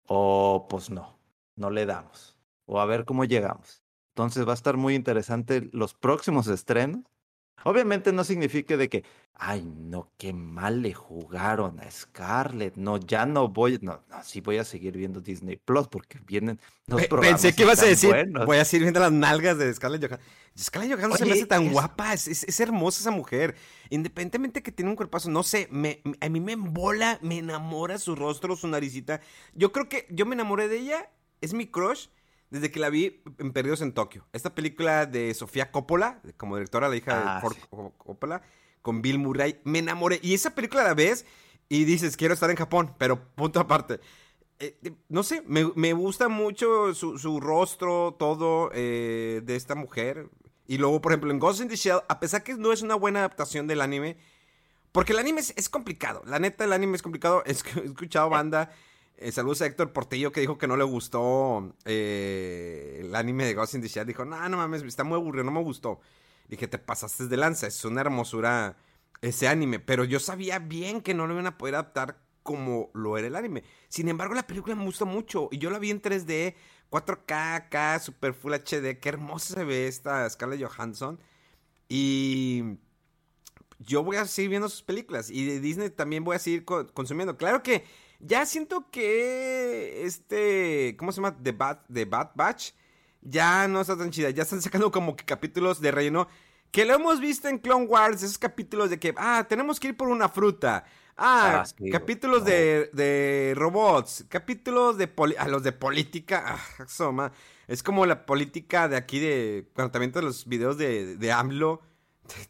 o 0.07 0.67
pues 0.69 0.89
no, 0.89 1.19
no 1.55 1.69
le 1.69 1.85
damos. 1.85 2.37
O 2.65 2.79
a 2.79 2.85
ver 2.85 3.05
cómo 3.05 3.25
llegamos. 3.25 3.83
Entonces 4.09 4.47
va 4.47 4.51
a 4.51 4.55
estar 4.55 4.77
muy 4.77 4.95
interesante 4.95 5.69
los 5.73 5.93
próximos 5.93 6.47
estrenos. 6.47 7.03
Obviamente 7.67 8.13
no 8.13 8.23
significa 8.23 8.77
de 8.77 8.89
que, 8.89 9.03
ay, 9.33 9.63
no, 9.75 10.11
qué 10.17 10.33
mal 10.33 10.83
le 10.83 10.93
jugaron 10.93 11.79
a 11.79 11.89
Scarlett. 11.89 12.75
No, 12.75 12.97
ya 12.97 13.25
no 13.25 13.47
voy, 13.47 13.79
no, 13.81 14.03
no, 14.07 14.23
sí 14.23 14.39
voy 14.39 14.57
a 14.59 14.63
seguir 14.63 14.95
viendo 14.95 15.19
Disney 15.19 15.55
Plus 15.57 15.87
porque 15.87 16.19
vienen 16.27 16.59
los 16.85 17.01
Pe- 17.01 17.07
programas 17.07 17.41
Pensé 17.41 17.55
que 17.55 17.63
ibas 17.63 17.81
a 17.81 17.85
decir, 17.87 18.11
buenos. 18.11 18.45
voy 18.45 18.57
a 18.57 18.65
seguir 18.65 18.83
viendo 18.83 18.99
las 18.99 19.11
nalgas 19.11 19.57
de 19.57 19.73
Scarlett 19.73 20.03
Johansson. 20.05 20.27
Scarlett 20.57 20.91
Johansson 20.95 21.17
se 21.17 21.25
me 21.25 21.31
Oye, 21.31 21.39
hace 21.41 21.47
tan 21.47 21.63
es- 21.63 21.71
guapa, 21.71 22.13
es, 22.13 22.27
es- 22.27 22.43
es 22.43 22.59
hermosa 22.59 22.99
esa 23.01 23.09
mujer. 23.11 23.55
Independientemente 23.89 24.61
que 24.61 24.71
tiene 24.71 24.91
un 24.91 24.95
cuerpazo, 24.95 25.31
no 25.31 25.41
sé, 25.41 25.67
me, 25.71 26.01
me- 26.03 26.17
a 26.21 26.29
mí 26.29 26.39
me 26.39 26.51
embola, 26.51 27.17
me 27.23 27.39
enamora 27.39 27.97
su 27.97 28.15
rostro, 28.15 28.55
su 28.55 28.67
naricita. 28.67 29.21
Yo 29.55 29.71
creo 29.71 29.89
que 29.89 30.05
yo 30.11 30.27
me 30.27 30.35
enamoré 30.35 30.67
de 30.67 30.77
ella, 30.77 31.09
es 31.41 31.53
mi 31.55 31.65
crush, 31.65 32.07
desde 32.55 32.71
que 32.71 32.79
la 32.79 32.89
vi 32.89 33.21
en 33.37 33.51
Perdidos 33.53 33.81
en 33.81 33.91
Tokio. 33.93 34.25
Esta 34.33 34.55
película 34.55 35.05
de 35.05 35.33
Sofía 35.33 35.71
Coppola, 35.71 36.21
como 36.37 36.55
directora, 36.55 36.89
la 36.89 36.95
hija 36.95 37.23
Ah, 37.25 37.35
de 37.35 37.41
Ford 37.41 37.55
sí. 37.55 37.61
Co- 37.69 37.93
Coppola, 37.97 38.41
con 38.81 39.01
Bill 39.01 39.19
Murray, 39.19 39.59
me 39.63 39.79
enamoré. 39.79 40.19
Y 40.23 40.33
esa 40.33 40.55
película 40.55 40.83
la 40.83 40.93
ves 40.93 41.25
y 41.69 41.83
dices, 41.85 42.17
quiero 42.17 42.33
estar 42.33 42.49
en 42.49 42.55
Japón, 42.55 42.95
pero 42.97 43.23
punto 43.35 43.59
aparte. 43.59 43.99
Eh, 44.59 44.77
eh, 44.83 44.93
no 45.09 45.23
sé, 45.23 45.43
me, 45.47 45.69
me 45.75 45.93
gusta 45.93 46.29
mucho 46.29 46.93
su, 46.93 47.17
su 47.17 47.39
rostro, 47.41 48.15
todo 48.17 48.69
eh, 48.73 49.41
de 49.43 49.55
esta 49.55 49.75
mujer. 49.75 50.29
Y 50.67 50.77
luego, 50.77 51.01
por 51.01 51.11
ejemplo, 51.11 51.31
en 51.31 51.39
Ghost 51.39 51.61
in 51.61 51.67
the 51.67 51.75
Shell, 51.75 51.99
a 52.07 52.19
pesar 52.19 52.43
que 52.43 52.55
no 52.55 52.71
es 52.71 52.81
una 52.81 52.95
buena 52.95 53.19
adaptación 53.19 53.67
del 53.67 53.81
anime, 53.81 54.17
porque 54.91 55.11
el 55.13 55.19
anime 55.19 55.41
es, 55.41 55.53
es 55.57 55.67
complicado. 55.69 56.21
La 56.25 56.39
neta, 56.39 56.63
el 56.63 56.71
anime 56.73 56.95
es 56.95 57.01
complicado. 57.03 57.43
Es 57.45 57.63
He 57.75 57.81
escuchado 57.85 58.29
banda. 58.29 58.71
Eh, 59.17 59.31
saludos 59.31 59.61
a 59.61 59.65
Héctor 59.67 59.93
Portillo 59.93 60.31
que 60.31 60.41
dijo 60.41 60.57
que 60.57 60.67
no 60.67 60.77
le 60.77 60.83
gustó 60.83 61.75
eh, 61.85 62.99
el 63.01 63.15
anime 63.15 63.45
de 63.45 63.53
Ghost 63.53 63.75
in 63.75 63.81
the 63.81 63.87
Shell. 63.87 64.05
Dijo, 64.07 64.25
no, 64.25 64.47
no 64.49 64.57
mames, 64.57 64.83
está 64.83 65.03
muy 65.03 65.15
aburrido, 65.17 65.43
no 65.45 65.51
me 65.51 65.61
gustó. 65.63 65.99
Dije, 66.47 66.67
te 66.67 66.77
pasaste 66.77 67.27
de 67.27 67.37
lanza, 67.37 67.67
es 67.67 67.83
una 67.85 68.01
hermosura 68.01 68.77
ese 69.21 69.47
anime. 69.47 69.79
Pero 69.79 70.03
yo 70.03 70.19
sabía 70.19 70.59
bien 70.59 71.01
que 71.01 71.13
no 71.13 71.27
lo 71.27 71.33
iban 71.33 71.47
a 71.47 71.57
poder 71.57 71.75
adaptar 71.75 72.19
como 72.43 72.91
lo 72.93 73.17
era 73.17 73.27
el 73.27 73.35
anime. 73.35 73.63
Sin 73.89 74.07
embargo, 74.09 74.35
la 74.35 74.45
película 74.47 74.75
me 74.75 74.83
gustó 74.85 75.05
mucho. 75.05 75.49
Y 75.51 75.57
yo 75.57 75.69
la 75.71 75.79
vi 75.79 75.89
en 75.91 76.01
3D, 76.01 76.55
4K, 76.89 77.55
acá, 77.55 77.99
Super 77.99 78.33
Full 78.33 78.53
HD. 78.53 78.99
Qué 78.99 79.09
hermosa 79.09 79.55
se 79.55 79.63
ve 79.65 79.87
esta 79.87 80.29
Scarlett 80.29 80.61
Johansson. 80.63 81.19
Y 81.89 82.77
yo 83.79 84.03
voy 84.03 84.17
a 84.17 84.25
seguir 84.25 84.49
viendo 84.51 84.69
sus 84.69 84.83
películas. 84.83 85.29
Y 85.29 85.45
de 85.45 85.59
Disney 85.59 85.89
también 85.89 86.23
voy 86.23 86.35
a 86.35 86.39
seguir 86.39 86.65
co- 86.65 86.87
consumiendo. 86.93 87.37
Claro 87.37 87.63
que 87.63 87.83
ya 88.19 88.45
siento 88.45 88.89
que 88.91 90.03
este. 90.05 90.95
¿Cómo 90.97 91.11
se 91.11 91.17
llama? 91.17 91.37
The 91.41 91.51
Bad, 91.51 91.79
The 91.93 92.05
Bad 92.05 92.31
Batch. 92.35 92.71
Ya 93.21 93.67
no 93.67 93.81
está 93.81 93.97
tan 93.97 94.11
chida. 94.11 94.29
Ya 94.29 94.43
están 94.43 94.61
sacando 94.61 94.91
como 94.91 95.15
que 95.15 95.25
capítulos 95.25 95.81
de 95.81 95.91
relleno. 95.91 96.27
Que 96.71 96.85
lo 96.85 96.93
hemos 96.93 97.19
visto 97.19 97.47
en 97.47 97.57
Clone 97.59 97.85
Wars. 97.85 98.23
Esos 98.23 98.37
capítulos 98.37 98.89
de 98.89 98.99
que. 98.99 99.13
Ah, 99.17 99.45
tenemos 99.47 99.79
que 99.79 99.89
ir 99.89 99.97
por 99.97 100.07
una 100.09 100.29
fruta. 100.29 100.85
Ah, 101.17 101.61
Ah, 101.61 101.65
sí, 101.65 101.89
capítulos 101.89 102.39
No. 102.39 102.45
de, 102.49 102.89
de 102.93 103.53
robots. 103.55 104.25
Capítulos 104.29 104.97
de. 104.97 105.07
poli- 105.07 105.35
ah, 105.39 105.47
los 105.47 105.63
de 105.63 105.71
política. 105.71 106.43
Ah, 106.45 106.83
eso, 106.85 107.11
ma. 107.11 107.31
Es 107.67 107.81
como 107.81 108.05
la 108.05 108.25
política 108.25 108.87
de 108.87 108.97
aquí 108.97 109.19
de. 109.19 109.69
Cuando 109.73 109.91
también 109.91 110.11
todos 110.11 110.25
los 110.25 110.45
videos 110.45 110.77
de, 110.77 111.15
de 111.17 111.31
AMLO 111.31 111.81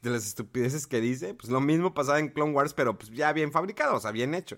de 0.01 0.09
las 0.09 0.25
estupideces 0.25 0.87
que 0.87 1.01
dice, 1.01 1.33
pues 1.33 1.49
lo 1.49 1.59
mismo 1.61 1.93
pasaba 1.93 2.19
en 2.19 2.29
Clone 2.29 2.53
Wars, 2.53 2.73
pero 2.73 2.97
pues 2.97 3.11
ya 3.11 3.33
bien 3.33 3.51
fabricado, 3.51 3.95
o 3.95 3.99
sea, 3.99 4.11
bien 4.11 4.33
hecho. 4.33 4.57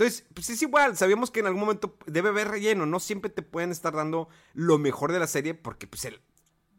Entonces, 0.00 0.24
pues 0.32 0.48
es 0.48 0.62
igual, 0.62 0.96
sabíamos 0.96 1.30
que 1.30 1.40
en 1.40 1.46
algún 1.46 1.60
momento 1.60 1.98
debe 2.06 2.30
haber 2.30 2.48
relleno, 2.48 2.86
no 2.86 3.00
siempre 3.00 3.30
te 3.30 3.42
pueden 3.42 3.70
estar 3.70 3.92
dando 3.94 4.30
lo 4.54 4.78
mejor 4.78 5.12
de 5.12 5.18
la 5.18 5.26
serie 5.26 5.52
porque 5.52 5.86
pues 5.86 6.06
el, 6.06 6.22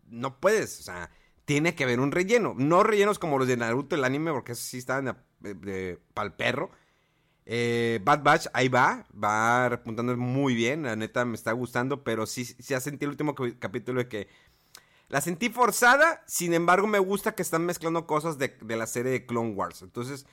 no 0.09 0.39
puedes, 0.39 0.79
o 0.79 0.83
sea, 0.83 1.11
tiene 1.45 1.75
que 1.75 1.83
haber 1.83 1.99
un 1.99 2.11
relleno, 2.11 2.55
no 2.57 2.81
rellenos 2.81 3.19
como 3.19 3.37
los 3.37 3.47
de 3.47 3.57
Naruto, 3.57 3.95
el 3.95 4.05
anime, 4.05 4.31
porque 4.31 4.53
esos 4.53 4.65
sí 4.65 4.79
estaban 4.79 5.15
de, 5.39 5.53
de- 5.53 5.99
pa'l 6.15 6.33
perro. 6.33 6.71
Eh, 7.45 7.99
Bad 8.03 8.23
Batch, 8.23 8.47
ahí 8.53 8.69
va, 8.69 9.07
va 9.13 9.69
repuntando 9.69 10.17
muy 10.17 10.55
bien, 10.55 10.83
la 10.83 10.95
neta 10.95 11.25
me 11.25 11.35
está 11.35 11.51
gustando, 11.53 12.03
pero 12.03 12.25
sí, 12.27 12.45
sí 12.45 12.73
ha 12.73 12.79
sentido 12.81 13.09
el 13.09 13.13
último 13.13 13.35
capítulo 13.59 13.99
de 14.01 14.07
que 14.09 14.27
la 15.09 15.21
sentí 15.21 15.49
forzada, 15.49 16.23
sin 16.27 16.53
embargo 16.53 16.87
me 16.87 16.99
gusta 16.99 17.35
que 17.35 17.41
están 17.41 17.65
mezclando 17.65 18.07
cosas 18.07 18.37
de, 18.37 18.57
de 18.61 18.75
la 18.77 18.87
serie 18.87 19.11
de 19.11 19.25
Clone 19.25 19.51
Wars. 19.53 19.81
Entonces 19.81 20.25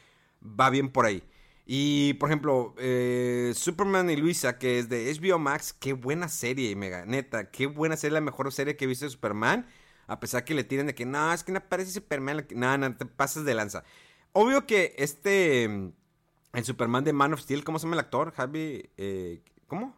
va 0.42 0.70
bien 0.70 0.90
por 0.90 1.06
ahí. 1.06 1.24
Y 1.70 2.14
por 2.14 2.30
ejemplo, 2.30 2.74
eh, 2.78 3.52
Superman 3.54 4.08
y 4.08 4.16
Luisa, 4.16 4.56
que 4.58 4.78
es 4.78 4.88
de 4.88 5.10
HBO 5.14 5.38
Max, 5.38 5.74
qué 5.78 5.92
buena 5.92 6.28
serie, 6.28 6.74
mega, 6.74 7.04
neta, 7.04 7.50
qué 7.50 7.66
buena 7.66 7.94
serie, 7.98 8.14
la 8.14 8.22
mejor 8.22 8.50
serie 8.54 8.74
que 8.74 8.86
he 8.86 8.88
visto 8.88 9.04
de 9.04 9.10
Superman. 9.10 9.66
A 10.06 10.18
pesar 10.18 10.44
que 10.46 10.54
le 10.54 10.64
tiran 10.64 10.86
de 10.86 10.94
que 10.94 11.04
no, 11.04 11.30
es 11.30 11.44
que 11.44 11.52
no 11.52 11.58
aparece 11.58 11.92
Superman, 11.92 12.46
no, 12.54 12.78
no, 12.78 12.96
te 12.96 13.04
pasas 13.04 13.44
de 13.44 13.52
lanza. 13.52 13.84
Obvio 14.32 14.66
que 14.66 14.94
este, 14.96 15.64
el 15.64 16.64
Superman 16.64 17.04
de 17.04 17.12
Man 17.12 17.34
of 17.34 17.40
Steel, 17.40 17.64
¿cómo 17.64 17.78
se 17.78 17.84
llama 17.84 17.96
el 17.96 18.00
actor? 18.00 18.32
Javi, 18.32 18.88
eh, 18.96 19.42
¿cómo? 19.66 19.94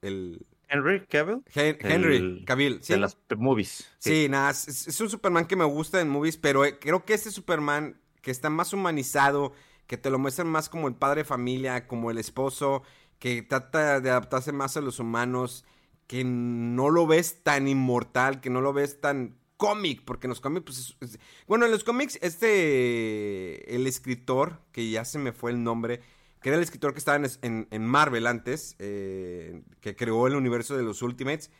El 0.00 0.44
Henry 0.68 1.06
Cavill. 1.06 1.44
Hen- 1.54 1.76
Henry 1.78 2.16
el- 2.16 2.44
Cavill, 2.44 2.80
¿sí? 2.82 2.94
De 2.94 2.98
las 2.98 3.16
movies. 3.36 3.88
Sí, 3.98 4.26
nada, 4.28 4.50
es, 4.50 4.88
es 4.88 5.00
un 5.00 5.08
Superman 5.08 5.46
que 5.46 5.54
me 5.54 5.64
gusta 5.66 6.00
en 6.00 6.08
movies, 6.08 6.36
pero 6.36 6.64
eh, 6.64 6.80
creo 6.80 7.04
que 7.04 7.14
este 7.14 7.30
Superman 7.30 8.00
que 8.22 8.32
está 8.32 8.50
más 8.50 8.72
humanizado, 8.72 9.52
que 9.86 9.96
te 9.98 10.10
lo 10.10 10.18
muestran 10.18 10.48
más 10.48 10.68
como 10.68 10.88
el 10.88 10.94
padre 10.94 11.20
de 11.22 11.24
familia, 11.24 11.86
como 11.86 12.10
el 12.10 12.18
esposo, 12.18 12.82
que 13.18 13.42
trata 13.42 14.00
de 14.00 14.10
adaptarse 14.10 14.52
más 14.52 14.76
a 14.76 14.80
los 14.80 14.98
humanos, 14.98 15.64
que 16.06 16.24
no 16.24 16.90
lo 16.90 17.06
ves 17.06 17.42
tan 17.42 17.68
inmortal, 17.68 18.40
que 18.40 18.50
no 18.50 18.60
lo 18.60 18.72
ves 18.72 19.00
tan 19.00 19.36
cómic, 19.56 20.02
porque 20.04 20.26
en 20.26 20.30
los 20.30 20.40
cómics, 20.40 20.64
pues, 20.64 20.78
es- 20.78 20.96
es- 21.14 21.20
bueno, 21.46 21.64
en 21.66 21.70
los 21.70 21.84
cómics, 21.84 22.18
este, 22.20 23.74
el 23.74 23.86
escritor, 23.86 24.60
que 24.72 24.90
ya 24.90 25.04
se 25.04 25.18
me 25.18 25.32
fue 25.32 25.50
el 25.52 25.62
nombre, 25.62 26.00
que 26.40 26.48
era 26.48 26.56
el 26.56 26.62
escritor 26.64 26.92
que 26.92 26.98
estaba 26.98 27.24
en, 27.42 27.68
en- 27.70 27.86
Marvel 27.86 28.26
antes, 28.26 28.74
eh, 28.80 29.62
que 29.80 29.94
creó 29.94 30.26
el 30.26 30.34
universo 30.34 30.76
de 30.76 30.82
los 30.82 31.00
Ultimates, 31.02 31.50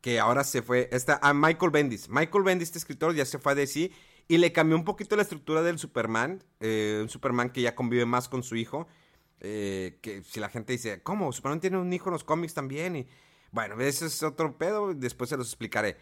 que 0.00 0.18
ahora 0.18 0.44
se 0.44 0.62
fue, 0.62 0.88
está 0.92 1.20
a 1.22 1.34
Michael 1.34 1.70
Bendis. 1.70 2.08
Michael 2.08 2.42
Bendis, 2.44 2.68
este 2.68 2.78
escritor, 2.78 3.14
ya 3.14 3.24
se 3.24 3.38
fue 3.38 3.52
a 3.52 3.54
DC 3.54 3.90
y 4.28 4.38
le 4.38 4.52
cambió 4.52 4.76
un 4.76 4.84
poquito 4.84 5.16
la 5.16 5.22
estructura 5.22 5.62
del 5.62 5.78
Superman, 5.78 6.42
eh, 6.60 6.98
un 7.02 7.08
Superman 7.08 7.50
que 7.50 7.62
ya 7.62 7.74
convive 7.74 8.06
más 8.06 8.28
con 8.28 8.42
su 8.42 8.56
hijo, 8.56 8.86
eh, 9.40 9.98
que 10.00 10.22
si 10.22 10.40
la 10.40 10.48
gente 10.48 10.72
dice, 10.72 11.02
¿cómo? 11.02 11.32
Superman 11.32 11.60
tiene 11.60 11.78
un 11.78 11.92
hijo 11.92 12.08
en 12.08 12.12
los 12.12 12.24
cómics 12.24 12.54
también 12.54 12.96
y 12.96 13.06
bueno, 13.50 13.78
ese 13.80 14.06
es 14.06 14.22
otro 14.22 14.56
pedo, 14.56 14.94
después 14.94 15.28
se 15.30 15.36
los 15.36 15.48
explicaré. 15.48 15.96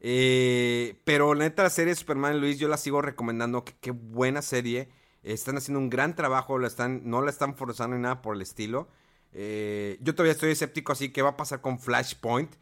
Eh, 0.00 1.00
pero 1.04 1.34
la 1.34 1.44
neta, 1.44 1.62
la 1.62 1.70
serie 1.70 1.92
de 1.92 1.96
Superman 1.96 2.40
Luis, 2.40 2.58
yo 2.58 2.68
la 2.68 2.76
sigo 2.76 3.02
recomendando. 3.02 3.64
que- 3.64 3.74
Qué 3.80 3.90
buena 3.90 4.42
serie. 4.42 4.88
Están 5.22 5.56
haciendo 5.56 5.80
un 5.80 5.90
gran 5.90 6.14
trabajo, 6.14 6.58
la 6.58 6.68
están, 6.68 7.02
no 7.04 7.22
la 7.22 7.30
están 7.30 7.56
forzando 7.56 7.96
ni 7.96 8.02
nada 8.02 8.22
por 8.22 8.36
el 8.36 8.42
estilo. 8.42 8.88
Eh, 9.32 9.98
yo 10.00 10.14
todavía 10.14 10.32
estoy 10.32 10.52
escéptico 10.52 10.92
así, 10.92 11.10
¿qué 11.10 11.22
va 11.22 11.30
a 11.30 11.36
pasar 11.36 11.60
con 11.60 11.78
Flashpoint? 11.78 12.54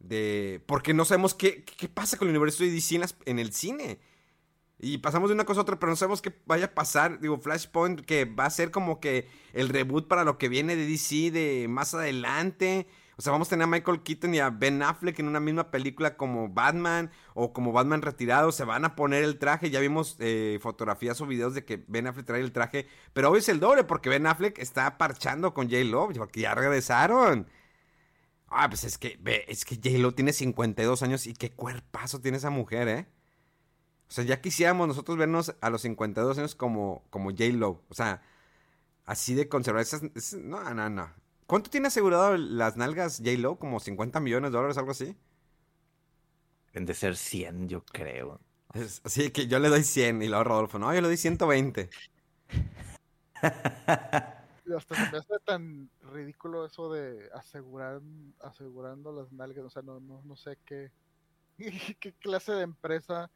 de 0.00 0.62
porque 0.66 0.94
no 0.94 1.04
sabemos 1.04 1.34
qué, 1.34 1.64
qué 1.64 1.88
pasa 1.88 2.16
con 2.18 2.28
el 2.28 2.34
universo 2.36 2.62
de 2.62 2.70
DC 2.70 3.00
en 3.26 3.38
el 3.40 3.52
cine. 3.52 3.98
Y 4.80 4.98
pasamos 4.98 5.28
de 5.28 5.34
una 5.34 5.44
cosa 5.44 5.60
a 5.60 5.62
otra, 5.62 5.78
pero 5.78 5.90
no 5.90 5.96
sabemos 5.96 6.22
qué 6.22 6.32
vaya 6.46 6.66
a 6.66 6.74
pasar. 6.74 7.18
Digo, 7.20 7.38
Flashpoint, 7.38 8.00
que 8.02 8.24
va 8.24 8.46
a 8.46 8.50
ser 8.50 8.70
como 8.70 9.00
que 9.00 9.28
el 9.52 9.68
reboot 9.68 10.06
para 10.06 10.24
lo 10.24 10.38
que 10.38 10.48
viene 10.48 10.76
de 10.76 10.86
DC 10.86 11.32
de 11.32 11.66
más 11.68 11.94
adelante. 11.94 12.86
O 13.16 13.22
sea, 13.22 13.32
vamos 13.32 13.48
a 13.48 13.50
tener 13.50 13.64
a 13.64 13.66
Michael 13.66 14.04
Keaton 14.04 14.32
y 14.36 14.38
a 14.38 14.50
Ben 14.50 14.80
Affleck 14.80 15.18
en 15.18 15.26
una 15.26 15.40
misma 15.40 15.72
película 15.72 16.16
como 16.16 16.48
Batman 16.50 17.10
o 17.34 17.52
como 17.52 17.72
Batman 17.72 18.02
retirado. 18.02 18.52
Se 18.52 18.62
van 18.62 18.84
a 18.84 18.94
poner 18.94 19.24
el 19.24 19.40
traje. 19.40 19.70
Ya 19.70 19.80
vimos 19.80 20.16
eh, 20.20 20.60
fotografías 20.62 21.20
o 21.20 21.26
videos 21.26 21.54
de 21.54 21.64
que 21.64 21.84
Ben 21.88 22.06
Affleck 22.06 22.26
trae 22.26 22.40
el 22.40 22.52
traje. 22.52 22.86
Pero 23.12 23.32
hoy 23.32 23.40
es 23.40 23.48
el 23.48 23.58
doble 23.58 23.82
porque 23.82 24.08
Ben 24.08 24.28
Affleck 24.28 24.60
está 24.60 24.96
parchando 24.98 25.54
con 25.54 25.68
J-Lo 25.68 26.10
porque 26.10 26.42
ya 26.42 26.54
regresaron. 26.54 27.48
Ah, 28.46 28.68
pues 28.68 28.84
es 28.84 28.98
que, 28.98 29.18
es 29.48 29.64
que 29.64 29.74
J-Lo 29.74 30.14
tiene 30.14 30.32
52 30.32 31.02
años 31.02 31.26
y 31.26 31.34
qué 31.34 31.50
cuerpazo 31.50 32.20
tiene 32.20 32.38
esa 32.38 32.50
mujer, 32.50 32.86
¿eh? 32.88 33.08
O 34.08 34.12
sea, 34.12 34.24
ya 34.24 34.40
quisiéramos 34.40 34.88
nosotros 34.88 35.18
vernos 35.18 35.54
a 35.60 35.70
los 35.70 35.82
52 35.82 36.38
años 36.38 36.54
como, 36.54 37.04
como 37.10 37.30
J-Lo. 37.30 37.82
O 37.88 37.94
sea, 37.94 38.22
así 39.06 39.34
de 39.34 39.48
conservar 39.48 39.82
esas... 39.82 40.02
es- 40.14 40.34
no, 40.34 40.62
no, 40.74 40.90
no. 40.90 41.10
¿Cuánto 41.46 41.70
tiene 41.70 41.88
asegurado 41.88 42.36
las 42.38 42.76
nalgas 42.76 43.18
J-Lo? 43.18 43.58
¿Como 43.58 43.80
50 43.80 44.20
millones 44.20 44.52
de 44.52 44.56
dólares, 44.58 44.78
algo 44.78 44.92
así? 44.92 45.16
Deben 46.72 46.86
de 46.86 46.94
ser 46.94 47.16
100, 47.16 47.68
yo 47.68 47.84
creo. 47.84 48.40
Es- 48.74 49.00
así 49.04 49.30
que 49.30 49.46
yo 49.46 49.58
le 49.58 49.68
doy 49.68 49.82
100 49.84 50.22
y 50.22 50.28
luego 50.28 50.44
Rodolfo, 50.44 50.78
no, 50.78 50.92
yo 50.94 51.00
le 51.00 51.08
doy 51.08 51.16
120. 51.16 51.90
Y 54.64 54.72
hasta 54.74 54.96
se 54.96 55.06
me 55.06 55.18
hace 55.18 55.38
tan 55.44 55.90
ridículo 56.12 56.66
eso 56.66 56.92
de 56.92 57.30
asegurar, 57.32 58.00
asegurando 58.40 59.12
las 59.12 59.32
nalgas. 59.32 59.64
O 59.64 59.70
sea, 59.70 59.82
no, 59.82 59.98
no, 60.00 60.22
no 60.24 60.36
sé 60.36 60.58
qué, 60.64 60.92
qué 62.00 62.12
clase 62.14 62.52
de 62.52 62.62
empresa 62.64 63.30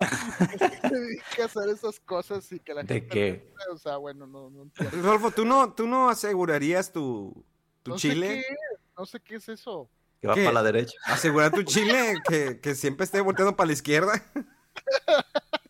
a 0.00 1.44
hacer 1.44 1.68
esas 1.68 2.00
cosas 2.00 2.50
y 2.52 2.58
que 2.60 2.74
la 2.74 2.82
¿De 2.82 2.94
gente 2.94 3.08
qué? 3.08 3.34
piensa, 3.54 3.72
O 3.72 3.78
sea, 3.78 3.96
bueno, 3.96 4.26
no, 4.26 4.50
no 4.50 4.62
entiendo. 4.62 4.96
Rodolfo, 4.96 5.30
¿tú 5.30 5.44
no, 5.44 5.72
tú 5.72 5.86
no 5.86 6.08
asegurarías 6.08 6.92
tu, 6.92 7.44
tu 7.82 7.92
No 7.92 7.98
sé 7.98 8.08
chile? 8.10 8.44
qué 8.48 8.56
no 8.96 9.06
sé 9.06 9.18
qué 9.20 9.36
es 9.36 9.48
eso. 9.48 9.90
Que 10.20 10.28
va 10.28 10.34
¿Qué? 10.34 10.44
para 10.44 10.54
la 10.54 10.62
derecha. 10.62 10.96
¿Asegurar 11.06 11.50
tu 11.50 11.62
chile 11.64 12.14
que, 12.28 12.60
que 12.60 12.74
siempre 12.76 13.04
esté 13.04 13.20
volteando 13.20 13.56
para 13.56 13.66
la 13.66 13.72
izquierda? 13.72 14.12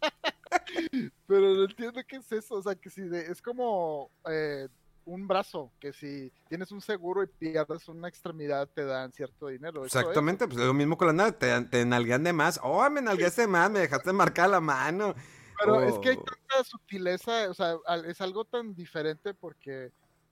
Pero 1.27 1.55
no 1.55 1.65
entiendo 1.65 2.03
qué 2.07 2.17
es 2.17 2.31
eso. 2.33 2.57
O 2.57 2.63
sea, 2.63 2.75
que 2.75 2.91
si 2.91 3.01
de- 3.03 3.27
es 3.31 3.41
como 3.41 4.11
eh, 4.31 4.69
un 5.05 5.27
brazo, 5.29 5.75
que 5.81 5.93
si 5.93 6.33
tienes 6.49 6.71
un 6.73 6.81
seguro 6.81 7.23
y 7.23 7.29
pierdes 7.29 7.89
una 7.89 8.09
extremidad 8.09 8.71
te 8.75 8.85
dan 8.85 9.13
cierto 9.13 9.49
dinero. 9.49 9.85
eso 9.87 10.11
es. 10.13 10.25
Exactamente, 10.25 10.47
pues 10.47 10.59
es 10.61 10.67
lo 10.67 10.73
mismo 10.75 10.97
con 10.97 11.09
las 11.09 11.15
nalgas, 11.17 11.39
te, 11.39 11.61
te 11.67 11.85
nalgan 11.85 12.25
de 12.25 12.33
más. 12.33 12.59
Oh, 12.63 12.89
me 12.91 13.03
nalgaste 13.03 13.43
de 13.43 13.49
más, 13.49 13.71
me 13.71 13.81
dejaste 13.81 14.13
marcar 14.15 14.49
la 14.49 14.61
mano. 14.61 15.15
Pero 15.59 15.81
es 15.83 15.99
que 15.99 16.11
hay 16.11 16.17
Oh. 16.17 16.25
tanta 16.25 16.65
sutileza, 16.65 17.51
o 17.51 17.55
sea, 17.55 17.77
es 18.07 18.21
algo 18.21 18.45
tan 18.45 18.75
diferente 18.75 19.35
porque, 19.35 19.91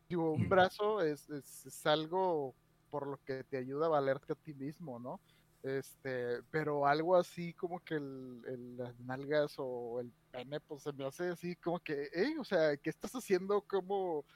digo, 0.09 0.33
un 0.33 0.49
brazo 0.49 1.01
es, 1.01 1.29
es, 1.31 1.65
es 1.67 1.87
algo 1.87 2.57
por 2.91 3.07
lo 3.09 3.19
que 3.25 3.45
te 3.45 3.57
ayuda 3.59 3.87
a 3.87 3.89
valerte 3.91 4.33
a 4.33 4.37
ti 4.37 4.53
mismo, 4.55 4.99
¿no? 4.99 5.23
Este, 5.63 6.43
pero 6.51 6.87
algo 6.87 7.15
así 7.17 7.55
como 7.55 7.79
que 7.81 7.95
el, 7.95 8.43
el- 8.49 8.77
las 8.77 8.99
nalgas 8.99 9.55
o 9.59 10.01
el 10.01 10.13
pene, 10.33 10.61
pues 10.61 10.83
se 10.83 10.93
me 10.93 11.07
hace 11.07 11.29
así 11.31 11.55
como 11.57 11.79
que, 11.81 12.09
hey, 12.13 12.35
o 12.41 12.45
sea, 12.45 12.77
¿qué 12.77 12.91
estás 12.91 13.13
haciendo? 13.13 13.63
¿Cómo, 13.69 14.27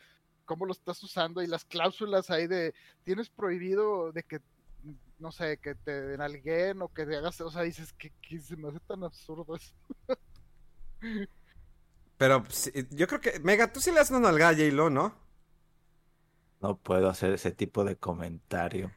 cómo 0.47 0.65
lo 0.65 0.73
estás 0.73 1.03
usando? 1.03 1.43
Y 1.43 1.47
las 1.47 1.65
cláusulas 1.67 2.31
ahí 2.31 2.47
de, 2.47 2.75
tienes 3.05 3.29
prohibido 3.29 4.13
de 4.13 4.23
que, 4.23 4.41
no 5.19 5.31
sé, 5.33 5.59
que 5.59 5.75
te 5.75 6.17
nalguen 6.17 6.81
o 6.81 6.89
que 6.89 7.05
te 7.05 7.17
hagas, 7.17 7.39
o 7.43 7.51
sea, 7.51 7.63
dices 7.63 7.93
que, 7.93 8.11
que 8.23 8.39
se 8.41 8.57
me 8.57 8.69
hace 8.69 8.81
tan 8.81 9.05
absurdo 9.05 9.55
eso. 9.57 9.75
Pero 12.17 12.43
pues, 12.43 12.69
eh, 12.69 12.87
yo 12.91 13.07
creo 13.07 13.21
que, 13.21 13.39
Mega, 13.41 13.73
tú 13.73 13.81
sí 13.81 13.91
le 13.93 14.01
haces 14.01 14.13
una 14.17 14.29
nalgada 14.29 14.53
a 14.53 14.55
J-Lo, 14.55 14.89
¿no? 14.91 15.15
No 16.63 16.79
puedo 16.79 17.09
hacer 17.11 17.33
ese 17.35 17.51
tipo 17.53 17.85
de 17.85 17.97
comentario. 17.97 18.91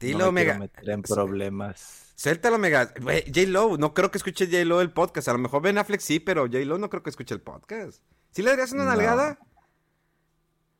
Dilo, 0.00 0.26
no 0.26 0.32
me 0.32 0.42
quiero 0.44 0.58
Mega. 0.60 0.72
meter 0.72 0.90
en 0.90 1.02
problemas. 1.02 2.12
Suéltalo, 2.16 2.58
Mega. 2.58 2.92
J-Lo, 2.96 3.76
no 3.76 3.92
creo 3.92 4.10
que 4.10 4.18
escuche 4.18 4.46
J-Lo 4.46 4.80
el 4.80 4.92
podcast. 4.92 5.28
A 5.28 5.32
lo 5.32 5.38
mejor 5.38 5.60
Ben 5.62 5.76
Affleck 5.78 6.00
sí, 6.00 6.20
pero 6.20 6.42
J-Lo 6.46 6.78
no 6.78 6.88
creo 6.88 7.02
que 7.02 7.10
escuche 7.10 7.34
el 7.34 7.42
podcast. 7.42 8.02
¿Sí 8.30 8.42
le 8.42 8.50
darías 8.50 8.72
una 8.72 8.84
No. 8.84 8.90
nalgada? 8.90 9.38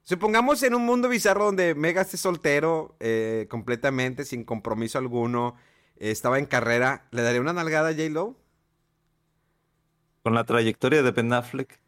Supongamos 0.05 0.62
en 0.62 0.74
un 0.74 0.84
mundo 0.84 1.09
bizarro 1.09 1.46
donde 1.46 1.74
Mega 1.74 2.02
esté 2.02 2.18
soltero, 2.18 2.94
eh, 3.00 3.46
completamente, 3.50 4.24
sin 4.26 4.44
compromiso 4.44 4.98
alguno, 4.98 5.57
eh, 5.96 6.11
estaba 6.11 6.38
en 6.38 6.44
carrera, 6.46 7.09
¿le 7.11 7.22
daría 7.22 7.40
una 7.40 7.55
nalgada 7.55 7.88
a 7.88 7.92
J-Lo? 7.92 8.36
Con 10.22 10.34
la 10.34 10.44
trayectoria 10.44 11.02
de 11.02 11.11
Ben 11.11 11.32
Affleck, 11.32 11.80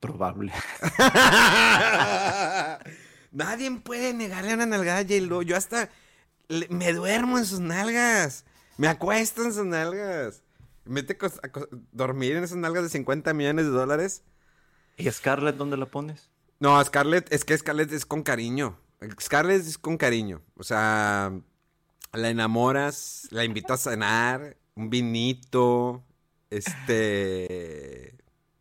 probable. 0.00 0.52
Nadie 3.32 3.70
puede 3.80 4.12
negarle 4.14 4.54
una 4.54 4.66
nalgada 4.66 5.00
a 5.00 5.04
J-Lo. 5.04 5.42
Yo 5.42 5.56
hasta 5.56 5.90
le- 6.48 6.68
me 6.68 6.92
duermo 6.92 7.38
en 7.38 7.46
sus 7.46 7.60
nalgas. 7.60 8.44
Me 8.76 8.88
acuesto 8.88 9.44
en 9.44 9.52
sus 9.52 9.64
nalgas. 9.66 10.42
Me 10.84 11.02
mete 11.02 11.16
a 11.22 11.50
dormir 11.92 12.36
en 12.36 12.44
esas 12.44 12.56
nalgas 12.56 12.82
de 12.84 12.88
50 12.88 13.32
millones 13.34 13.66
de 13.66 13.70
dólares. 13.70 14.22
¿Y 14.96 15.10
Scarlett 15.10 15.56
dónde 15.56 15.76
la 15.76 15.86
pones? 15.86 16.30
No, 16.60 16.82
Scarlett, 16.84 17.32
es 17.32 17.44
que 17.44 17.56
Scarlett 17.56 17.90
es 17.92 18.04
con 18.06 18.22
cariño. 18.22 18.78
Scarlett 19.20 19.62
es 19.66 19.78
con 19.78 19.96
cariño. 19.96 20.42
O 20.56 20.62
sea, 20.62 21.32
la 22.12 22.28
enamoras, 22.28 23.26
la 23.30 23.44
invitas 23.44 23.86
a 23.86 23.90
cenar, 23.92 24.56
un 24.74 24.90
vinito, 24.90 26.04
este... 26.50 28.14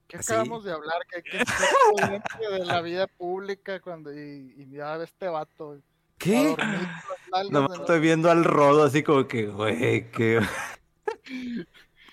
¿Qué 0.08 0.18
Así. 0.18 0.32
acabamos 0.32 0.64
de 0.64 0.72
hablar? 0.72 0.98
Que 1.08 1.18
hay 1.18 1.24
que 1.24 1.46
ser 1.46 1.70
consciente 1.92 2.50
de 2.52 2.66
la 2.66 2.82
vida 2.82 3.06
pública 3.06 3.80
cuando 3.80 4.12
y, 4.12 4.56
y 4.58 4.66
mira 4.66 4.96
a 4.96 5.04
este 5.04 5.28
vato. 5.28 5.78
¿Qué? 6.18 6.56
en 6.56 7.74
estoy 7.74 8.00
viendo 8.00 8.32
al 8.32 8.44
rodo 8.44 8.84
así 8.86 9.04
como 9.04 9.28
que, 9.28 9.48
güey, 9.48 10.10
que... 10.12 10.40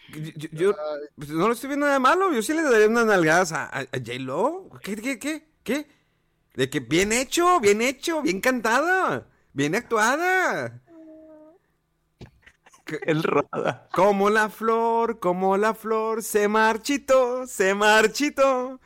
Yo, 0.08 0.20
yo- 0.36 0.48
yo- 0.52 0.74
pues, 1.16 1.30
no 1.30 1.46
lo 1.48 1.52
estoy 1.52 1.68
viendo 1.68 1.86
nada 1.86 1.98
malo. 1.98 2.32
Yo 2.32 2.40
sí 2.40 2.54
le 2.54 2.62
daría 2.62 2.86
unas 2.88 3.06
nalgadas 3.06 3.52
a, 3.52 3.64
a, 3.64 3.80
a 3.80 3.84
J-Lo. 3.98 4.70
¿Qué, 4.82 4.94
qué, 4.96 5.18
qué? 5.18 5.48
¿Qué? 5.66 5.88
De 6.54 6.70
que 6.70 6.78
bien 6.78 7.12
hecho, 7.12 7.58
bien 7.58 7.82
hecho, 7.82 8.22
bien 8.22 8.40
cantada, 8.40 9.26
bien 9.52 9.74
actuada. 9.74 10.80
El 13.02 13.24
roda. 13.24 13.88
Como 13.92 14.30
la 14.30 14.48
flor, 14.48 15.18
como 15.18 15.56
la 15.56 15.74
flor, 15.74 16.22
se 16.22 16.46
marchitó, 16.46 17.48
se 17.48 17.74
marchitó. 17.74 18.80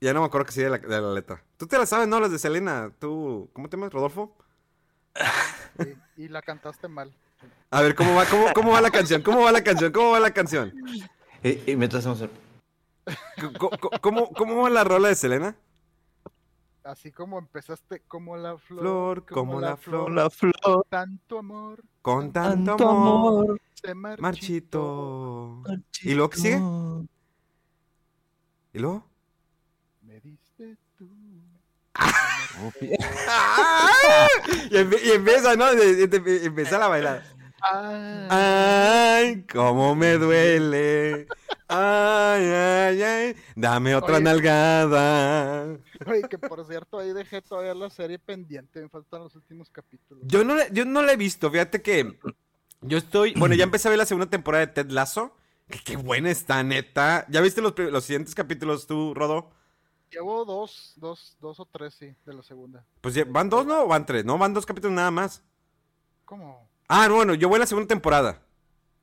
Ya 0.00 0.12
no 0.12 0.20
me 0.22 0.26
acuerdo 0.26 0.46
que 0.46 0.52
sigue 0.52 0.64
de 0.64 0.70
la, 0.70 0.78
de 0.78 1.00
la 1.00 1.12
letra. 1.12 1.44
Tú 1.56 1.68
te 1.68 1.78
la 1.78 1.86
sabes, 1.86 2.08
¿no? 2.08 2.18
Las 2.18 2.32
de 2.32 2.40
Selena. 2.40 2.90
¿Tú, 2.98 3.48
cómo 3.52 3.68
te 3.68 3.76
llamas, 3.76 3.92
Rodolfo? 3.92 4.36
y, 6.16 6.24
y 6.24 6.28
la 6.28 6.42
cantaste 6.42 6.88
mal. 6.88 7.14
A 7.70 7.80
ver, 7.80 7.94
¿cómo 7.94 8.16
va, 8.16 8.26
cómo, 8.26 8.52
cómo 8.52 8.72
va 8.72 8.80
la 8.80 8.90
canción? 8.90 9.22
¿Cómo 9.22 9.42
va 9.42 9.52
la 9.52 9.62
canción? 9.62 9.92
¿Cómo 9.92 10.10
va 10.10 10.18
la 10.18 10.32
canción? 10.32 10.74
Y, 11.44 11.70
y 11.70 11.76
mientras 11.76 12.00
hacemos 12.04 12.20
el... 12.22 12.30
¿Cómo, 13.56 13.70
cómo, 14.00 14.32
cómo 14.32 14.62
va 14.62 14.70
la 14.70 14.82
rola 14.82 15.06
de 15.06 15.14
Selena? 15.14 15.54
Así 16.84 17.12
como 17.12 17.38
empezaste 17.38 18.00
como 18.08 18.36
la 18.36 18.58
flor, 18.58 18.80
Flor, 18.80 19.26
como 19.26 19.60
la 19.60 19.76
flor. 19.76 20.10
La 20.10 20.28
flor. 20.30 20.52
tanto 20.88 21.38
amor, 21.38 21.82
Con 22.02 22.32
tanto, 22.32 22.70
Tanto 22.76 22.88
amor, 22.90 23.44
amor. 23.44 23.60
se 23.74 23.94
marchitó. 23.94 25.62
marchito. 25.62 25.62
¿Y 26.02 26.14
luego 26.14 26.30
qué 26.30 26.36
sigue? 26.38 26.60
¿Y 28.72 28.78
luego? 28.80 29.06
Me 30.00 30.20
diste 30.20 30.76
tú. 30.98 31.08
¡Ah! 33.28 34.26
Y, 34.70 34.74
empe- 34.74 35.00
y 35.04 35.10
empieza, 35.12 35.54
¿no? 35.54 35.68
Empieza 35.70 36.84
a 36.84 36.88
bailar. 36.88 37.22
Ay, 37.64 39.44
cómo 39.52 39.94
me 39.94 40.14
duele. 40.18 41.26
Ay, 41.68 42.44
ay, 42.44 43.02
ay. 43.02 43.36
Dame 43.56 43.94
otra 43.94 44.16
Oye. 44.16 44.24
nalgada. 44.24 45.78
oye, 46.06 46.22
que 46.28 46.38
por 46.38 46.64
cierto, 46.66 46.98
ahí 46.98 47.12
dejé 47.12 47.40
todavía 47.40 47.74
la 47.74 47.88
serie 47.90 48.18
pendiente. 48.18 48.80
Me 48.82 48.88
faltan 48.88 49.22
los 49.22 49.34
últimos 49.36 49.70
capítulos. 49.70 50.24
Yo 50.26 50.44
no, 50.44 50.54
yo 50.72 50.84
no 50.84 51.02
la 51.02 51.12
he 51.12 51.16
visto. 51.16 51.50
Fíjate 51.50 51.80
que 51.82 52.18
yo 52.82 52.98
estoy. 52.98 53.34
Bueno, 53.34 53.54
ya 53.54 53.64
empecé 53.64 53.88
a 53.88 53.90
ver 53.90 53.98
la 53.98 54.06
segunda 54.06 54.28
temporada 54.28 54.66
de 54.66 54.72
Ted 54.72 54.90
Lasso. 54.90 55.34
Que 55.68 55.78
qué 55.78 55.96
buena 55.96 56.30
está, 56.30 56.62
neta. 56.62 57.24
¿Ya 57.30 57.40
viste 57.40 57.62
los, 57.62 57.78
los 57.78 58.04
siguientes 58.04 58.34
capítulos 58.34 58.86
tú, 58.86 59.14
Rodo? 59.14 59.50
Llevo 60.10 60.44
dos, 60.44 60.92
dos, 60.96 61.38
dos 61.40 61.58
o 61.60 61.64
tres, 61.64 61.94
sí, 61.94 62.14
de 62.26 62.34
la 62.34 62.42
segunda. 62.42 62.84
Pues 63.00 63.14
ya- 63.14 63.24
van 63.26 63.48
dos, 63.48 63.64
¿no? 63.64 63.84
¿O 63.84 63.88
van 63.88 64.04
tres? 64.04 64.26
No, 64.26 64.36
van 64.36 64.52
dos 64.52 64.66
capítulos 64.66 64.94
nada 64.94 65.10
más. 65.10 65.42
¿Cómo? 66.26 66.68
Ah, 66.94 67.08
bueno, 67.08 67.32
yo 67.32 67.48
voy 67.48 67.56
a 67.56 67.60
la 67.60 67.66
segunda 67.66 67.88
temporada. 67.88 68.38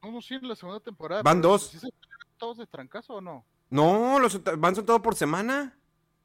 No, 0.04 0.12
no, 0.12 0.22
sí, 0.22 0.36
en 0.36 0.48
la 0.48 0.56
segunda 0.56 0.80
temporada. 0.80 1.24
Van 1.24 1.42
dos. 1.42 1.70
¿sí 1.72 1.80
se 1.80 1.90
todos 2.38 2.58
de 2.58 2.68
trancazo 2.68 3.16
o 3.16 3.22
no? 3.22 3.44
No, 3.72 4.20
los 4.20 4.44
van 4.60 4.76
soltados 4.76 5.02
por 5.02 5.16
semana. 5.16 5.76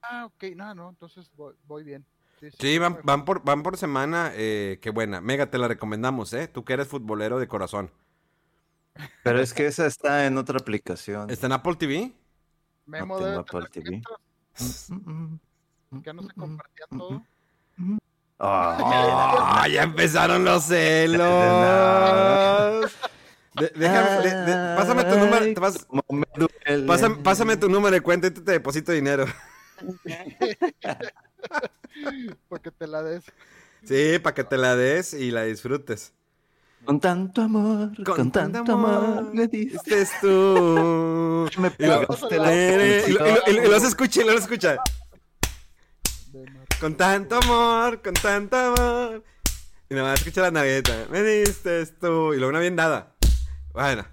Ah, 0.02 0.26
ok, 0.26 0.44
no, 0.54 0.74
no, 0.74 0.90
entonces 0.90 1.30
voy, 1.34 1.54
voy 1.66 1.82
bien. 1.82 2.04
Sí, 2.38 2.50
sí, 2.50 2.56
Sí, 2.60 2.78
van, 2.78 2.98
van, 3.02 3.24
por, 3.24 3.42
van 3.42 3.62
por 3.62 3.78
semana. 3.78 4.30
Eh, 4.34 4.78
qué 4.82 4.90
buena. 4.90 5.22
Mega, 5.22 5.50
te 5.50 5.56
la 5.56 5.66
recomendamos, 5.66 6.34
¿eh? 6.34 6.48
Tú 6.48 6.66
que 6.66 6.74
eres 6.74 6.86
futbolero 6.86 7.38
de 7.38 7.48
corazón. 7.48 7.90
Pero 9.22 9.40
es 9.40 9.54
que 9.54 9.66
esa 9.66 9.86
está 9.86 10.26
en 10.26 10.36
otra 10.36 10.58
aplicación. 10.58 11.30
¿Está 11.30 11.46
en 11.46 11.52
Apple 11.52 11.76
TV? 11.76 12.12
Memo 12.84 13.18
no 13.18 13.40
Apple 13.40 13.66
tener 13.70 13.70
TV. 13.70 14.02
cuentas, 14.02 14.90
Ya 16.04 16.12
no 16.12 16.22
se 16.24 16.34
compartía 16.34 16.86
todo. 16.90 17.22
Ah, 18.46 19.66
ya 19.70 19.82
empezaron 19.84 20.44
los 20.44 20.64
celos. 20.64 21.18
De- 23.54 23.72
déjame, 23.76 24.28
de- 24.28 24.36
de- 24.46 24.76
pásame 24.76 25.04
tu 25.04 25.16
número. 25.16 25.44
pas- 25.54 25.86
pásame, 26.86 27.16
pásame 27.22 27.56
tu 27.56 27.68
número 27.68 27.94
de 27.94 28.00
cuenta 28.00 28.26
y 28.26 28.30
te 28.32 28.40
deposito 28.52 28.90
dinero. 28.92 29.26
Porque 32.48 32.70
te 32.70 32.86
la 32.86 33.02
des. 33.02 33.24
Sí, 33.84 34.18
para 34.18 34.34
que 34.34 34.44
te 34.44 34.56
la 34.56 34.76
des 34.76 35.12
y 35.14 35.30
la 35.30 35.44
disfrutes. 35.44 36.12
Con 36.84 37.00
tanto 37.00 37.42
amor, 37.42 37.90
con, 38.04 38.30
tanto 38.30 38.72
amor, 38.72 39.24
me 39.34 39.46
diste. 39.46 39.76
Este 39.76 40.02
es 40.02 40.10
tú. 40.20 41.48
Me 41.58 41.72
Y 41.78 41.86
lo- 41.86 42.02
y 42.02 42.06
lo- 42.06 42.30
y 42.30 42.34
lo- 43.12 43.26
y 43.46 43.52
lo- 43.54 43.64
y 43.64 43.68
lo 43.68 43.80
se 43.80 43.86
escucha, 43.86 44.20
y 44.20 44.24
lo 44.24 44.32
se 44.32 44.38
escucha. 44.38 44.76
Con 46.80 46.96
tanto 46.96 47.36
amor, 47.36 48.02
con 48.02 48.14
tanto 48.14 48.56
amor. 48.56 49.24
Y 49.88 49.94
nada 49.94 50.10
más 50.10 50.20
escucha 50.20 50.42
la 50.42 50.50
nagueta. 50.50 51.06
Me 51.10 51.22
diste 51.22 51.86
tú. 51.86 52.34
Y 52.34 52.36
luego 52.36 52.50
una 52.50 52.60
bien 52.60 52.76
dada. 52.76 53.14
Bueno. 53.72 54.06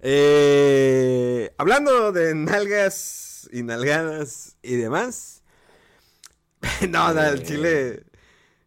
Eh, 0.00 1.52
hablando 1.58 2.12
de 2.12 2.34
nalgas 2.34 3.48
y 3.52 3.62
nalgadas 3.62 4.56
y 4.62 4.76
demás. 4.76 5.42
no, 6.88 7.12
no, 7.12 7.22
el 7.22 7.42
chile. 7.44 8.04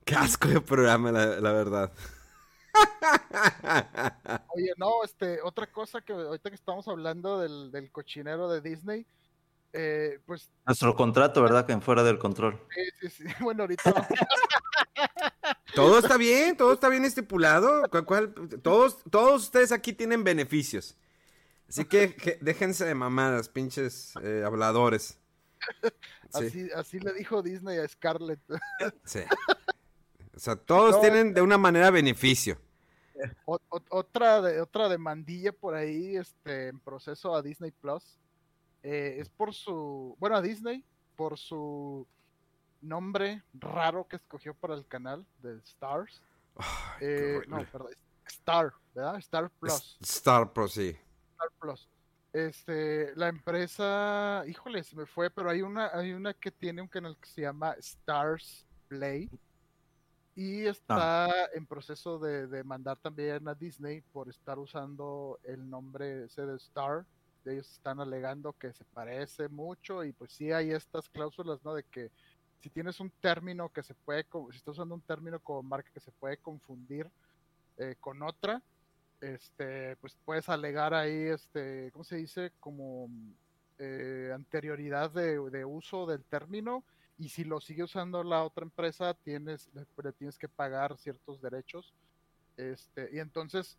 Qué 0.05 0.15
de 0.47 0.61
programa, 0.61 1.11
la, 1.11 1.39
la 1.39 1.51
verdad. 1.53 1.91
Oye, 4.55 4.73
no, 4.77 5.03
este, 5.03 5.41
otra 5.41 5.67
cosa 5.67 6.01
que 6.01 6.13
ahorita 6.13 6.49
que 6.49 6.55
estamos 6.55 6.87
hablando 6.87 7.39
del, 7.39 7.71
del 7.71 7.91
cochinero 7.91 8.49
de 8.49 8.61
Disney, 8.61 9.05
eh, 9.73 10.19
pues 10.25 10.49
Nuestro 10.65 10.95
contrato, 10.95 11.41
¿verdad? 11.41 11.65
Que 11.65 11.73
en 11.73 11.81
fuera 11.81 12.03
del 12.03 12.19
control. 12.19 12.59
sí, 12.99 13.09
sí, 13.09 13.09
sí, 13.09 13.33
bueno, 13.43 13.63
ahorita 13.63 14.07
Todo 15.75 15.99
está 15.99 16.17
bien, 16.17 16.57
todo 16.57 16.73
está 16.73 16.89
bien 16.89 17.05
estipulado. 17.05 17.83
¿Cuál- 17.89 18.05
cuál- 18.05 18.33
todos, 18.61 18.97
todos 19.09 19.43
ustedes 19.43 19.71
aquí 19.71 19.93
tienen 19.93 20.23
beneficios. 20.23 20.97
Así 21.69 21.85
que, 21.85 22.13
que 22.15 22.37
déjense 22.41 22.83
de 22.85 22.93
mamadas, 22.95 23.47
pinches 23.47 24.13
eh, 24.21 24.43
habladores. 24.45 25.17
Sí, 26.33 26.45
así, 26.45 26.69
así 26.75 26.99
le 26.99 27.13
dijo 27.13 27.41
Disney 27.41 27.77
a 27.77 27.87
Scarlett. 27.87 28.41
sí. 29.05 29.19
O 30.35 30.39
sea, 30.39 30.55
todos 30.57 30.95
No. 30.95 31.01
tienen 31.01 31.33
de 31.33 31.41
una 31.41 31.57
manera 31.57 31.89
beneficio. 31.89 32.57
O- 33.45 33.59
o- 33.69 33.81
otra 33.91 34.41
de, 34.41 34.59
otra 34.59 34.89
demandilla 34.89 35.53
por 35.53 35.75
ahí, 35.75 36.17
este, 36.17 36.67
en 36.69 36.79
proceso 36.79 37.33
a 37.35 37.41
Disney 37.41 37.71
Plus, 37.71 38.19
eh, 38.83 39.17
es 39.19 39.29
por 39.29 39.53
su, 39.53 40.15
bueno, 40.19 40.35
a 40.35 40.41
Disney, 40.41 40.83
por 41.15 41.37
su 41.37 42.07
nombre 42.81 43.43
raro 43.53 44.07
que 44.07 44.15
escogió 44.15 44.53
para 44.53 44.73
el 44.75 44.85
canal 44.87 45.25
de 45.41 45.57
Stars. 45.59 46.21
Eh, 46.99 47.41
no, 47.47 47.65
perdón, 47.71 47.91
Star, 48.25 48.73
¿verdad? 48.93 49.17
Star 49.17 49.49
Plus. 49.49 49.97
Star 50.01 50.51
Pro, 50.51 50.67
sí. 50.67 50.97
Star 51.31 51.51
Plus. 51.59 51.89
Este, 52.33 53.15
la 53.15 53.27
empresa, 53.27 54.43
híjole, 54.47 54.83
se 54.83 54.95
me 54.95 55.05
fue, 55.05 55.29
pero 55.29 55.49
hay 55.49 55.61
una, 55.61 55.89
hay 55.93 56.13
una 56.13 56.33
que 56.33 56.49
tiene 56.49 56.81
un 56.81 56.87
canal 56.87 57.17
que 57.17 57.27
se 57.27 57.41
llama 57.41 57.73
Stars 57.73 58.65
Play 58.87 59.29
y 60.35 60.65
está 60.65 61.29
en 61.53 61.65
proceso 61.65 62.19
de, 62.19 62.47
de 62.47 62.63
mandar 62.63 62.97
también 62.97 63.47
a 63.47 63.53
Disney 63.53 64.01
por 64.13 64.29
estar 64.29 64.57
usando 64.59 65.39
el 65.43 65.69
nombre 65.69 66.25
ese 66.25 66.45
de 66.45 66.55
Star. 66.55 67.05
Ellos 67.45 67.71
están 67.71 67.99
alegando 67.99 68.53
que 68.53 68.73
se 68.73 68.85
parece 68.85 69.47
mucho 69.47 70.03
y 70.03 70.13
pues 70.13 70.31
sí 70.31 70.51
hay 70.51 70.71
estas 70.71 71.09
cláusulas, 71.09 71.63
¿no? 71.63 71.73
De 71.73 71.83
que 71.83 72.11
si 72.59 72.69
tienes 72.69 72.99
un 72.99 73.09
término 73.09 73.69
que 73.69 73.83
se 73.83 73.95
puede, 73.95 74.25
si 74.51 74.57
estás 74.57 74.73
usando 74.73 74.95
un 74.95 75.01
término 75.01 75.39
como 75.39 75.63
marca 75.63 75.89
que 75.91 75.99
se 75.99 76.11
puede 76.11 76.37
confundir 76.37 77.09
eh, 77.77 77.95
con 77.99 78.21
otra, 78.21 78.61
este, 79.19 79.95
pues 79.97 80.15
puedes 80.25 80.49
alegar 80.49 80.93
ahí, 80.93 81.27
este, 81.27 81.91
¿cómo 81.91 82.03
se 82.03 82.17
dice? 82.17 82.51
Como 82.59 83.09
eh, 83.79 84.31
anterioridad 84.33 85.11
de, 85.11 85.65
uso 85.65 86.05
del 86.05 86.23
término 86.23 86.83
y 87.17 87.29
si 87.29 87.43
lo 87.43 87.59
sigue 87.59 87.83
usando 87.83 88.23
la 88.23 88.43
otra 88.43 88.63
empresa, 88.63 89.13
tienes, 89.13 89.69
le, 89.73 89.85
le 90.03 90.11
tienes 90.13 90.37
que 90.37 90.47
pagar 90.47 90.97
ciertos 90.97 91.41
derechos. 91.41 91.93
Este, 92.57 93.09
y 93.11 93.19
entonces 93.19 93.77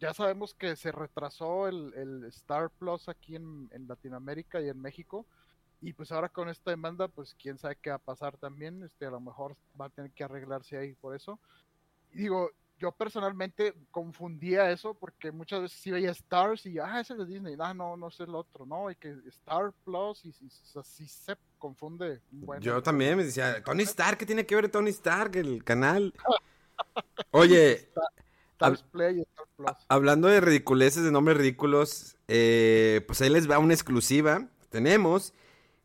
ya 0.00 0.14
sabemos 0.14 0.54
que 0.54 0.74
se 0.76 0.90
retrasó 0.90 1.68
el, 1.68 1.92
el 1.94 2.24
Star 2.24 2.70
Plus 2.70 3.08
aquí 3.08 3.36
en, 3.36 3.68
en 3.72 3.86
Latinoamérica 3.86 4.60
y 4.60 4.68
en 4.68 4.80
México. 4.80 5.26
Y 5.82 5.92
pues 5.92 6.10
ahora 6.12 6.28
con 6.28 6.48
esta 6.48 6.70
demanda, 6.70 7.08
pues 7.08 7.34
quién 7.34 7.58
sabe 7.58 7.76
qué 7.80 7.90
va 7.90 7.96
a 7.96 8.00
pasar 8.00 8.36
también. 8.38 8.82
Este, 8.82 9.06
a 9.06 9.10
lo 9.10 9.20
mejor 9.20 9.56
va 9.80 9.86
a 9.86 9.90
tener 9.90 10.10
que 10.12 10.24
arreglarse 10.24 10.76
ahí 10.76 10.94
por 10.94 11.14
eso. 11.14 11.38
Y 12.12 12.18
digo, 12.22 12.50
yo 12.78 12.92
personalmente 12.92 13.74
confundía 13.90 14.70
eso 14.70 14.94
porque 14.94 15.30
muchas 15.30 15.60
veces 15.60 15.78
sí 15.78 15.90
veía 15.90 16.10
Stars 16.12 16.64
y 16.64 16.78
ah, 16.78 16.98
ese 17.00 17.12
es 17.12 17.18
de 17.18 17.26
Disney, 17.26 17.54
ah, 17.60 17.74
no, 17.74 17.94
no 17.96 18.08
es 18.08 18.18
el 18.20 18.34
otro, 18.34 18.64
no, 18.64 18.90
y 18.90 18.96
que 18.96 19.14
Star 19.28 19.72
Plus 19.84 20.24
y, 20.24 20.34
así 20.78 21.06
se 21.06 21.36
confunde. 21.58 22.22
un 22.32 22.46
buen- 22.46 22.60
Yo 22.62 22.82
también 22.82 23.18
me 23.18 23.24
decía, 23.24 23.62
Tony 23.62 23.82
Stark, 23.82 24.16
¿qué 24.18 24.24
tiene 24.26 24.46
que 24.46 24.54
ver 24.54 24.70
Tony 24.70 24.90
Stark, 24.90 25.36
el 25.36 25.62
canal? 25.62 26.14
Oye, 27.32 27.90
Stars 28.60 28.82
Play 28.82 29.18
y 29.18 29.20
Star 29.22 29.46
Plus. 29.56 29.70
hablando 29.88 30.28
de 30.28 30.40
ridiculeces, 30.42 31.02
de 31.02 31.10
nombres 31.10 31.38
ridículos, 31.38 32.18
eh, 32.28 33.02
pues 33.06 33.22
ahí 33.22 33.30
les 33.30 33.50
va 33.50 33.58
una 33.58 33.72
exclusiva. 33.72 34.48
Tenemos 34.68 35.32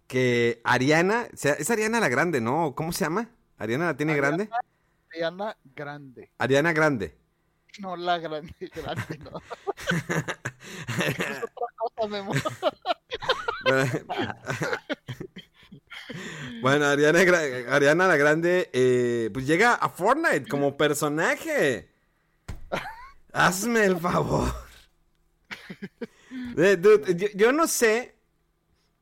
que 0.07 0.59
Ariana, 0.65 1.29
o 1.33 1.37
sea, 1.37 1.53
es 1.53 1.69
Ariana 1.69 2.01
la 2.01 2.09
Grande, 2.09 2.41
¿no? 2.41 2.75
¿Cómo 2.75 2.91
se 2.91 3.05
llama? 3.05 3.29
¿Ariana 3.57 3.85
la 3.85 3.95
tiene 3.97 4.11
Ariana. 4.11 4.27
grande? 4.37 4.49
Ariana 5.13 5.57
Grande, 5.73 6.31
Ariana 6.37 6.73
Grande. 6.73 7.17
no 7.79 7.95
la 7.95 8.17
grande, 8.19 8.53
grande, 8.75 9.19
no. 9.19 9.41
es 10.97 11.43
otra 11.55 11.67
cosa, 11.77 12.07
Memo. 12.09 12.33
bueno, 16.61 16.85
Ariana, 16.87 17.19
Ariana 17.69 18.07
la 18.07 18.17
Grande, 18.17 18.69
eh, 18.73 19.29
pues 19.33 19.47
llega 19.47 19.75
a 19.75 19.87
Fortnite 19.87 20.49
como 20.49 20.75
personaje. 20.75 21.94
Hazme 23.35 23.85
el 23.85 23.99
favor. 23.99 24.51
Eh, 26.57 26.75
dude, 26.77 27.15
yo, 27.15 27.27
yo 27.33 27.51
no 27.53 27.67
sé. 27.67 28.15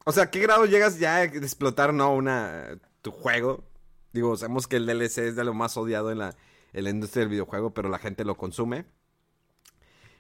O 0.06 0.12
sea, 0.12 0.30
¿qué 0.30 0.40
grado 0.40 0.66
llegas 0.66 1.00
ya 1.00 1.18
de 1.28 1.38
explotar, 1.38 1.94
no, 1.94 2.14
una, 2.14 2.78
tu 3.02 3.12
juego? 3.12 3.64
Digo, 4.12 4.36
sabemos 4.38 4.68
que 4.68 4.76
el 4.76 4.86
DLC 4.86 5.20
es 5.20 5.36
de 5.36 5.44
lo 5.44 5.54
más 5.54 5.76
odiado 5.78 6.12
en 6.12 6.20
la, 6.20 6.36
en 6.74 6.84
la 6.84 6.90
industria 6.92 7.22
del 7.22 7.30
videojuego, 7.30 7.74
pero 7.74 7.90
la 7.90 7.98
gente 7.98 8.24
lo 8.24 8.38
consume. 8.38 8.86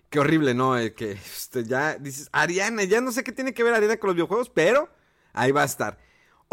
Qué 0.09 0.19
horrible, 0.19 0.53
¿no? 0.53 0.77
Eh, 0.77 0.93
que 0.93 1.11
este, 1.11 1.65
ya 1.65 1.97
dices, 1.97 2.29
Ariana, 2.31 2.83
ya 2.83 3.01
no 3.01 3.11
sé 3.11 3.23
qué 3.23 3.31
tiene 3.31 3.53
que 3.53 3.63
ver 3.63 3.73
Ariana 3.73 3.97
con 3.97 4.07
los 4.07 4.15
videojuegos, 4.15 4.49
pero 4.49 4.89
ahí 5.33 5.51
va 5.51 5.63
a 5.63 5.65
estar. 5.65 5.99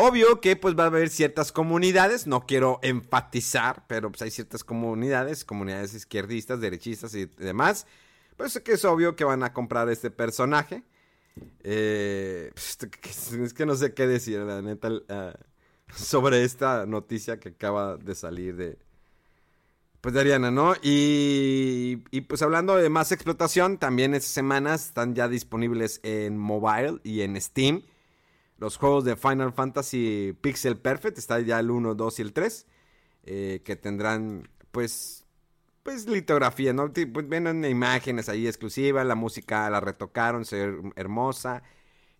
Obvio 0.02 0.40
que 0.40 0.56
pues 0.56 0.74
va 0.78 0.84
a 0.84 0.86
haber 0.86 1.10
ciertas 1.10 1.52
comunidades, 1.52 2.26
no 2.26 2.46
quiero 2.46 2.78
enfatizar, 2.82 3.84
pero 3.86 4.10
pues 4.10 4.22
hay 4.22 4.30
ciertas 4.30 4.64
comunidades, 4.64 5.44
comunidades 5.44 5.92
izquierdistas, 5.92 6.58
derechistas 6.58 7.14
y 7.14 7.26
demás. 7.26 7.86
Pues 8.38 8.58
que 8.60 8.72
es 8.72 8.84
obvio 8.86 9.14
que 9.14 9.24
van 9.24 9.42
a 9.42 9.52
comprar 9.52 9.90
este 9.90 10.10
personaje. 10.10 10.84
Eh, 11.64 12.50
pues, 12.54 12.78
es 13.34 13.52
que 13.52 13.66
no 13.66 13.74
sé 13.74 13.92
qué 13.92 14.06
decir, 14.06 14.38
la 14.38 14.62
neta, 14.62 14.88
ah, 15.10 15.34
sobre 15.94 16.44
esta 16.44 16.86
noticia 16.86 17.38
que 17.38 17.50
acaba 17.50 17.98
de 17.98 18.14
salir 18.14 18.56
de, 18.56 18.78
pues 20.00 20.16
Ariana, 20.16 20.50
¿no? 20.50 20.76
Y, 20.82 22.04
y, 22.10 22.22
pues 22.22 22.40
hablando 22.40 22.76
de 22.76 22.88
más 22.88 23.12
explotación, 23.12 23.76
también 23.76 24.14
estas 24.14 24.32
semanas 24.32 24.86
están 24.86 25.14
ya 25.14 25.28
disponibles 25.28 26.00
en 26.02 26.38
mobile 26.38 27.00
y 27.04 27.20
en 27.20 27.38
Steam. 27.38 27.82
Los 28.60 28.76
juegos 28.76 29.04
de 29.04 29.16
Final 29.16 29.54
Fantasy 29.54 30.36
Pixel 30.38 30.76
Perfect, 30.76 31.16
está 31.16 31.40
ya 31.40 31.58
el 31.58 31.70
1, 31.70 31.94
2 31.94 32.18
y 32.18 32.22
el 32.22 32.32
3, 32.34 32.66
eh, 33.24 33.62
que 33.64 33.74
tendrán 33.74 34.50
pues, 34.70 35.24
pues 35.82 36.06
litografía, 36.06 36.74
¿no? 36.74 36.92
Pues 36.92 37.26
vienen 37.26 37.64
imágenes 37.64 38.28
ahí 38.28 38.46
exclusivas, 38.46 39.06
la 39.06 39.14
música 39.14 39.70
la 39.70 39.80
retocaron, 39.80 40.44
se 40.44 40.66
ve 40.66 40.92
hermosa, 40.96 41.62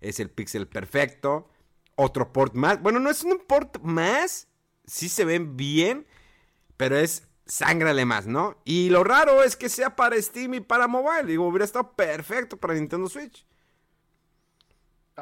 es 0.00 0.18
el 0.18 0.30
pixel 0.30 0.66
perfecto. 0.66 1.50
Otro 1.94 2.32
port 2.32 2.54
más, 2.54 2.80
bueno, 2.80 3.00
no 3.00 3.10
es 3.10 3.22
un 3.22 3.38
port 3.46 3.78
más, 3.82 4.48
sí 4.86 5.10
se 5.10 5.26
ven 5.26 5.58
bien, 5.58 6.06
pero 6.78 6.96
es 6.96 7.28
sangrale 7.44 8.06
más, 8.06 8.26
¿no? 8.26 8.56
Y 8.64 8.88
lo 8.88 9.04
raro 9.04 9.42
es 9.42 9.56
que 9.56 9.68
sea 9.68 9.94
para 9.94 10.20
Steam 10.22 10.54
y 10.54 10.60
para 10.60 10.88
mobile. 10.88 11.24
Digo, 11.24 11.46
hubiera 11.46 11.66
estado 11.66 11.92
perfecto 11.92 12.56
para 12.56 12.72
Nintendo 12.72 13.10
Switch. 13.10 13.44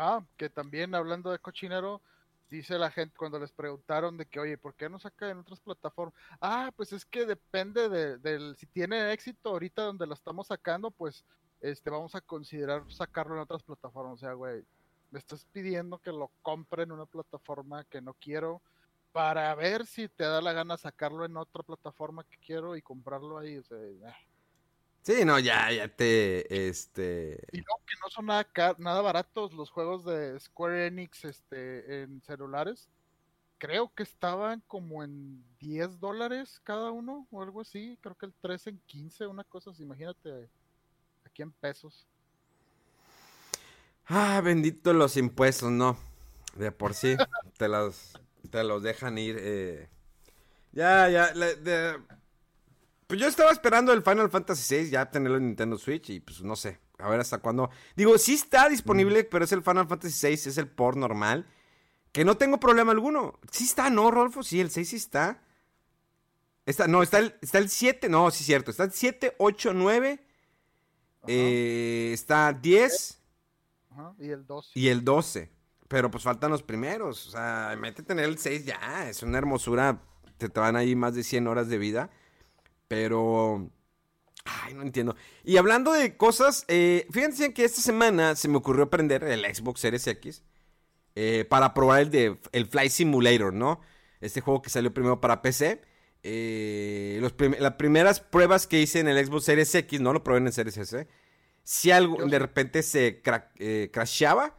Ah, 0.01 0.25
que 0.37 0.49
también 0.49 0.95
hablando 0.95 1.33
de 1.33 1.41
cochinero, 1.41 2.01
dice 2.49 2.79
la 2.79 2.91
gente 2.91 3.17
cuando 3.17 3.39
les 3.41 3.51
preguntaron 3.51 4.17
de 4.17 4.27
que, 4.27 4.39
oye, 4.39 4.57
¿por 4.57 4.75
qué 4.75 4.89
no 4.89 5.01
saca 5.01 5.29
en 5.29 5.39
otras 5.39 5.61
plataformas? 5.61 6.15
Ah, 6.41 6.71
pues 6.77 6.93
es 6.93 7.05
que 7.05 7.27
depende 7.27 7.89
de, 7.89 8.17
del, 8.19 8.57
si 8.57 8.67
tiene 8.67 9.13
éxito 9.13 9.51
ahorita 9.51 9.83
donde 9.83 10.07
lo 10.07 10.15
estamos 10.15 10.47
sacando, 10.47 10.93
pues 10.93 11.25
este, 11.61 11.91
vamos 11.91 12.15
a 12.15 12.21
considerar 12.21 12.85
sacarlo 12.93 13.35
en 13.35 13.41
otras 13.41 13.65
plataformas. 13.65 14.15
O 14.15 14.19
sea, 14.19 14.35
güey, 14.35 14.65
me 15.11 15.19
estás 15.19 15.45
pidiendo 15.47 15.99
que 15.99 16.13
lo 16.13 16.31
compre 16.43 16.85
en 16.85 16.93
una 16.93 17.07
plataforma 17.07 17.85
que 17.85 18.01
no 18.01 18.15
quiero 18.15 18.63
para 19.11 19.53
ver 19.57 19.85
si 19.85 20.09
te 20.09 20.25
da 20.25 20.41
la 20.41 20.53
gana 20.53 20.77
sacarlo 20.77 21.25
en 21.25 21.37
otra 21.37 21.65
plataforma 21.65 22.23
que 22.25 22.39
quiero 22.39 22.77
y 22.77 22.83
comprarlo 22.83 23.39
ahí. 23.39 23.59
O 23.59 23.65
sea. 23.65 23.77
Sí, 25.03 25.25
no, 25.25 25.39
ya, 25.39 25.73
ya 25.73 25.89
te, 25.89 26.69
este... 26.69 27.41
Y 27.53 27.59
no, 27.59 27.75
que 27.87 27.95
no 28.03 28.11
son 28.11 28.27
nada, 28.27 28.47
nada 28.79 29.01
baratos 29.01 29.55
los 29.55 29.71
juegos 29.71 30.05
de 30.05 30.39
Square 30.39 30.89
Enix 30.89 31.25
este, 31.25 32.03
en 32.03 32.23
celulares. 32.23 32.89
Creo 33.57 33.93
que 33.95 34.03
estaban 34.03 34.63
como 34.67 35.03
en 35.03 35.43
10 35.61 35.99
dólares 35.99 36.61
cada 36.63 36.91
uno 36.91 37.27
o 37.31 37.43
algo 37.43 37.63
así. 37.63 37.99
Creo 38.03 38.15
que 38.17 38.27
el 38.27 38.35
3 38.41 38.69
en 38.69 38.81
15, 38.87 39.27
una 39.27 39.45
cosa 39.45 39.71
así. 39.71 39.83
Imagínate 39.83 40.49
aquí 41.25 41.43
en 41.43 41.53
pesos. 41.53 42.07
Ah, 44.07 44.41
bendito 44.43 44.93
los 44.93 45.17
impuestos, 45.17 45.71
no. 45.71 45.97
De 46.55 46.73
por 46.73 46.95
sí, 46.95 47.17
te 47.57 47.69
los, 47.69 48.13
te 48.51 48.65
los 48.65 48.83
dejan 48.83 49.19
ir. 49.19 49.37
Eh. 49.39 49.89
Ya, 50.73 51.09
ya. 51.09 51.33
Pues 53.09 53.21
yo 53.23 53.27
estaba 53.27 53.51
esperando 53.51 53.95
el 53.95 54.03
Final 54.03 54.29
Fantasy 54.29 54.77
VI 54.77 54.91
ya 54.91 55.11
tenerlo 55.11 55.39
en 55.39 55.47
Nintendo 55.47 55.79
Switch 55.79 56.11
y 56.11 56.21
pues 56.21 56.43
no 56.43 56.55
sé. 56.57 56.79
A 56.99 57.09
ver 57.09 57.19
hasta 57.19 57.39
cuándo. 57.39 57.71
Digo, 57.97 58.19
sí 58.19 58.35
está 58.35 58.69
disponible, 58.69 59.25
pero 59.25 59.47
es 59.47 59.53
el 59.53 59.63
Final 59.63 59.89
Fantasy 59.89 60.27
VI, 60.27 60.35
es 60.35 60.59
el 60.59 60.69
port 60.69 60.99
normal. 60.99 61.47
Que 62.13 62.27
no 62.27 62.37
tengo 62.37 62.61
problema 62.61 62.93
alguno. 62.93 63.39
Sí 63.51 63.65
está, 63.65 63.89
¿no, 63.89 64.11
Rolfo? 64.11 64.43
Sí, 64.43 64.61
el 64.61 64.71
6 64.71 64.89
sí 64.89 64.97
está. 64.97 65.43
Está, 66.67 66.87
no, 66.87 67.03
está 67.03 67.19
el, 67.21 67.35
está 67.41 67.57
el 67.57 67.71
7. 67.71 68.11
No, 68.11 68.31
sí 68.31 68.43
es 68.43 68.47
cierto. 68.47 68.71
Está 68.71 68.85
el 68.85 68.93
7, 68.93 69.37
8, 69.39 69.73
9. 69.73 70.27
Eh, 71.29 72.11
está 72.13 72.53
10 72.53 73.23
y 74.19 74.29
el 74.29 74.47
12. 74.47 74.71
Y 74.75 74.89
el 74.89 75.03
12. 75.03 75.51
Pero 75.89 76.11
pues 76.11 76.25
faltan 76.25 76.51
los 76.51 76.63
primeros. 76.63 77.27
O 77.29 77.31
sea, 77.31 77.75
métete 77.81 78.13
en 78.13 78.19
el 78.19 78.37
6 78.37 78.67
ya. 78.67 79.09
Es 79.09 79.23
una 79.23 79.39
hermosura. 79.39 80.03
Te, 80.37 80.51
te 80.51 80.61
van 80.61 80.77
ahí 80.77 80.95
más 80.95 81.15
de 81.15 81.23
100 81.23 81.47
horas 81.47 81.69
de 81.69 81.79
vida. 81.79 82.11
Pero... 82.89 83.71
Ay, 84.45 84.75
no 84.75 84.83
entiendo. 84.83 85.15
Y 85.45 85.59
hablando 85.59 85.93
de 85.93 86.17
cosas, 86.17 86.65
eh, 86.69 87.07
fíjense 87.11 87.53
que 87.53 87.65
esta 87.65 87.83
semana 87.83 88.35
se 88.35 88.49
me 88.49 88.57
ocurrió 88.57 88.85
aprender 88.85 89.23
el 89.25 89.45
Xbox 89.55 89.81
Series 89.81 90.07
X 90.07 90.43
eh, 91.15 91.45
para 91.49 91.75
probar 91.75 92.01
el 92.01 92.11
de 92.11 92.39
el 92.53 92.67
Flight 92.67 92.91
Simulator, 92.91 93.53
¿no? 93.53 93.81
Este 94.21 94.41
juego 94.41 94.63
que 94.63 94.71
salió 94.71 94.95
primero 94.95 95.21
para 95.21 95.43
PC. 95.43 95.83
Eh, 96.23 97.21
las 97.61 97.73
primeras 97.75 98.21
pruebas 98.21 98.67
que 98.67 98.81
hice 98.81 99.01
en 99.01 99.09
el 99.09 99.25
Xbox 99.25 99.45
Series 99.45 99.75
X, 99.75 100.01
no 100.01 100.13
lo 100.13 100.25
probé 100.25 100.39
en 100.39 100.47
el 100.49 100.53
Series 100.53 100.77
S, 100.77 101.07
si 101.63 101.91
algo 101.91 102.25
de 102.25 102.39
repente 102.39 102.83
se 102.83 103.23
eh, 103.59 103.91
crasheaba, 103.93 104.57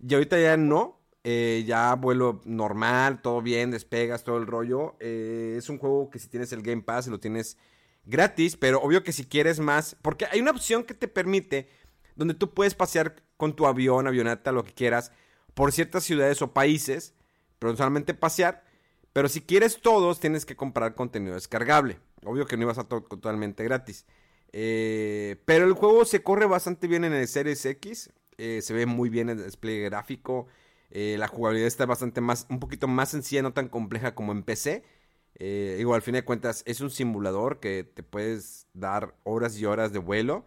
y 0.00 0.14
ahorita 0.14 0.38
ya 0.38 0.56
no. 0.56 1.00
Eh, 1.26 1.64
ya 1.66 1.94
vuelo 1.94 2.42
normal, 2.44 3.22
todo 3.22 3.40
bien, 3.40 3.70
despegas, 3.70 4.24
todo 4.24 4.36
el 4.36 4.46
rollo. 4.46 4.94
Eh, 5.00 5.54
es 5.56 5.70
un 5.70 5.78
juego 5.78 6.10
que 6.10 6.18
si 6.18 6.28
tienes 6.28 6.52
el 6.52 6.60
Game 6.60 6.82
Pass 6.82 7.06
lo 7.06 7.18
tienes 7.18 7.56
gratis, 8.04 8.58
pero 8.58 8.82
obvio 8.82 9.02
que 9.02 9.12
si 9.12 9.24
quieres 9.24 9.58
más, 9.58 9.96
porque 10.02 10.26
hay 10.30 10.40
una 10.40 10.50
opción 10.50 10.84
que 10.84 10.92
te 10.92 11.08
permite 11.08 11.70
donde 12.14 12.34
tú 12.34 12.52
puedes 12.52 12.74
pasear 12.74 13.16
con 13.38 13.56
tu 13.56 13.66
avión, 13.66 14.06
avioneta, 14.06 14.52
lo 14.52 14.64
que 14.64 14.74
quieras, 14.74 15.12
por 15.54 15.72
ciertas 15.72 16.04
ciudades 16.04 16.42
o 16.42 16.52
países, 16.52 17.14
pero 17.58 17.74
solamente 17.74 18.12
pasear. 18.12 18.62
Pero 19.14 19.28
si 19.30 19.40
quieres 19.40 19.80
todos, 19.80 20.20
tienes 20.20 20.44
que 20.44 20.56
comprar 20.56 20.94
contenido 20.94 21.34
descargable. 21.34 22.00
Obvio 22.24 22.46
que 22.46 22.58
no 22.58 22.64
ibas 22.64 22.78
a 22.78 22.84
totalmente 22.84 23.64
gratis. 23.64 24.04
Eh, 24.52 25.40
pero 25.46 25.64
el 25.64 25.72
juego 25.72 26.04
se 26.04 26.22
corre 26.22 26.46
bastante 26.46 26.86
bien 26.86 27.04
en 27.04 27.14
el 27.14 27.26
Series 27.28 27.64
X. 27.64 28.10
Se 28.36 28.74
ve 28.74 28.86
muy 28.86 29.08
bien 29.08 29.30
el 29.30 29.38
despliegue 29.38 29.84
gráfico. 29.84 30.48
Eh, 30.94 31.16
la 31.18 31.28
jugabilidad 31.28 31.66
está 31.68 31.86
bastante 31.86 32.20
más, 32.22 32.46
un 32.48 32.60
poquito 32.60 32.88
más 32.88 33.10
sencilla, 33.10 33.42
no 33.42 33.52
tan 33.52 33.68
compleja 33.68 34.14
como 34.14 34.32
en 34.32 34.42
PC. 34.42 34.84
igual, 35.78 35.96
al 35.96 36.02
fin 36.02 36.14
de 36.14 36.24
cuentas, 36.24 36.62
es 36.66 36.80
un 36.80 36.90
simulador 36.90 37.60
que 37.60 37.84
te 37.84 38.02
puedes 38.02 38.68
dar 38.72 39.14
horas 39.24 39.58
y 39.58 39.66
horas 39.66 39.92
de 39.92 39.98
vuelo. 39.98 40.44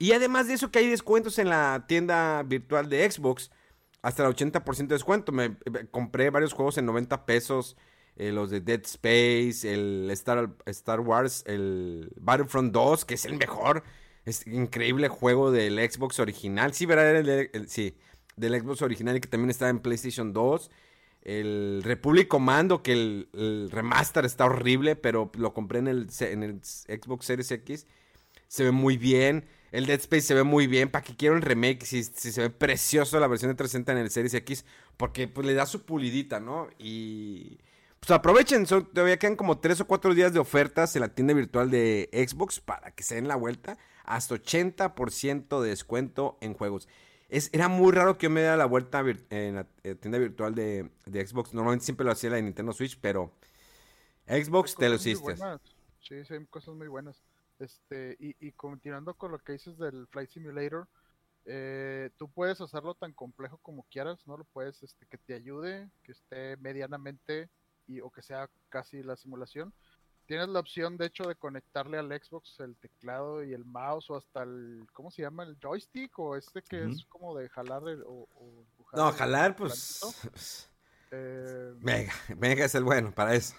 Y 0.00 0.12
además 0.12 0.48
de 0.48 0.54
eso, 0.54 0.70
que 0.70 0.78
hay 0.78 0.88
descuentos 0.88 1.38
en 1.38 1.50
la 1.50 1.84
tienda 1.86 2.42
virtual 2.42 2.88
de 2.88 3.08
Xbox. 3.10 3.50
Hasta 4.00 4.26
el 4.26 4.34
80% 4.34 4.88
de 4.88 4.94
descuento. 4.94 5.30
Me, 5.30 5.58
compré 5.90 6.30
varios 6.30 6.54
juegos 6.54 6.78
en 6.78 6.86
90 6.86 7.26
pesos. 7.26 7.76
Eh, 8.16 8.32
los 8.32 8.48
de 8.48 8.62
Dead 8.62 8.80
Space, 8.82 9.70
el 9.70 10.10
Star, 10.12 10.56
Star 10.64 11.00
Wars, 11.00 11.44
el 11.46 12.10
Battlefront 12.16 12.72
2, 12.72 13.04
que 13.04 13.14
es 13.14 13.26
el 13.26 13.36
mejor. 13.36 13.84
Es 14.24 14.46
increíble 14.46 15.08
juego 15.08 15.50
del 15.50 15.76
Xbox 15.78 16.18
original. 16.18 16.72
Sí, 16.72 16.86
¿verdad? 16.86 17.16
El, 17.52 17.68
sí, 17.68 17.94
del 18.40 18.60
Xbox 18.60 18.82
original 18.82 19.16
y 19.16 19.20
que 19.20 19.28
también 19.28 19.50
está 19.50 19.68
en 19.68 19.80
PlayStation 19.80 20.32
2. 20.32 20.70
El 21.22 21.82
Republic 21.84 22.28
Commando, 22.28 22.82
que 22.82 22.92
el, 22.92 23.68
remaster 23.70 24.24
está 24.24 24.46
horrible, 24.46 24.96
pero 24.96 25.30
lo 25.36 25.52
compré 25.52 25.80
en 25.80 25.88
el, 25.88 26.08
en 26.20 26.42
el 26.42 26.60
Xbox 26.62 27.26
Series 27.26 27.50
X. 27.50 27.86
Se 28.48 28.64
ve 28.64 28.70
muy 28.70 28.96
bien. 28.96 29.44
El 29.70 29.86
Dead 29.86 30.00
Space 30.00 30.22
se 30.22 30.34
ve 30.34 30.42
muy 30.42 30.66
bien. 30.66 30.88
¿Para 30.88 31.04
qué 31.04 31.14
quiero 31.14 31.36
el 31.36 31.42
remake? 31.42 31.84
Si, 31.84 32.02
si, 32.02 32.32
se 32.32 32.40
ve 32.40 32.50
precioso 32.50 33.20
la 33.20 33.28
versión 33.28 33.50
de 33.50 33.54
360 33.54 33.92
en 33.92 33.98
el 33.98 34.10
Series 34.10 34.34
X. 34.34 34.64
Porque 34.96 35.28
pues, 35.28 35.46
le 35.46 35.54
da 35.54 35.66
su 35.66 35.84
pulidita, 35.84 36.40
¿no? 36.40 36.68
Y 36.78 37.58
pues 38.00 38.10
aprovechen, 38.12 38.64
todavía 38.64 39.18
quedan 39.18 39.36
como 39.36 39.58
3 39.58 39.82
o 39.82 39.86
4 39.86 40.14
días 40.14 40.32
de 40.32 40.38
ofertas 40.38 40.96
en 40.96 41.02
la 41.02 41.14
tienda 41.14 41.34
virtual 41.34 41.70
de 41.70 42.08
Xbox 42.12 42.58
para 42.58 42.92
que 42.92 43.02
se 43.02 43.16
den 43.16 43.28
la 43.28 43.36
vuelta. 43.36 43.76
Hasta 44.04 44.34
80% 44.36 45.60
de 45.60 45.68
descuento 45.68 46.38
en 46.40 46.54
juegos. 46.54 46.88
Es, 47.30 47.48
era 47.52 47.68
muy 47.68 47.92
raro 47.92 48.18
que 48.18 48.24
yo 48.24 48.30
me 48.30 48.40
diera 48.40 48.56
la 48.56 48.66
vuelta 48.66 49.04
en 49.30 49.54
la 49.54 49.66
eh, 49.84 49.94
tienda 49.94 50.18
virtual 50.18 50.54
de, 50.54 50.90
Xbox. 51.06 51.54
Normalmente 51.54 51.84
siempre 51.84 52.04
lo 52.04 52.12
hacía 52.12 52.30
la 52.30 52.36
de 52.36 52.42
Nintendo 52.42 52.72
Switch, 52.72 52.98
pero 53.00 53.32
Xbox 54.26 54.74
te 54.74 54.88
lo 54.88 54.96
hiciste. 54.96 55.36
Sí, 56.00 56.24
sí, 56.24 56.34
hay 56.34 56.46
cosas 56.46 56.74
muy 56.74 56.88
buenas. 56.88 57.22
Este, 57.60 58.16
y, 58.18 58.52
continuando 58.52 59.14
con 59.14 59.30
lo 59.30 59.38
que 59.38 59.52
dices 59.52 59.78
del 59.78 60.06
Flight 60.08 60.30
Simulator, 60.30 60.88
eh, 61.44 62.10
tú 62.16 62.28
puedes 62.28 62.60
hacerlo 62.60 62.94
tan 62.94 63.12
complejo 63.12 63.58
como 63.58 63.84
quieras, 63.84 64.26
¿no? 64.26 64.36
Lo 64.36 64.44
puedes, 64.44 64.82
este, 64.82 65.06
que 65.06 65.18
te 65.18 65.34
ayude, 65.34 65.88
que 66.02 66.12
esté 66.12 66.56
medianamente 66.56 67.48
o 68.02 68.10
que 68.10 68.22
sea 68.22 68.48
casi 68.68 69.02
la 69.02 69.16
simulación. 69.16 69.72
Tienes 70.30 70.48
la 70.50 70.60
opción, 70.60 70.96
de 70.96 71.06
hecho, 71.06 71.24
de 71.24 71.34
conectarle 71.34 71.98
al 71.98 72.06
Xbox 72.06 72.60
el 72.60 72.76
teclado 72.76 73.42
y 73.42 73.52
el 73.52 73.64
mouse 73.64 74.10
o 74.10 74.16
hasta 74.16 74.44
el, 74.44 74.86
¿cómo 74.92 75.10
se 75.10 75.22
llama? 75.22 75.42
El 75.42 75.58
joystick 75.60 76.16
o 76.20 76.36
este 76.36 76.62
que 76.62 76.84
es 76.84 77.04
como 77.06 77.36
de 77.36 77.48
jalar 77.48 77.82
o, 78.06 78.28
No, 78.92 79.10
jalar, 79.10 79.56
pues... 79.56 80.00
Eh, 81.12 81.72
venga, 81.78 82.12
venga 82.36 82.64
es 82.64 82.74
el 82.76 82.84
bueno 82.84 83.12
para 83.12 83.34
eso. 83.34 83.56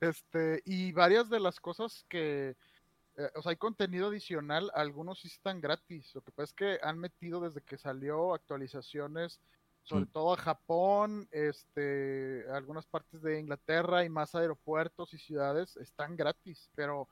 Este, 0.00 0.60
y 0.64 0.90
varias 0.90 1.30
de 1.30 1.38
las 1.38 1.60
cosas 1.60 2.04
que, 2.08 2.56
eh, 3.16 3.30
o 3.36 3.42
sea, 3.42 3.50
hay 3.50 3.56
contenido 3.56 4.08
adicional, 4.08 4.72
algunos 4.74 5.20
sí 5.20 5.28
están 5.28 5.60
gratis. 5.60 6.12
Lo 6.16 6.22
que 6.22 6.32
pasa 6.32 6.46
es 6.46 6.52
que 6.54 6.78
han 6.82 6.98
metido 6.98 7.40
desde 7.40 7.60
que 7.60 7.78
salió 7.78 8.34
actualizaciones 8.34 9.40
sobre 9.84 10.06
mm. 10.06 10.12
todo 10.12 10.32
a 10.32 10.38
Japón, 10.38 11.28
este, 11.30 12.44
algunas 12.50 12.86
partes 12.86 13.22
de 13.22 13.38
Inglaterra 13.38 14.04
y 14.04 14.08
más 14.08 14.34
aeropuertos 14.34 15.12
y 15.14 15.18
ciudades 15.18 15.76
están 15.76 16.16
gratis, 16.16 16.70
pero 16.74 17.08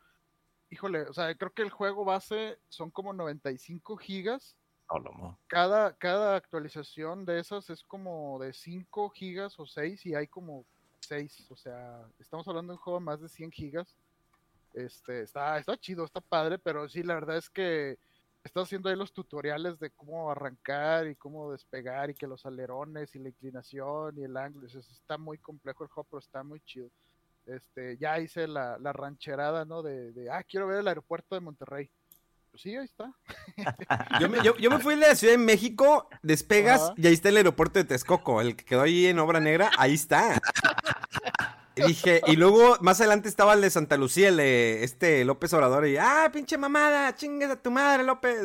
híjole, 0.70 1.02
o 1.02 1.12
sea, 1.12 1.34
creo 1.34 1.52
que 1.52 1.62
el 1.62 1.70
juego 1.70 2.04
base 2.04 2.58
son 2.68 2.90
como 2.90 3.12
95 3.12 3.96
gigas. 3.98 4.56
no. 4.90 5.38
Cada, 5.46 5.94
cada 5.98 6.34
actualización 6.34 7.26
de 7.26 7.40
esas 7.40 7.68
es 7.68 7.84
como 7.84 8.38
de 8.40 8.54
5 8.54 9.10
gigas 9.10 9.58
o 9.60 9.66
6 9.66 10.06
y 10.06 10.14
hay 10.14 10.26
como 10.26 10.64
6, 11.00 11.50
o 11.50 11.56
sea, 11.56 12.06
estamos 12.18 12.48
hablando 12.48 12.72
de 12.72 12.78
un 12.78 12.82
juego 12.82 12.98
de 13.00 13.04
más 13.04 13.20
de 13.20 13.28
100 13.28 13.52
gigas. 13.52 13.94
Este, 14.72 15.20
está, 15.20 15.58
está 15.58 15.76
chido, 15.76 16.06
está 16.06 16.22
padre, 16.22 16.58
pero 16.58 16.88
sí, 16.88 17.02
la 17.02 17.14
verdad 17.14 17.36
es 17.36 17.50
que 17.50 17.98
estás 18.44 18.64
haciendo 18.64 18.88
ahí 18.88 18.96
los 18.96 19.12
tutoriales 19.12 19.78
de 19.78 19.90
cómo 19.90 20.30
arrancar 20.30 21.06
y 21.06 21.16
cómo 21.16 21.52
despegar 21.52 22.10
y 22.10 22.14
que 22.14 22.26
los 22.26 22.44
alerones 22.44 23.14
y 23.14 23.18
la 23.18 23.28
inclinación 23.28 24.18
y 24.18 24.24
el 24.24 24.36
ángulo. 24.36 24.66
está 24.66 25.18
muy 25.18 25.38
complejo 25.38 25.84
el 25.84 25.90
juego, 25.90 26.08
pero 26.10 26.20
está 26.20 26.42
muy 26.42 26.60
chido. 26.60 26.90
Este, 27.46 27.96
ya 27.98 28.18
hice 28.20 28.46
la, 28.46 28.78
la 28.78 28.92
rancherada, 28.92 29.64
¿no? 29.64 29.82
De, 29.82 30.12
de, 30.12 30.30
ah, 30.30 30.44
quiero 30.44 30.66
ver 30.66 30.78
el 30.78 30.88
aeropuerto 30.88 31.34
de 31.34 31.40
Monterrey. 31.40 31.90
Pues 32.52 32.62
sí, 32.62 32.76
ahí 32.76 32.84
está. 32.84 33.10
yo, 34.20 34.28
me, 34.28 34.38
yo, 34.42 34.70
me 34.70 34.78
fui 34.78 34.94
de 34.94 35.00
la 35.00 35.14
Ciudad 35.14 35.32
de 35.32 35.38
México, 35.38 36.08
despegas 36.22 36.92
y 36.98 37.06
ahí 37.06 37.14
está 37.14 37.30
el 37.30 37.38
aeropuerto 37.38 37.78
de 37.78 37.86
Texcoco, 37.86 38.42
el 38.42 38.56
que 38.56 38.64
quedó 38.66 38.82
ahí 38.82 39.06
en 39.06 39.18
Obra 39.18 39.40
Negra, 39.40 39.70
ahí 39.78 39.94
está. 39.94 40.38
Y 41.76 41.82
dije, 41.84 42.20
y 42.26 42.36
luego 42.36 42.76
más 42.80 43.00
adelante 43.00 43.28
estaba 43.28 43.54
el 43.54 43.60
de 43.60 43.70
Santa 43.70 43.96
Lucía, 43.96 44.28
el 44.28 44.36
de 44.36 44.84
este 44.84 45.24
López 45.24 45.52
Obrador, 45.54 45.86
y 45.86 45.96
ah, 45.96 46.28
pinche 46.32 46.58
mamada, 46.58 47.14
chingues 47.14 47.50
a 47.50 47.56
tu 47.56 47.70
madre, 47.70 48.02
López. 48.04 48.40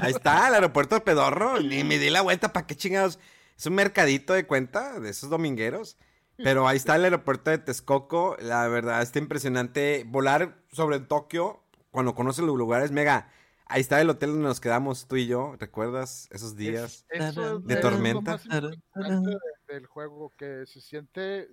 Ahí 0.00 0.12
está, 0.12 0.48
el 0.48 0.54
aeropuerto 0.54 0.94
de 0.94 1.00
Pedorro, 1.00 1.60
y 1.60 1.84
me 1.84 1.98
di 1.98 2.10
la 2.10 2.22
vuelta 2.22 2.52
para 2.52 2.66
qué 2.66 2.76
chingados. 2.76 3.18
es 3.56 3.66
un 3.66 3.74
mercadito 3.74 4.32
de 4.34 4.46
cuenta 4.46 5.00
de 5.00 5.10
esos 5.10 5.30
domingueros. 5.30 5.96
Pero 6.36 6.66
ahí 6.66 6.76
está 6.76 6.96
el 6.96 7.04
aeropuerto 7.04 7.50
de 7.50 7.58
Texcoco. 7.58 8.36
La 8.40 8.66
verdad 8.66 9.00
está 9.02 9.20
impresionante. 9.20 10.02
Volar 10.04 10.56
sobre 10.72 10.98
Tokio 10.98 11.62
cuando 11.92 12.16
conoces 12.16 12.44
los 12.44 12.56
lugares, 12.56 12.90
mega. 12.90 13.30
Ahí 13.66 13.80
está 13.80 14.00
el 14.00 14.10
hotel 14.10 14.30
donde 14.30 14.48
nos 14.48 14.58
quedamos 14.60 15.06
tú 15.06 15.14
y 15.14 15.28
yo. 15.28 15.54
¿Recuerdas 15.60 16.26
esos 16.32 16.56
días? 16.56 17.06
Es- 17.08 17.22
eso 17.36 17.60
De 17.60 17.76
tormenta. 17.76 18.40
lo 18.50 18.70
más 18.96 19.38
del 19.68 19.86
juego, 19.86 20.32
que 20.36 20.64
se 20.66 20.80
siente 20.80 21.48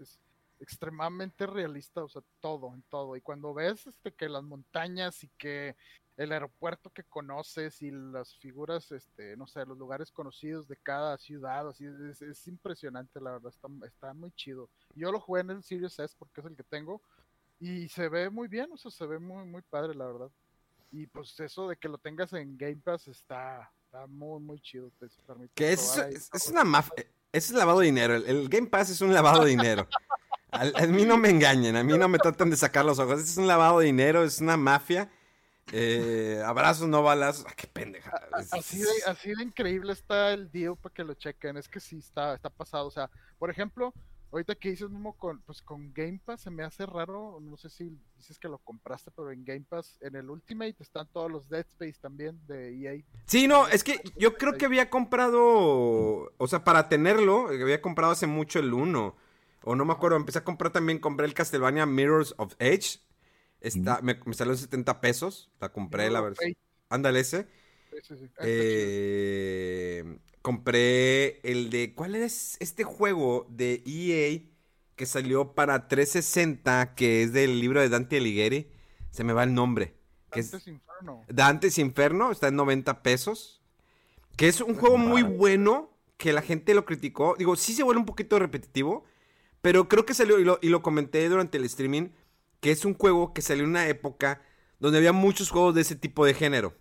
extremadamente 0.62 1.48
realista, 1.48 2.04
o 2.04 2.08
sea, 2.08 2.22
todo, 2.40 2.74
en 2.74 2.84
todo. 2.84 3.16
Y 3.18 3.22
cuando 3.22 3.54
ves 3.54 3.88
este, 3.88 4.14
que 4.14 4.30
las 4.30 4.44
montañas 4.44 5.24
y 5.24 5.30
que 5.38 5.76
el 6.18 6.32
aeropuerto 6.32 6.92
que 6.92 7.04
conoces 7.04 7.82
y 7.82 7.90
las 7.90 8.36
figuras, 8.36 8.92
este, 8.92 9.36
no 9.38 9.48
sé, 9.48 9.66
los 9.66 9.78
lugares 9.78 10.12
conocidos 10.12 10.68
de 10.68 10.78
cada 10.78 11.18
ciudad, 11.18 11.68
así, 11.68 11.86
es, 12.10 12.22
es 12.22 12.48
impresionante, 12.48 13.20
la 13.20 13.32
verdad, 13.32 13.52
está, 13.52 13.68
está 13.88 14.14
muy 14.14 14.32
chido. 14.34 14.70
Yo 14.94 15.12
lo 15.12 15.20
jugué 15.20 15.42
en 15.42 15.50
el 15.50 15.64
Series 15.64 15.98
S 15.98 16.16
porque 16.18 16.42
es 16.42 16.48
el 16.48 16.56
que 16.56 16.64
tengo 16.64 17.02
y 17.60 17.90
se 17.90 18.08
ve 18.08 18.30
muy 18.30 18.48
bien, 18.48 18.72
o 18.72 18.78
sea, 18.78 18.92
se 18.92 19.06
ve 19.06 19.18
muy, 19.18 19.46
muy 19.46 19.64
padre, 19.64 19.96
la 19.96 20.06
verdad. 20.06 20.30
Y 20.92 21.08
pues 21.08 21.40
eso 21.40 21.70
de 21.70 21.78
que 21.78 21.88
lo 21.88 21.98
tengas 21.98 22.34
en 22.34 22.58
Game 22.58 22.82
Pass 22.84 23.08
está, 23.08 23.72
está 23.86 24.06
muy, 24.08 24.42
muy 24.42 24.60
chido. 24.60 24.92
Te 25.00 25.08
permite 25.26 25.54
Que 25.56 25.72
es, 25.72 25.98
es, 26.34 26.48
una 26.50 26.66
mafia. 26.66 27.06
Es 27.32 27.50
lavado 27.52 27.80
de 27.80 27.86
dinero. 27.86 28.16
El, 28.16 28.26
el 28.26 28.50
Game 28.50 28.68
Pass 28.68 28.90
es 28.90 29.00
un 29.00 29.14
lavado 29.14 29.46
de 29.46 29.52
dinero. 29.52 29.88
A 30.52 30.86
mí 30.86 31.06
no 31.06 31.18
me 31.18 31.30
engañen, 31.30 31.78
a 31.78 31.84
mí 31.84 31.98
no 31.98 32.10
me 32.10 32.18
tratan 32.18 32.50
de 32.50 32.58
sacar 32.58 32.84
los 32.84 33.00
ojos. 33.00 33.22
Es 33.22 33.38
un 33.38 33.48
lavado 33.48 33.80
de 33.80 33.86
dinero, 33.86 34.24
es 34.24 34.42
una 34.42 34.58
mafia. 34.58 35.10
Eh, 35.72 36.42
abrazos, 36.46 36.90
no 36.90 37.02
balas. 37.04 37.46
Ah, 37.48 37.54
qué 37.56 37.68
pendeja. 37.68 38.12
Así 38.52 38.80
de, 38.80 38.90
así 39.08 39.34
de 39.34 39.44
increíble 39.44 39.94
está 39.94 40.34
el 40.34 40.52
deal 40.52 40.76
para 40.76 40.94
que 40.94 41.04
lo 41.06 41.14
chequen. 41.14 41.56
Es 41.56 41.70
que 41.70 41.80
sí 41.80 42.00
está, 42.00 42.34
está 42.36 42.50
pasado. 42.50 42.88
O 42.88 42.92
sea, 42.92 43.10
por 43.40 43.50
ejemplo, 43.50 43.94
ahorita 44.32 44.56
que 44.56 44.72
dices 44.72 44.90
mismo 44.90 45.14
con, 45.14 45.42
pues 45.44 45.62
con 45.62 45.94
Game 45.94 46.20
Pass, 46.24 46.42
se 46.42 46.50
me 46.50 46.64
hace 46.64 46.86
raro. 46.86 47.40
No 47.42 47.56
sé 47.56 47.70
si 47.70 47.98
dices 48.18 48.38
que 48.38 48.50
lo 48.50 48.58
compraste, 48.58 49.10
pero 49.12 49.32
en 49.32 49.46
Game 49.46 49.66
Pass, 49.68 49.98
en 50.02 50.18
el 50.18 50.30
Ultimate 50.30 50.76
están 50.80 51.08
todos 51.14 51.32
los 51.32 51.48
Dead 51.48 51.66
Space 51.66 51.96
también 52.02 52.40
de 52.48 52.76
EA. 52.78 53.02
Sí, 53.26 53.48
no, 53.48 53.70
es 53.70 53.86
que 53.86 54.02
yo 54.18 54.36
creo 54.36 54.58
que 54.58 54.66
había 54.66 54.90
comprado, 54.90 55.42
o 56.38 56.48
sea, 56.48 56.66
para 56.66 56.90
tenerlo, 56.90 57.48
había 57.48 57.82
comprado 57.82 58.12
hace 58.12 58.28
mucho 58.28 58.60
el 58.60 58.74
1. 58.74 59.16
O 59.64 59.76
no 59.76 59.86
me 59.86 59.94
acuerdo, 59.94 60.18
empecé 60.18 60.40
a 60.40 60.44
comprar 60.44 60.72
también, 60.72 61.00
compré 61.00 61.26
el 61.26 61.34
Castlevania 61.34 61.86
Mirrors 61.86 62.34
of 62.38 62.54
Age. 62.60 63.00
Está, 63.60 64.02
me, 64.02 64.20
me 64.26 64.34
salió 64.34 64.54
en 64.54 64.60
70 64.60 65.02
pesos, 65.02 65.52
la 65.60 65.72
compré, 65.72 66.10
la 66.10 66.20
of 66.20 66.30
versión. 66.30 66.54
Ándale 66.90 67.20
ese. 67.20 67.48
Sí, 68.04 68.16
sí. 68.18 68.30
Ah. 68.38 68.44
Eh, 68.44 70.18
compré 70.42 71.40
el 71.50 71.70
de. 71.70 71.94
¿Cuál 71.94 72.16
es 72.16 72.58
este 72.60 72.84
juego 72.84 73.46
de 73.50 73.84
EA 73.86 74.42
que 74.96 75.06
salió 75.06 75.54
para 75.54 75.88
360? 75.88 76.96
Que 76.96 77.24
es 77.24 77.34
del 77.34 77.60
libro 77.60 77.82
de 77.82 77.90
Dante 77.90 78.18
Alighieri. 78.18 78.72
Se 79.12 79.24
me 79.24 79.34
va 79.34 79.44
el 79.44 79.54
nombre. 79.54 79.96
Que 80.32 80.40
es 80.40 80.52
Dante's 80.52 80.68
Inferno. 80.68 81.26
Dante's 81.28 81.78
Inferno. 81.78 82.32
Está 82.32 82.48
en 82.48 82.56
90 82.56 83.04
pesos. 83.04 83.62
Que 84.38 84.48
es 84.48 84.60
un 84.62 84.76
juego 84.76 84.98
muy 84.98 85.24
bueno. 85.24 85.92
Que 86.18 86.34
la 86.34 86.42
gente 86.42 86.74
lo 86.74 86.86
criticó. 86.86 87.36
Digo, 87.38 87.56
sí 87.56 87.74
se 87.74 87.84
vuelve 87.84 88.00
un 88.00 88.06
poquito 88.06 88.40
repetitivo. 88.40 89.06
Pero 89.62 89.88
creo 89.88 90.06
que 90.06 90.14
salió, 90.14 90.40
y 90.40 90.44
lo, 90.44 90.60
y 90.62 90.70
lo 90.70 90.82
comenté 90.82 91.28
durante 91.30 91.58
el 91.58 91.66
streaming. 91.66 92.10
Que 92.60 92.72
es 92.72 92.86
un 92.86 92.94
juego 92.94 93.34
que 93.34 93.42
salió 93.42 93.64
en 93.64 93.72
una 93.72 93.88
época 93.88 94.42
donde 94.80 95.00
había 95.00 95.14
muchos 95.14 95.50
juegos 95.50 95.74
de 95.74 95.82
ese 95.82 95.96
tipo 95.96 96.26
de 96.26 96.36
género. 96.36 96.76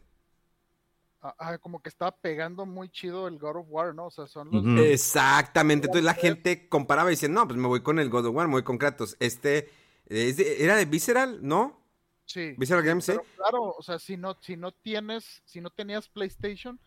Ah, 1.22 1.34
ah, 1.38 1.58
como 1.58 1.82
que 1.82 1.90
estaba 1.90 2.12
pegando 2.12 2.64
muy 2.64 2.88
chido 2.88 3.28
el 3.28 3.38
God 3.38 3.56
of 3.56 3.66
War, 3.68 3.94
¿no? 3.94 4.06
O 4.06 4.10
sea, 4.10 4.26
son 4.26 4.50
los. 4.50 4.64
Exactamente. 4.86 5.86
Entonces 5.86 6.04
la 6.04 6.14
gente 6.14 6.68
comparaba 6.68 7.10
y 7.10 7.14
decía, 7.14 7.28
no, 7.28 7.46
pues 7.46 7.58
me 7.58 7.68
voy 7.68 7.82
con 7.82 7.98
el 7.98 8.08
God 8.08 8.26
of 8.26 8.34
War, 8.34 8.46
me 8.46 8.54
voy 8.54 8.62
con 8.62 8.78
Kratos. 8.78 9.16
Este, 9.20 9.70
es 10.06 10.38
de- 10.38 10.64
era 10.64 10.76
de 10.76 10.86
Visceral, 10.86 11.38
¿no? 11.42 11.78
Sí. 12.24 12.54
Visceral 12.56 12.84
Games, 12.84 13.04
sí. 13.04 13.12
Pero 13.12 13.24
claro, 13.36 13.62
o 13.76 13.82
sea, 13.82 13.98
si 13.98 14.16
no, 14.16 14.36
si 14.40 14.56
no 14.56 14.72
tienes, 14.72 15.42
si 15.44 15.60
no 15.60 15.68
tenías 15.68 16.08
PlayStation, 16.08 16.80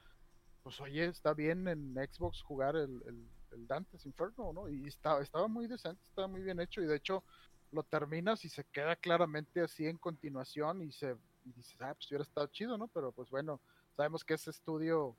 pues 0.64 0.80
oye, 0.82 1.06
está 1.06 1.34
bien 1.34 1.68
en 1.68 1.94
Xbox 1.94 2.42
jugar 2.42 2.76
el, 2.76 3.04
el, 3.06 3.28
el 3.54 3.68
Dante's 3.68 4.06
Inferno, 4.06 4.54
¿no? 4.54 4.70
Y 4.70 4.88
estaba, 4.88 5.22
estaba 5.22 5.48
muy 5.48 5.68
decente, 5.68 6.02
estaba 6.04 6.28
muy 6.28 6.42
bien 6.42 6.60
hecho, 6.60 6.82
y 6.82 6.86
de 6.86 6.96
hecho 6.96 7.24
lo 7.72 7.84
terminas 7.84 8.46
y 8.46 8.50
se 8.50 8.64
queda 8.66 8.96
claramente 8.96 9.62
así 9.62 9.88
en 9.88 9.98
continuación, 9.98 10.82
y 10.82 10.92
se 10.92 11.16
y 11.46 11.52
dices, 11.52 11.82
ah, 11.82 11.94
pues 11.94 12.10
hubiera 12.10 12.24
estado 12.24 12.48
chido, 12.48 12.78
¿no? 12.78 12.88
Pero 12.88 13.12
pues 13.12 13.30
bueno, 13.30 13.60
sabemos 13.96 14.24
que 14.24 14.36
ese 14.36 14.50
estudio 14.50 15.16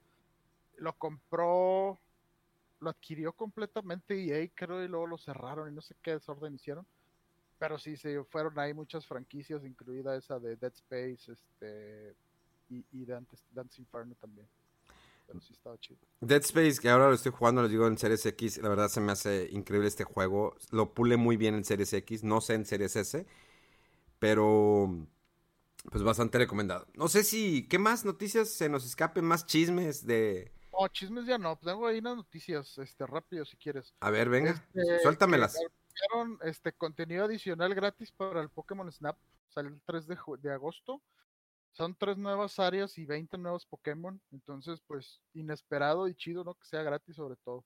lo 0.78 0.92
compró, 0.94 1.98
lo 2.80 2.90
adquirió 2.90 3.32
completamente 3.32 4.14
EA, 4.14 4.48
creo, 4.54 4.82
y 4.82 4.88
luego 4.88 5.06
lo 5.06 5.18
cerraron, 5.18 5.70
y 5.70 5.74
no 5.74 5.82
sé 5.82 5.94
qué 6.02 6.12
desorden 6.12 6.54
hicieron. 6.54 6.86
Pero 7.58 7.78
sí, 7.78 7.96
se 7.96 8.22
fueron 8.24 8.58
ahí 8.58 8.74
muchas 8.74 9.06
franquicias, 9.06 9.64
incluida 9.64 10.16
esa 10.16 10.38
de 10.38 10.56
Dead 10.56 10.72
Space, 10.72 11.32
este 11.32 12.16
y, 12.68 12.84
y 12.92 13.04
Dante's, 13.04 13.44
Dante's 13.52 13.78
Inferno 13.78 14.14
también. 14.20 14.48
Pero 15.26 15.40
sí 15.40 15.52
estaba 15.52 15.78
chido. 15.78 16.00
Dead 16.20 16.42
Space, 16.42 16.80
que 16.80 16.88
ahora 16.88 17.08
lo 17.08 17.14
estoy 17.14 17.32
jugando, 17.32 17.62
les 17.62 17.70
digo 17.70 17.86
en 17.86 17.98
Series 17.98 18.24
X, 18.26 18.58
la 18.58 18.68
verdad 18.68 18.88
se 18.88 19.00
me 19.00 19.12
hace 19.12 19.48
increíble 19.50 19.88
este 19.88 20.04
juego. 20.04 20.56
Lo 20.70 20.94
pule 20.94 21.16
muy 21.16 21.36
bien 21.36 21.54
en 21.54 21.64
Series 21.64 21.92
X, 21.92 22.24
no 22.24 22.40
sé 22.40 22.54
en 22.54 22.64
Series 22.66 22.96
S, 22.96 23.26
pero 24.18 25.06
pues 25.90 26.02
bastante 26.02 26.38
recomendado. 26.38 26.86
No 26.94 27.08
sé 27.08 27.24
si, 27.24 27.66
¿qué 27.68 27.78
más 27.78 28.04
noticias 28.04 28.48
se 28.48 28.68
nos 28.68 28.86
escapen? 28.86 29.24
Más 29.24 29.46
chismes 29.46 30.06
de... 30.06 30.50
No, 30.72 30.88
chismes 30.88 31.26
ya 31.26 31.38
no, 31.38 31.56
tengo 31.56 31.86
ahí 31.86 31.98
unas 31.98 32.16
noticias, 32.16 32.78
este, 32.78 33.06
rápido 33.06 33.44
si 33.44 33.56
quieres. 33.56 33.94
A 34.00 34.10
ver, 34.10 34.28
venga, 34.28 34.52
Este, 34.74 35.00
suéltamelas. 35.02 35.56
este 36.42 36.72
contenido 36.72 37.24
adicional 37.26 37.74
gratis 37.74 38.10
para 38.12 38.40
el 38.40 38.48
Pokémon 38.48 38.90
Snap, 38.90 39.16
sale 39.48 39.68
el 39.68 39.80
3 39.86 40.06
de, 40.06 40.16
ju- 40.16 40.38
de 40.38 40.52
agosto. 40.52 41.00
Son 41.74 41.96
tres 41.96 42.16
nuevas 42.16 42.58
áreas 42.60 42.96
y 42.98 43.04
20 43.04 43.36
nuevos 43.36 43.66
Pokémon, 43.66 44.20
entonces 44.30 44.80
pues 44.86 45.20
inesperado 45.32 46.06
y 46.06 46.14
chido, 46.14 46.44
¿no? 46.44 46.54
Que 46.54 46.66
sea 46.66 46.82
gratis 46.84 47.16
sobre 47.16 47.34
todo. 47.44 47.64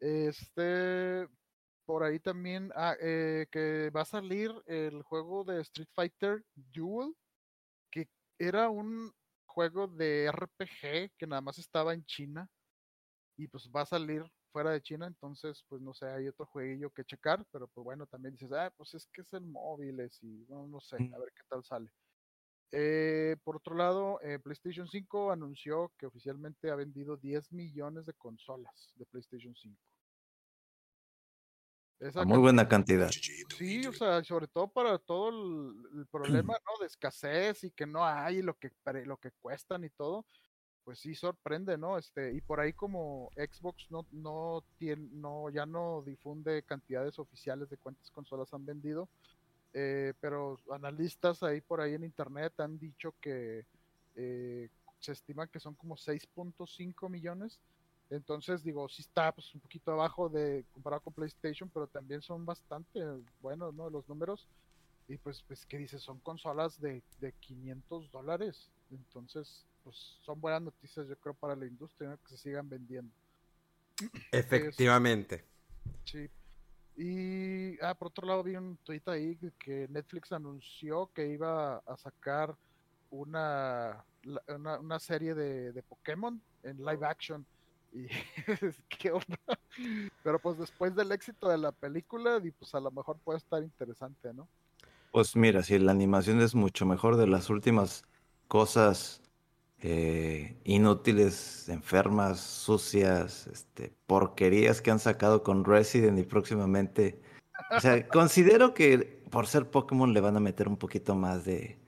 Este, 0.00 1.28
por 1.84 2.04
ahí 2.04 2.20
también, 2.20 2.72
ah, 2.74 2.96
eh, 3.00 3.46
que 3.50 3.90
va 3.90 4.00
a 4.02 4.06
salir 4.06 4.50
el 4.66 5.02
juego 5.02 5.44
de 5.44 5.60
Street 5.60 5.88
Fighter 5.94 6.42
Duel, 6.54 7.14
que 7.90 8.08
era 8.38 8.70
un 8.70 9.12
juego 9.46 9.88
de 9.88 10.26
RPG 10.32 11.12
que 11.18 11.26
nada 11.26 11.42
más 11.42 11.58
estaba 11.58 11.92
en 11.92 12.04
China 12.06 12.48
y 13.36 13.46
pues 13.48 13.70
va 13.70 13.82
a 13.82 13.86
salir 13.86 14.24
fuera 14.52 14.70
de 14.70 14.80
China, 14.80 15.06
entonces 15.06 15.64
pues 15.68 15.82
no 15.82 15.92
sé, 15.92 16.06
hay 16.06 16.28
otro 16.28 16.46
jueguillo 16.46 16.90
que 16.90 17.04
checar, 17.04 17.44
pero 17.52 17.68
pues 17.68 17.84
bueno, 17.84 18.06
también 18.06 18.32
dices, 18.34 18.52
ah, 18.52 18.72
pues 18.76 18.94
es 18.94 19.06
que 19.12 19.20
es 19.20 19.32
el 19.34 19.44
móviles 19.44 20.18
y 20.22 20.46
no, 20.48 20.66
no 20.66 20.80
sé, 20.80 20.96
a 20.96 21.18
ver 21.18 21.32
qué 21.34 21.42
tal 21.48 21.62
sale. 21.62 21.90
Eh, 22.72 23.36
por 23.44 23.56
otro 23.56 23.76
lado, 23.76 24.20
eh, 24.22 24.38
PlayStation 24.38 24.88
5 24.88 25.30
anunció 25.30 25.92
que 25.98 26.06
oficialmente 26.06 26.70
ha 26.70 26.74
vendido 26.74 27.16
10 27.16 27.52
millones 27.52 28.06
de 28.06 28.14
consolas 28.14 28.92
de 28.96 29.06
PlayStation 29.06 29.54
5. 29.54 29.76
Esa 32.00 32.24
muy 32.24 32.38
buena 32.38 32.68
cantidad. 32.68 33.10
Sí, 33.56 33.86
o 33.86 33.92
sea, 33.92 34.22
sobre 34.24 34.48
todo 34.48 34.68
para 34.68 34.98
todo 34.98 35.28
el, 35.30 36.00
el 36.00 36.06
problema, 36.06 36.54
¿no? 36.66 36.80
De 36.80 36.86
escasez 36.86 37.64
y 37.64 37.70
que 37.70 37.86
no 37.86 38.04
hay 38.04 38.42
lo 38.42 38.58
que 38.58 38.72
lo 39.04 39.16
que 39.16 39.30
cuestan 39.40 39.84
y 39.84 39.90
todo, 39.90 40.26
pues 40.84 40.98
sí 40.98 41.14
sorprende, 41.14 41.78
¿no? 41.78 41.96
Este, 41.96 42.32
y 42.34 42.40
por 42.40 42.60
ahí 42.60 42.72
como 42.72 43.30
Xbox 43.36 43.90
no, 43.90 44.06
no 44.12 44.64
tiene, 44.76 45.08
no, 45.12 45.48
ya 45.50 45.64
no 45.66 46.02
difunde 46.04 46.62
cantidades 46.62 47.18
oficiales 47.18 47.70
de 47.70 47.78
cuántas 47.78 48.10
consolas 48.10 48.52
han 48.52 48.66
vendido, 48.66 49.08
eh, 49.74 50.14
pero 50.20 50.56
analistas 50.70 51.42
ahí 51.42 51.60
por 51.60 51.80
ahí 51.80 51.94
en 51.94 52.04
internet 52.04 52.52
han 52.60 52.78
dicho 52.78 53.12
que 53.20 53.66
eh, 54.14 54.68
se 55.00 55.12
estima 55.12 55.48
que 55.48 55.58
son 55.58 55.74
como 55.74 55.96
6.5 55.96 57.10
millones. 57.10 57.58
Entonces, 58.08 58.62
digo, 58.62 58.88
sí 58.88 59.02
está 59.02 59.32
pues, 59.32 59.52
un 59.52 59.60
poquito 59.60 59.90
abajo 59.90 60.28
de 60.28 60.64
comparado 60.72 61.02
con 61.02 61.12
PlayStation, 61.12 61.68
pero 61.68 61.88
también 61.88 62.22
son 62.22 62.46
bastante 62.46 63.00
buenos, 63.40 63.74
¿no? 63.74 63.90
Los 63.90 64.08
números. 64.08 64.46
Y 65.08 65.16
pues, 65.16 65.42
pues 65.48 65.66
¿qué 65.66 65.76
dices? 65.76 66.02
Son 66.02 66.20
consolas 66.20 66.80
de, 66.80 67.02
de 67.20 67.32
500 67.32 68.12
dólares. 68.12 68.70
Entonces, 68.92 69.66
pues 69.82 69.96
son 70.22 70.40
buenas 70.40 70.62
noticias, 70.62 71.08
yo 71.08 71.16
creo, 71.16 71.34
para 71.34 71.56
la 71.56 71.66
industria, 71.66 72.10
¿no? 72.10 72.18
Que 72.18 72.28
se 72.28 72.36
sigan 72.36 72.68
vendiendo. 72.68 73.12
Efectivamente. 74.30 75.44
Sí. 76.04 76.30
Y, 76.96 77.78
ah, 77.82 77.94
por 77.94 78.08
otro 78.08 78.26
lado, 78.26 78.42
vi 78.42 78.56
un 78.56 78.76
tweet 78.84 79.02
ahí 79.06 79.36
que- 79.36 79.52
que 79.58 79.88
Netflix 79.90 80.32
anunció 80.32 81.10
que 81.14 81.26
iba 81.28 81.78
a 81.78 81.96
sacar 81.96 82.54
una, 83.10 84.04
una, 84.48 84.78
una 84.78 84.98
serie 85.00 85.34
de, 85.34 85.72
de 85.72 85.82
Pokémon 85.82 86.40
en 86.62 86.76
live 86.78 87.06
action. 87.06 87.44
Y, 87.92 88.06
¿qué 88.88 89.10
onda? 89.12 89.38
Pero 90.22 90.38
pues 90.38 90.58
después 90.58 90.94
del 90.94 91.12
éxito 91.12 91.48
de 91.48 91.58
la 91.58 91.72
película, 91.72 92.40
y 92.42 92.50
pues 92.50 92.74
a 92.74 92.80
lo 92.80 92.90
mejor 92.90 93.18
puede 93.24 93.38
estar 93.38 93.62
interesante, 93.62 94.32
¿no? 94.32 94.48
Pues 95.12 95.36
mira, 95.36 95.62
si 95.62 95.78
la 95.78 95.92
animación 95.92 96.40
es 96.40 96.54
mucho 96.56 96.86
mejor 96.86 97.16
de 97.16 97.28
las 97.28 97.50
últimas 97.50 98.02
cosas 98.48 99.20
eh, 99.86 100.56
inútiles, 100.64 101.68
enfermas, 101.68 102.40
sucias, 102.40 103.46
este, 103.48 103.92
porquerías 104.06 104.80
que 104.80 104.90
han 104.90 104.98
sacado 104.98 105.42
con 105.42 105.62
Resident 105.62 106.18
y 106.18 106.22
próximamente. 106.22 107.20
O 107.70 107.78
sea, 107.80 108.08
considero 108.08 108.72
que 108.72 109.22
por 109.30 109.46
ser 109.46 109.70
Pokémon 109.70 110.14
le 110.14 110.22
van 110.22 110.38
a 110.38 110.40
meter 110.40 110.68
un 110.68 110.78
poquito 110.78 111.14
más 111.14 111.44
de, 111.44 111.78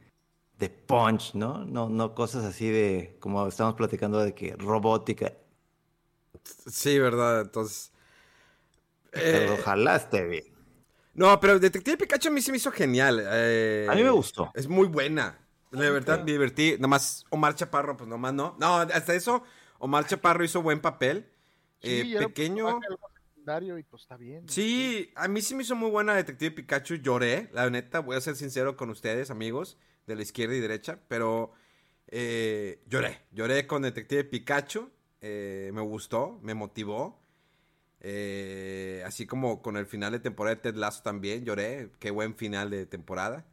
de 0.59 0.68
punch, 0.68 1.32
¿no? 1.32 1.64
¿no? 1.64 1.88
No 1.88 2.14
cosas 2.14 2.44
así 2.44 2.68
de, 2.68 3.16
como 3.18 3.47
estamos 3.47 3.76
platicando, 3.76 4.20
de 4.22 4.34
que 4.34 4.55
robótica. 4.57 5.32
Sí, 6.66 6.99
¿verdad? 6.99 7.40
Entonces... 7.40 7.92
Pero 9.11 9.55
eh, 9.55 9.59
ojalá 9.59 9.97
esté 9.97 10.26
bien. 10.26 10.44
No, 11.14 11.40
pero 11.40 11.59
Detective 11.59 11.97
Pikachu 11.97 12.28
a 12.28 12.32
mí 12.32 12.42
se 12.42 12.51
me 12.51 12.59
hizo 12.59 12.70
genial. 12.70 13.26
Eh, 13.26 13.86
a 13.88 13.94
mí 13.94 14.03
me 14.03 14.11
gustó. 14.11 14.51
Es 14.55 14.68
muy 14.68 14.86
buena. 14.86 15.45
La 15.70 15.90
verdad, 15.90 16.24
me 16.24 16.32
divertí. 16.32 16.76
Nomás 16.78 17.24
Omar 17.30 17.54
Chaparro, 17.54 17.96
pues 17.96 18.08
nomás 18.08 18.34
no. 18.34 18.56
No, 18.58 18.76
hasta 18.76 19.14
eso, 19.14 19.42
Omar 19.78 20.06
Chaparro 20.06 20.44
hizo 20.44 20.62
buen 20.62 20.80
papel. 20.80 21.30
Sí, 21.82 22.14
eh, 22.14 22.18
pequeño. 22.18 22.80
Y 23.78 23.82
pues 23.84 24.02
está 24.02 24.16
bien. 24.16 24.48
Sí, 24.48 25.12
a 25.14 25.28
mí 25.28 25.40
sí 25.40 25.54
me 25.54 25.62
hizo 25.62 25.76
muy 25.76 25.88
buena 25.90 26.14
Detective 26.14 26.50
Pikachu. 26.50 26.96
Lloré, 26.96 27.48
la 27.52 27.70
neta, 27.70 28.00
voy 28.00 28.16
a 28.16 28.20
ser 28.20 28.34
sincero 28.34 28.76
con 28.76 28.90
ustedes, 28.90 29.30
amigos, 29.30 29.78
de 30.06 30.16
la 30.16 30.22
izquierda 30.22 30.56
y 30.56 30.60
derecha. 30.60 30.98
Pero 31.06 31.52
eh, 32.08 32.82
lloré. 32.88 33.20
Lloré 33.30 33.66
con 33.68 33.82
Detective 33.82 34.24
Pikachu. 34.24 34.90
Eh, 35.20 35.70
me 35.72 35.80
gustó, 35.80 36.40
me 36.42 36.54
motivó. 36.54 37.20
así 39.04 39.26
como 39.26 39.62
con 39.62 39.76
el 39.76 39.86
final 39.86 40.10
de 40.12 40.18
temporada 40.18 40.56
de 40.56 40.62
Ted 40.62 40.74
Lasso 40.74 41.02
también 41.04 41.44
lloré. 41.44 41.92
Qué 42.00 42.10
buen 42.10 42.34
final 42.34 42.70
de 42.70 42.84
temporada. 42.86 43.46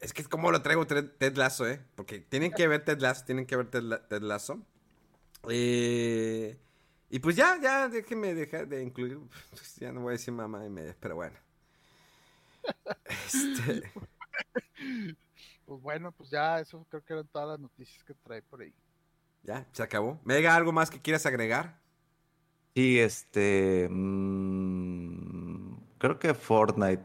Es 0.00 0.12
que 0.12 0.22
es 0.22 0.28
como 0.28 0.50
lo 0.52 0.62
traigo 0.62 0.86
Ted 0.86 1.36
Lasso, 1.36 1.66
¿eh? 1.66 1.84
Porque 1.96 2.20
tienen 2.20 2.52
que 2.52 2.68
ver 2.68 2.84
Ted 2.84 3.00
Lasso, 3.00 3.24
tienen 3.24 3.46
que 3.46 3.56
ver 3.56 3.70
Ted, 3.70 4.22
Lasso. 4.22 4.60
Eh, 5.48 6.56
y 7.10 7.18
pues 7.18 7.34
ya, 7.36 7.58
ya, 7.60 7.88
déjenme 7.88 8.34
dejar 8.34 8.68
de 8.68 8.82
incluir. 8.82 9.18
Ya 9.78 9.92
no 9.92 10.02
voy 10.02 10.10
a 10.10 10.12
decir 10.12 10.32
mamá 10.32 10.64
y 10.64 10.70
media, 10.70 10.96
pero 11.00 11.16
bueno. 11.16 11.36
Este. 13.04 13.92
Pues 15.64 15.82
bueno, 15.82 16.12
pues 16.12 16.30
ya, 16.30 16.60
eso 16.60 16.86
creo 16.88 17.04
que 17.04 17.12
eran 17.12 17.26
todas 17.28 17.48
las 17.48 17.60
noticias 17.60 18.02
que 18.04 18.14
trae 18.14 18.40
por 18.42 18.62
ahí. 18.62 18.72
Ya, 19.42 19.66
se 19.72 19.82
acabó. 19.82 20.20
Mega, 20.24 20.54
¿algo 20.54 20.72
más 20.72 20.90
que 20.90 21.00
quieras 21.00 21.26
agregar? 21.26 21.78
Sí, 22.74 22.98
este. 22.98 23.88
Mmm, 23.90 25.76
creo 25.98 26.18
que 26.18 26.32
Fortnite 26.34 27.02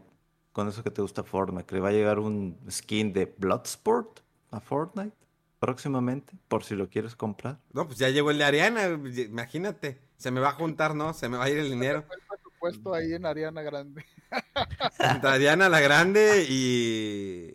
con 0.54 0.70
eso 0.70 0.84
que 0.84 0.92
te 0.92 1.02
gusta 1.02 1.24
Fortnite, 1.24 1.66
que 1.66 1.76
le 1.76 1.82
va 1.82 1.90
a 1.90 1.94
llegar 1.94 2.20
un 2.20 2.58
skin 2.70 3.12
de 3.12 3.34
Bloodsport 3.38 4.22
a 4.52 4.60
Fortnite 4.60 5.18
próximamente, 5.60 6.34
por 6.48 6.64
si 6.64 6.76
lo 6.76 6.90
quieres 6.90 7.16
comprar. 7.16 7.60
No, 7.72 7.88
pues 7.88 7.98
ya 7.98 8.10
llegó 8.10 8.32
el 8.32 8.38
de 8.38 8.44
Ariana, 8.44 8.86
imagínate, 8.86 10.00
se 10.18 10.30
me 10.30 10.40
va 10.40 10.50
a 10.50 10.54
juntar, 10.54 10.96
¿no? 10.96 11.14
Se 11.14 11.28
me 11.28 11.38
va 11.38 11.46
a 11.46 11.50
ir 11.50 11.58
el 11.58 11.70
dinero. 11.70 12.06
puesto 12.60 12.94
ahí 12.94 13.14
en 13.14 13.26
Ariana 13.26 13.62
Grande. 13.62 14.06
Ariana 15.24 15.70
la 15.70 15.80
Grande 15.80 16.46
y, 16.50 17.54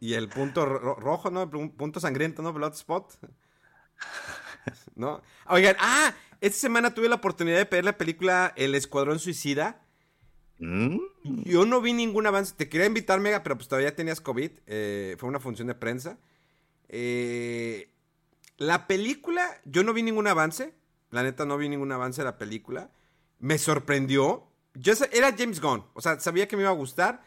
y 0.00 0.14
el 0.14 0.28
punto 0.28 0.64
rojo, 0.64 1.30
¿no? 1.30 1.50
punto 1.50 2.00
sangriento, 2.00 2.42
¿no? 2.42 2.52
Bloodspot. 2.52 3.18
¿No? 4.94 5.22
Oigan, 5.48 5.76
ah, 5.80 6.14
esta 6.40 6.58
semana 6.58 6.94
tuve 6.94 7.08
la 7.08 7.16
oportunidad 7.16 7.58
de 7.58 7.64
ver 7.64 7.84
la 7.84 7.96
película 7.98 8.52
El 8.56 8.74
Escuadrón 8.74 9.18
Suicida. 9.18 9.80
Mm. 10.58 10.98
Yo 11.44 11.64
no 11.64 11.80
vi 11.80 11.92
ningún 11.92 12.26
avance. 12.26 12.54
Te 12.56 12.68
quería 12.68 12.86
invitar, 12.86 13.20
Mega, 13.20 13.42
pero 13.42 13.56
pues 13.56 13.68
todavía 13.68 13.94
tenías 13.94 14.20
COVID. 14.20 14.50
Eh, 14.66 15.16
fue 15.18 15.28
una 15.28 15.40
función 15.40 15.68
de 15.68 15.74
prensa. 15.74 16.18
Eh, 16.88 17.90
la 18.56 18.86
película, 18.86 19.60
yo 19.64 19.84
no 19.84 19.92
vi 19.92 20.02
ningún 20.02 20.26
avance. 20.26 20.74
La 21.10 21.22
neta, 21.22 21.44
no 21.44 21.56
vi 21.56 21.68
ningún 21.68 21.92
avance 21.92 22.20
de 22.20 22.26
la 22.26 22.38
película. 22.38 22.90
Me 23.38 23.58
sorprendió. 23.58 24.48
Era 25.12 25.34
James 25.36 25.60
Gunn. 25.60 25.84
O 25.94 26.00
sea, 26.00 26.20
sabía 26.20 26.48
que 26.48 26.56
me 26.56 26.62
iba 26.62 26.70
a 26.70 26.74
gustar. 26.74 27.22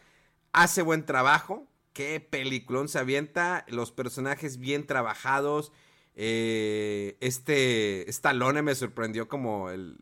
Hace 0.52 0.82
buen 0.82 1.04
trabajo. 1.04 1.66
Qué 1.92 2.20
peliculón 2.20 2.88
se 2.88 2.98
avienta. 2.98 3.64
Los 3.68 3.92
personajes 3.92 4.58
bien 4.58 4.86
trabajados. 4.86 5.72
Eh, 6.14 7.16
este 7.20 8.08
Stallone 8.10 8.62
me 8.62 8.74
sorprendió 8.74 9.28
como 9.28 9.70
el 9.70 9.98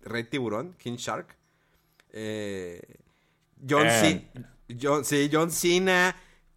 Rey 0.00 0.24
Tiburón, 0.24 0.74
King 0.78 0.96
Shark. 0.96 1.36
Eh, 2.12 2.80
John, 3.68 3.86
John, 4.80 5.04
sí, 5.04 5.28
John 5.32 5.50
Cena. 5.50 6.16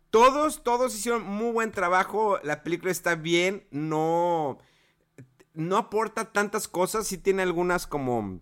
Todos, 0.09 0.63
todos 0.63 0.95
hicieron 0.95 1.23
muy 1.23 1.51
buen 1.51 1.71
trabajo. 1.71 2.39
La 2.43 2.63
película 2.63 2.91
está 2.91 3.15
bien. 3.15 3.67
No, 3.71 4.59
no 5.53 5.77
aporta 5.77 6.31
tantas 6.31 6.67
cosas. 6.67 7.07
Sí 7.07 7.17
tiene 7.17 7.41
algunas 7.41 7.87
como 7.87 8.39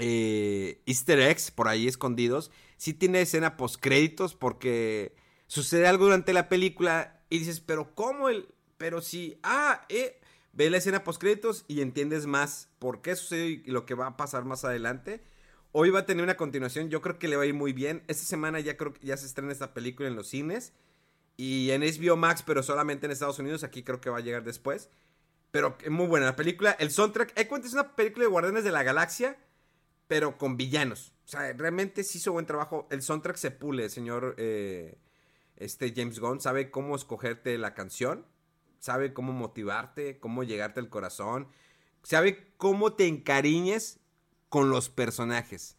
eh, 0.00 0.82
easter 0.86 1.20
eggs 1.20 1.50
por 1.50 1.68
ahí 1.68 1.86
escondidos. 1.86 2.50
Sí 2.76 2.94
tiene 2.94 3.20
escena 3.20 3.56
post 3.56 3.80
créditos 3.80 4.34
porque 4.34 5.14
sucede 5.46 5.86
algo 5.86 6.04
durante 6.04 6.32
la 6.32 6.48
película 6.48 7.20
y 7.30 7.40
dices, 7.40 7.60
pero 7.60 7.94
¿cómo 7.94 8.28
el...? 8.28 8.48
Pero 8.76 9.00
sí, 9.00 9.40
ah, 9.42 9.84
eh, 9.88 10.20
ve 10.52 10.70
la 10.70 10.76
escena 10.76 11.02
post 11.02 11.20
créditos 11.20 11.64
y 11.66 11.80
entiendes 11.80 12.26
más 12.26 12.68
por 12.78 13.02
qué 13.02 13.16
sucedió 13.16 13.46
y 13.46 13.62
lo 13.66 13.86
que 13.86 13.94
va 13.94 14.06
a 14.06 14.16
pasar 14.16 14.44
más 14.44 14.64
adelante. 14.64 15.24
Hoy 15.72 15.90
va 15.90 16.00
a 16.00 16.06
tener 16.06 16.24
una 16.24 16.36
continuación, 16.36 16.88
yo 16.88 17.02
creo 17.02 17.18
que 17.18 17.28
le 17.28 17.36
va 17.36 17.42
a 17.42 17.46
ir 17.46 17.54
muy 17.54 17.72
bien. 17.72 18.02
Esta 18.08 18.24
semana 18.24 18.58
ya 18.60 18.76
creo 18.76 18.94
que 18.94 19.06
ya 19.06 19.16
se 19.16 19.26
estrena 19.26 19.52
esta 19.52 19.74
película 19.74 20.08
en 20.08 20.16
los 20.16 20.28
cines. 20.28 20.72
Y 21.36 21.70
en 21.70 21.82
HBO 21.82 22.16
Max, 22.16 22.42
pero 22.44 22.62
solamente 22.62 23.06
en 23.06 23.12
Estados 23.12 23.38
Unidos. 23.38 23.62
Aquí 23.64 23.82
creo 23.82 24.00
que 24.00 24.10
va 24.10 24.18
a 24.18 24.22
llegar 24.22 24.42
después. 24.44 24.90
Pero 25.50 25.76
muy 25.90 26.06
buena 26.06 26.26
la 26.26 26.36
película. 26.36 26.72
El 26.72 26.90
soundtrack, 26.90 27.38
eh, 27.38 27.48
es 27.64 27.72
una 27.72 27.94
película 27.94 28.24
de 28.24 28.30
Guardianes 28.30 28.64
de 28.64 28.72
la 28.72 28.82
Galaxia, 28.82 29.36
pero 30.08 30.36
con 30.36 30.56
villanos. 30.56 31.12
O 31.26 31.28
sea, 31.28 31.52
realmente 31.52 32.02
sí 32.02 32.18
hizo 32.18 32.32
buen 32.32 32.46
trabajo. 32.46 32.88
El 32.90 33.02
soundtrack 33.02 33.36
se 33.36 33.50
pule, 33.50 33.88
señor 33.88 34.34
eh, 34.38 34.98
este 35.56 35.92
James 35.94 36.18
Gunn. 36.18 36.40
Sabe 36.40 36.70
cómo 36.70 36.96
escogerte 36.96 37.56
la 37.58 37.74
canción. 37.74 38.26
Sabe 38.78 39.12
cómo 39.12 39.32
motivarte, 39.32 40.18
cómo 40.18 40.44
llegarte 40.44 40.80
al 40.80 40.88
corazón. 40.88 41.48
Sabe 42.02 42.52
cómo 42.56 42.94
te 42.94 43.06
encariñes 43.06 43.97
con 44.48 44.70
los 44.70 44.88
personajes. 44.88 45.76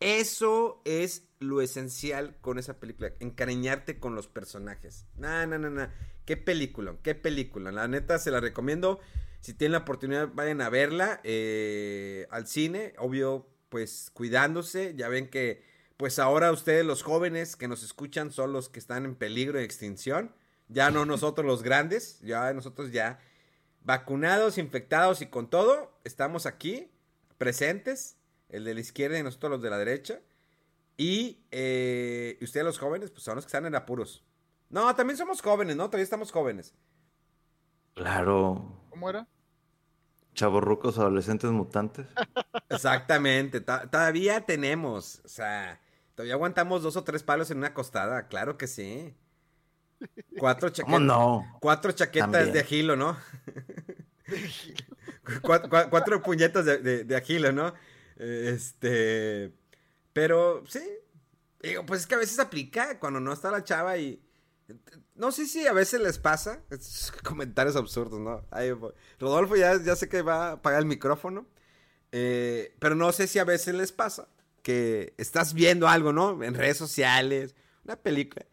Eso 0.00 0.80
es 0.84 1.28
lo 1.40 1.60
esencial 1.60 2.36
con 2.40 2.58
esa 2.58 2.78
película, 2.78 3.12
encariñarte 3.18 3.98
con 3.98 4.14
los 4.14 4.28
personajes. 4.28 5.06
No, 5.16 5.46
no, 5.46 5.58
no, 5.58 5.70
no. 5.70 5.88
Qué 6.24 6.36
película, 6.36 6.96
qué 7.02 7.14
película. 7.14 7.72
La 7.72 7.88
neta 7.88 8.18
se 8.18 8.30
la 8.30 8.40
recomiendo. 8.40 9.00
Si 9.40 9.54
tienen 9.54 9.72
la 9.72 9.78
oportunidad, 9.78 10.28
vayan 10.34 10.60
a 10.60 10.68
verla 10.68 11.20
eh, 11.24 12.26
al 12.30 12.46
cine. 12.46 12.94
Obvio, 12.98 13.48
pues 13.68 14.10
cuidándose. 14.12 14.94
Ya 14.96 15.08
ven 15.08 15.28
que, 15.28 15.64
pues 15.96 16.18
ahora 16.18 16.52
ustedes, 16.52 16.84
los 16.84 17.02
jóvenes 17.02 17.56
que 17.56 17.66
nos 17.66 17.82
escuchan, 17.82 18.30
son 18.30 18.52
los 18.52 18.68
que 18.68 18.78
están 18.78 19.04
en 19.04 19.16
peligro 19.16 19.58
de 19.58 19.64
extinción. 19.64 20.32
Ya 20.68 20.90
no 20.90 21.04
nosotros 21.06 21.46
los 21.46 21.62
grandes, 21.62 22.20
ya 22.20 22.52
nosotros 22.52 22.92
ya 22.92 23.20
vacunados, 23.80 24.58
infectados 24.58 25.22
y 25.22 25.26
con 25.26 25.48
todo, 25.48 25.98
estamos 26.04 26.46
aquí 26.46 26.90
presentes, 27.38 28.18
el 28.48 28.64
de 28.64 28.74
la 28.74 28.80
izquierda 28.80 29.18
y 29.18 29.22
nosotros 29.22 29.52
los 29.52 29.62
de 29.62 29.70
la 29.70 29.78
derecha. 29.78 30.20
Y 30.96 31.44
eh, 31.52 32.36
ustedes 32.42 32.66
los 32.66 32.78
jóvenes, 32.78 33.10
pues 33.10 33.22
son 33.22 33.36
los 33.36 33.44
que 33.44 33.48
están 33.48 33.66
en 33.66 33.74
apuros. 33.74 34.24
No, 34.68 34.94
también 34.94 35.16
somos 35.16 35.40
jóvenes, 35.40 35.76
¿no? 35.76 35.86
Todavía 35.86 36.04
estamos 36.04 36.32
jóvenes. 36.32 36.74
Claro. 37.94 38.84
¿Cómo 38.90 39.08
era? 39.08 39.26
Chavorrucos, 40.34 40.98
adolescentes 40.98 41.50
mutantes. 41.50 42.06
Exactamente, 42.68 43.60
todavía 43.60 44.42
tenemos, 44.42 45.20
o 45.24 45.28
sea, 45.28 45.80
todavía 46.14 46.34
aguantamos 46.34 46.82
dos 46.82 46.96
o 46.96 47.02
tres 47.02 47.22
palos 47.22 47.50
en 47.50 47.58
una 47.58 47.74
costada, 47.74 48.28
claro 48.28 48.58
que 48.58 48.66
sí. 48.66 49.16
Cuatro 50.38 50.68
chaquetas. 50.68 51.00
no? 51.00 51.58
Cuatro 51.60 51.90
chaquetas 51.92 52.52
de 52.52 52.60
agilo, 52.60 52.94
¿no? 52.94 53.16
Cuatro, 55.42 56.22
puñetas 56.22 56.64
de, 56.64 57.04
de, 57.04 57.16
Agilo, 57.16 57.52
¿no? 57.52 57.74
Este. 58.16 59.52
Pero 60.12 60.64
sí. 60.66 60.82
Digo, 61.60 61.84
pues 61.86 62.02
es 62.02 62.06
que 62.06 62.14
a 62.14 62.18
veces 62.18 62.38
aplica 62.38 62.98
cuando 62.98 63.20
no 63.20 63.32
está 63.32 63.50
la 63.50 63.64
chava 63.64 63.98
y. 63.98 64.22
No 65.14 65.32
sé 65.32 65.46
si 65.46 65.66
a 65.66 65.72
veces 65.72 66.00
les 66.00 66.18
pasa. 66.18 66.62
comentarios 67.24 67.76
absurdos, 67.76 68.20
¿no? 68.20 68.44
Rodolfo 69.18 69.56
ya, 69.56 69.82
ya 69.82 69.96
sé 69.96 70.08
que 70.08 70.22
va 70.22 70.48
a 70.48 70.52
apagar 70.52 70.80
el 70.80 70.86
micrófono. 70.86 71.46
Eh, 72.12 72.74
pero 72.78 72.94
no 72.94 73.12
sé 73.12 73.26
si 73.26 73.38
a 73.38 73.44
veces 73.44 73.74
les 73.74 73.92
pasa 73.92 74.28
que 74.62 75.14
estás 75.18 75.54
viendo 75.54 75.88
algo, 75.88 76.12
¿no? 76.12 76.42
En 76.42 76.54
redes 76.54 76.76
sociales, 76.76 77.54
una 77.84 77.96
película. 77.96 78.46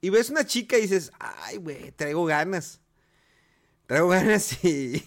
Y 0.00 0.10
ves 0.10 0.30
una 0.30 0.44
chica 0.44 0.76
y 0.76 0.82
dices, 0.82 1.12
ay, 1.18 1.58
güey, 1.58 1.92
traigo 1.92 2.24
ganas. 2.24 2.80
Traigo 3.86 4.08
ganas 4.08 4.64
y, 4.64 5.04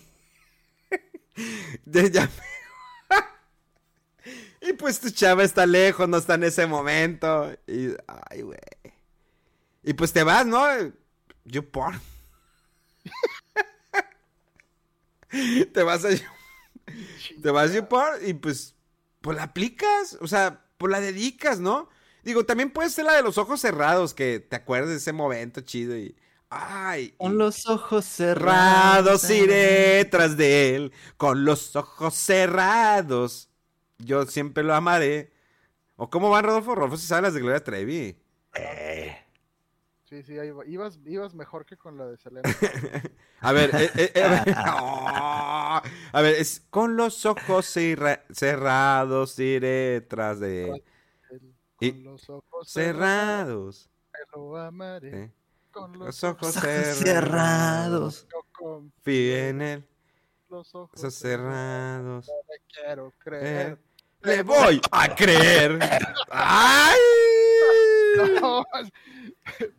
y 4.62 4.74
pues 4.74 5.00
tu 5.00 5.10
chava 5.10 5.44
está 5.44 5.66
lejos, 5.66 6.08
no 6.08 6.18
está 6.18 6.36
en 6.36 6.44
ese 6.44 6.68
momento. 6.68 7.52
Y, 7.68 7.96
ay, 8.30 8.42
güey. 8.42 8.60
Y 9.84 9.94
pues 9.94 10.14
te 10.14 10.24
vas, 10.24 10.46
¿no? 10.46 10.64
Porn. 11.72 12.00
te 15.74 15.84
vas 15.84 16.06
a 16.06 16.10
te 17.42 17.52
vas 17.52 17.72
a 17.72 17.76
chupar 17.76 18.24
y 18.24 18.34
pues 18.34 18.76
pues 19.22 19.38
la 19.38 19.44
aplicas, 19.44 20.18
o 20.22 20.28
sea, 20.28 20.66
pues 20.78 20.92
la 20.92 21.00
dedicas, 21.00 21.60
¿no? 21.60 21.90
Digo, 22.24 22.46
también 22.46 22.72
puede 22.72 22.90
ser 22.90 23.06
la 23.06 23.14
de 23.14 23.24
los 23.24 23.38
ojos 23.38 23.60
cerrados, 23.60 24.14
que 24.14 24.40
te 24.40 24.56
acuerdas 24.56 24.90
de 24.90 24.98
ese 24.98 25.14
momento 25.14 25.62
chido 25.62 25.98
y 25.98 26.16
ay, 26.50 27.12
Con 27.18 27.38
los 27.38 27.68
ojos 27.68 28.06
cerrados. 28.06 29.30
iré 29.30 30.06
tras 30.06 30.38
de 30.38 30.76
él, 30.76 30.94
con 31.18 31.46
los 31.46 31.76
ojos 31.76 32.14
cerrados. 32.16 33.50
Yo 34.00 34.26
siempre 34.26 34.64
lo 34.64 34.74
amaré. 34.74 35.32
¿O 35.96 36.10
cómo 36.10 36.30
van 36.30 36.44
Rodolfo? 36.46 36.76
Rodolfo 36.76 36.98
si 36.98 37.08
sabe 37.08 37.24
las 37.24 37.34
de 37.34 37.40
Gloria 37.42 37.64
Trevi. 37.64 38.18
Eh, 38.54 39.18
Sí, 40.08 40.22
sí, 40.22 40.38
ahí 40.38 40.52
va. 40.52 40.64
ibas, 40.68 41.00
ibas 41.06 41.34
mejor 41.34 41.66
que 41.66 41.78
con 41.78 41.98
la 41.98 42.06
de 42.06 42.16
Selena. 42.18 42.44
A 43.42 43.52
ver, 43.52 43.72
eh, 43.76 43.90
eh, 43.96 44.12
eh, 44.14 44.24
a 44.24 44.30
ver, 44.30 44.56
oh, 44.80 45.82
a 46.14 46.22
ver, 46.22 46.36
es 46.36 46.64
con 46.70 46.96
los 46.96 47.26
ojos 47.26 47.66
cerra- 47.66 48.24
cerrados 48.32 49.38
iré 49.40 50.02
tras 50.02 50.40
de 50.40 50.70
él. 50.70 50.84
Con 51.76 52.04
los 52.04 52.30
ojos 52.30 52.70
cerrados, 52.70 53.90
Cerrados. 54.14 54.36
lo 54.36 54.58
amaré. 54.58 55.32
Con 55.76 55.92
los 56.00 56.06
Los 56.08 56.24
ojos 56.24 56.56
ojos 56.58 56.62
cerrados. 56.64 56.98
cerrados. 56.98 58.28
Yo 58.32 58.46
confío 58.54 58.92
Fío 59.04 59.36
en 59.38 59.62
él. 59.62 59.88
los 60.50 60.74
ojos 60.74 60.98
Ojos 61.00 61.14
cerrados. 61.16 62.28
Me 62.50 62.56
quiero 62.74 63.08
Eh, 63.10 63.14
creer. 63.20 63.80
le 64.22 64.44
voy 64.44 64.82
a 64.92 65.14
creer. 65.16 65.80
¡Ay! 66.32 66.96
No, 68.42 68.64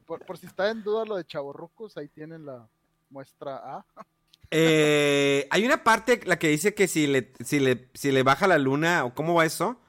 por, 0.05 0.23
por 0.27 0.37
si 0.37 0.45
está 0.45 0.69
en 0.71 0.83
duda 0.83 1.07
lo 1.07 1.17
de 1.17 1.25
chavorrucos, 1.25 1.97
ahí 1.97 2.09
tienen 2.09 2.45
la 2.45 2.69
muestra 3.09 3.57
A. 3.57 3.87
Eh, 4.51 5.49
hay 5.51 5.65
una 5.65 5.83
parte, 5.83 6.21
la 6.27 6.39
que 6.39 6.49
dice 6.49 6.75
que 6.75 6.87
si 6.87 7.07
le, 7.07 7.33
si 7.43 7.61
le, 7.61 7.89
si 7.95 8.13
le 8.13 8.23
baja 8.23 8.47
la 8.47 8.59
luna, 8.59 9.07
o 9.07 9.15
cómo 9.15 9.33
va 9.33 9.47
eso, 9.47 9.81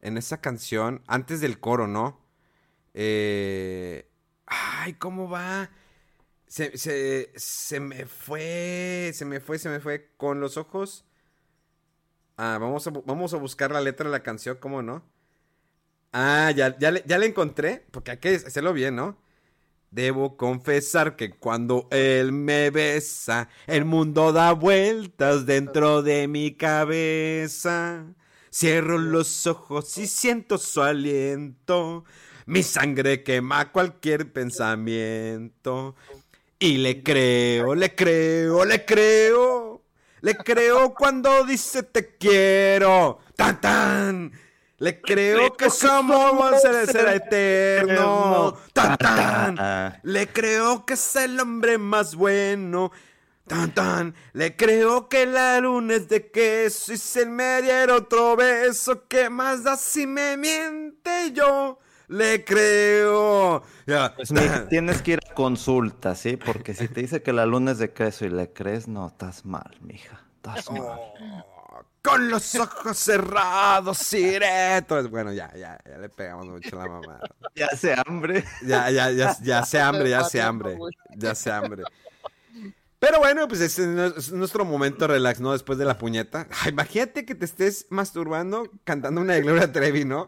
en 0.00 0.18
esa 0.18 0.40
canción, 0.40 1.04
antes 1.06 1.40
del 1.40 1.60
coro, 1.60 1.86
¿no? 1.86 2.20
Eh, 2.94 4.07
ay, 4.48 4.94
¿cómo 4.94 5.28
va? 5.28 5.70
Se, 6.46 6.76
se, 6.78 7.32
se 7.36 7.80
me 7.80 8.06
fue, 8.06 9.12
se 9.14 9.24
me 9.24 9.40
fue, 9.40 9.58
se 9.58 9.68
me 9.68 9.80
fue 9.80 10.10
con 10.16 10.40
los 10.40 10.56
ojos. 10.56 11.04
Ah, 12.36 12.58
vamos 12.60 12.86
a, 12.86 12.90
vamos 12.90 13.34
a 13.34 13.36
buscar 13.36 13.70
la 13.72 13.80
letra 13.80 14.06
de 14.06 14.12
la 14.12 14.22
canción, 14.22 14.56
¿cómo 14.60 14.82
no? 14.82 15.02
Ah, 16.12 16.50
ya, 16.54 16.76
ya, 16.78 16.90
le, 16.90 17.02
ya 17.06 17.18
la 17.18 17.26
encontré, 17.26 17.84
porque 17.90 18.12
hay 18.12 18.16
que 18.18 18.34
hacerlo 18.36 18.72
bien, 18.72 18.96
¿no? 18.96 19.18
Debo 19.90 20.36
confesar 20.36 21.16
que 21.16 21.30
cuando 21.30 21.88
él 21.90 22.32
me 22.32 22.70
besa, 22.70 23.48
el 23.66 23.84
mundo 23.86 24.32
da 24.32 24.52
vueltas 24.52 25.46
dentro 25.46 26.02
de 26.02 26.28
mi 26.28 26.54
cabeza. 26.56 28.06
Cierro 28.52 28.98
los 28.98 29.46
ojos 29.46 29.96
y 29.98 30.06
siento 30.06 30.58
su 30.58 30.82
aliento. 30.82 32.04
Mi 32.48 32.62
sangre 32.62 33.22
quema 33.22 33.70
cualquier 33.70 34.32
pensamiento. 34.32 35.94
Y 36.58 36.78
le 36.78 37.02
creo, 37.02 37.74
le 37.74 37.94
creo, 37.94 38.64
le 38.64 38.86
creo. 38.86 39.82
Le 40.22 40.34
creo 40.34 40.94
cuando 40.94 41.44
dice 41.44 41.82
te 41.82 42.16
quiero. 42.16 43.18
Tan 43.36 43.60
tan. 43.60 44.32
Le 44.78 44.98
creo 45.02 45.58
que 45.58 45.68
su 45.68 45.88
amor 45.88 46.58
será, 46.58 47.14
eterno. 47.14 48.56
Tan 48.72 48.96
tan. 48.96 50.00
Le 50.02 50.28
creo 50.28 50.86
que 50.86 50.94
es 50.94 51.16
el 51.16 51.38
hombre 51.38 51.76
más 51.76 52.14
bueno. 52.14 52.92
Tan 53.46 53.74
tan. 53.74 54.14
Le 54.32 54.56
creo 54.56 55.10
que 55.10 55.26
la 55.26 55.60
luna 55.60 55.96
es 55.96 56.08
de 56.08 56.30
queso 56.30 56.94
y 56.94 57.18
él 57.18 57.28
me 57.28 57.60
diera 57.60 57.96
otro 57.96 58.36
beso, 58.36 59.06
¿qué 59.06 59.28
más 59.28 59.64
da 59.64 59.76
si 59.76 60.06
me 60.06 60.38
miente 60.38 61.32
yo? 61.34 61.78
Le 62.08 62.44
creo. 62.44 63.62
Ya. 63.86 64.14
Pues 64.16 64.30
tienes 64.70 65.02
que 65.02 65.12
ir 65.12 65.20
a 65.30 65.34
consulta, 65.34 66.14
¿sí? 66.14 66.36
Porque 66.36 66.74
si 66.74 66.88
te 66.88 67.00
dice 67.02 67.22
que 67.22 67.32
la 67.32 67.46
luna 67.46 67.72
es 67.72 67.78
de 67.78 67.92
queso 67.92 68.24
y 68.24 68.30
le 68.30 68.52
crees, 68.52 68.88
no, 68.88 69.06
estás 69.06 69.44
mal, 69.44 69.76
mija. 69.80 70.20
Estás 70.36 70.70
mal. 70.70 70.82
Oh, 70.82 71.82
Con 72.02 72.28
los 72.30 72.54
ojos 72.54 72.96
cerrados 72.98 74.12
iré. 74.14 74.76
Entonces, 74.76 75.10
bueno, 75.10 75.32
ya, 75.32 75.52
ya, 75.54 75.78
ya 75.86 75.98
le 75.98 76.08
pegamos 76.08 76.46
mucho 76.46 76.80
a 76.80 76.84
la 76.84 76.90
mamá. 76.90 77.20
Ya 77.54 77.66
hace 77.66 77.94
hambre. 78.06 78.44
Ya, 78.64 78.90
ya, 78.90 79.10
ya, 79.10 79.36
ya 79.42 79.64
sé 79.64 79.80
hambre, 79.80 80.08
ya 80.10 80.24
sé 80.24 80.40
hambre. 80.40 80.78
Ya 81.16 81.34
sé 81.34 81.50
hambre. 81.52 81.82
Pero 83.00 83.18
bueno, 83.20 83.46
pues 83.46 83.60
es 83.60 83.78
nu- 83.78 84.14
es 84.16 84.32
nuestro 84.32 84.64
momento 84.64 85.06
relax, 85.06 85.40
¿no? 85.40 85.52
Después 85.52 85.78
de 85.78 85.84
la 85.84 85.98
puñeta. 85.98 86.48
Ay, 86.62 86.70
imagínate 86.70 87.24
que 87.24 87.34
te 87.36 87.44
estés 87.44 87.86
masturbando 87.90 88.68
cantando 88.84 89.20
una 89.20 89.34
de 89.34 89.42
Gloria 89.42 89.70
Trevi, 89.72 90.04
¿no? 90.04 90.26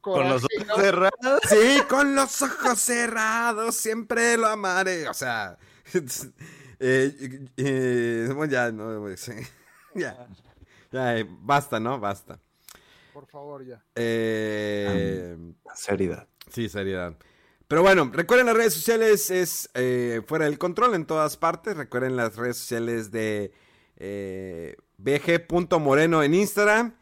Con, 0.00 0.14
Con 0.14 0.28
los 0.28 0.42
ojos 0.44 0.66
¿no? 0.66 0.76
cerrados. 0.76 1.40
Sí, 1.48 1.80
con 1.88 2.14
los 2.14 2.42
ojos 2.42 2.80
cerrados, 2.80 3.76
siempre 3.76 4.36
lo 4.36 4.48
amaré. 4.48 5.08
O 5.08 5.14
sea, 5.14 5.56
eh, 6.80 7.46
eh, 7.56 8.28
bueno, 8.34 8.52
ya, 8.52 8.72
no, 8.72 9.16
sí. 9.16 9.32
ya, 9.94 10.26
ya, 10.90 11.18
eh, 11.18 11.26
basta, 11.28 11.78
¿no? 11.78 12.00
Basta. 12.00 12.40
Por 13.12 13.26
favor, 13.26 13.64
ya. 13.64 13.82
Eh, 13.94 15.36
Seriedad. 15.74 16.26
Sí, 16.50 16.68
seriedad. 16.68 17.16
Pero 17.68 17.82
bueno, 17.82 18.10
recuerden 18.12 18.46
las 18.46 18.56
redes 18.56 18.74
sociales, 18.74 19.30
es 19.30 19.70
eh, 19.74 20.22
Fuera 20.26 20.44
del 20.44 20.58
Control 20.58 20.94
en 20.94 21.04
todas 21.06 21.36
partes. 21.36 21.76
Recuerden 21.76 22.16
las 22.16 22.36
redes 22.36 22.56
sociales 22.56 23.10
de 23.10 23.52
eh, 23.96 24.76
bg.moreno 24.98 26.22
en 26.22 26.34
Instagram, 26.34 26.94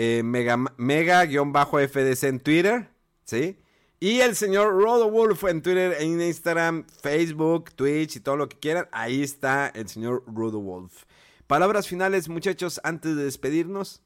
eh, 0.00 0.22
mega, 0.22 0.56
mega-fdc 0.76 2.22
en 2.22 2.38
Twitter, 2.38 2.88
¿sí? 3.24 3.58
Y 3.98 4.20
el 4.20 4.36
señor 4.36 4.80
Rodowolf 4.80 5.42
en 5.42 5.60
Twitter, 5.60 5.96
en 5.98 6.20
Instagram, 6.20 6.86
Facebook, 6.86 7.72
Twitch 7.74 8.14
y 8.14 8.20
todo 8.20 8.36
lo 8.36 8.48
que 8.48 8.56
quieran. 8.60 8.86
Ahí 8.92 9.24
está 9.24 9.66
el 9.70 9.88
señor 9.88 10.22
Rodowolf. 10.28 11.02
Palabras 11.48 11.88
finales, 11.88 12.28
muchachos, 12.28 12.80
antes 12.84 13.16
de 13.16 13.24
despedirnos. 13.24 14.00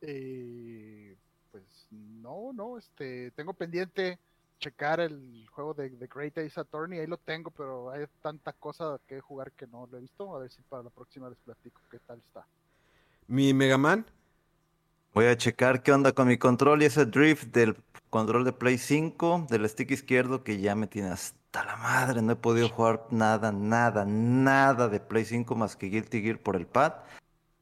Eh, 0.00 1.16
pues 1.52 1.86
no, 1.92 2.52
no, 2.52 2.76
este, 2.76 3.30
tengo 3.36 3.54
pendiente 3.54 4.18
checar 4.58 4.98
el 4.98 5.46
juego 5.52 5.74
de 5.74 5.90
The 5.90 6.08
Great 6.08 6.38
Ace 6.38 6.58
Attorney, 6.58 6.98
ahí 6.98 7.06
lo 7.06 7.18
tengo, 7.18 7.52
pero 7.52 7.90
hay 7.92 8.04
tanta 8.20 8.52
cosa 8.52 8.98
que 9.06 9.20
jugar 9.20 9.52
que 9.52 9.68
no 9.68 9.86
lo 9.86 9.96
he 9.96 10.00
visto, 10.00 10.34
a 10.34 10.40
ver 10.40 10.50
si 10.50 10.60
para 10.62 10.82
la 10.82 10.90
próxima 10.90 11.30
les 11.30 11.38
platico 11.38 11.80
qué 11.88 12.00
tal 12.00 12.18
está. 12.18 12.44
Mi 13.28 13.52
Megaman. 13.52 14.06
Voy 15.12 15.26
a 15.26 15.36
checar 15.36 15.82
qué 15.82 15.92
onda 15.92 16.12
con 16.12 16.28
mi 16.28 16.38
control 16.38 16.82
y 16.82 16.86
ese 16.86 17.04
drift 17.04 17.48
del 17.52 17.76
control 18.08 18.44
de 18.44 18.54
Play 18.54 18.78
5, 18.78 19.48
del 19.50 19.68
stick 19.68 19.90
izquierdo, 19.90 20.42
que 20.42 20.60
ya 20.60 20.74
me 20.74 20.86
tiene 20.86 21.10
hasta 21.10 21.62
la 21.62 21.76
madre. 21.76 22.22
No 22.22 22.32
he 22.32 22.36
podido 22.36 22.70
jugar 22.70 23.04
nada, 23.10 23.52
nada, 23.52 24.06
nada 24.06 24.88
de 24.88 25.00
Play 25.00 25.26
5 25.26 25.54
más 25.54 25.76
que 25.76 25.88
Guilty 25.88 26.22
Gear 26.22 26.38
por 26.38 26.56
el 26.56 26.66
pad. 26.66 26.94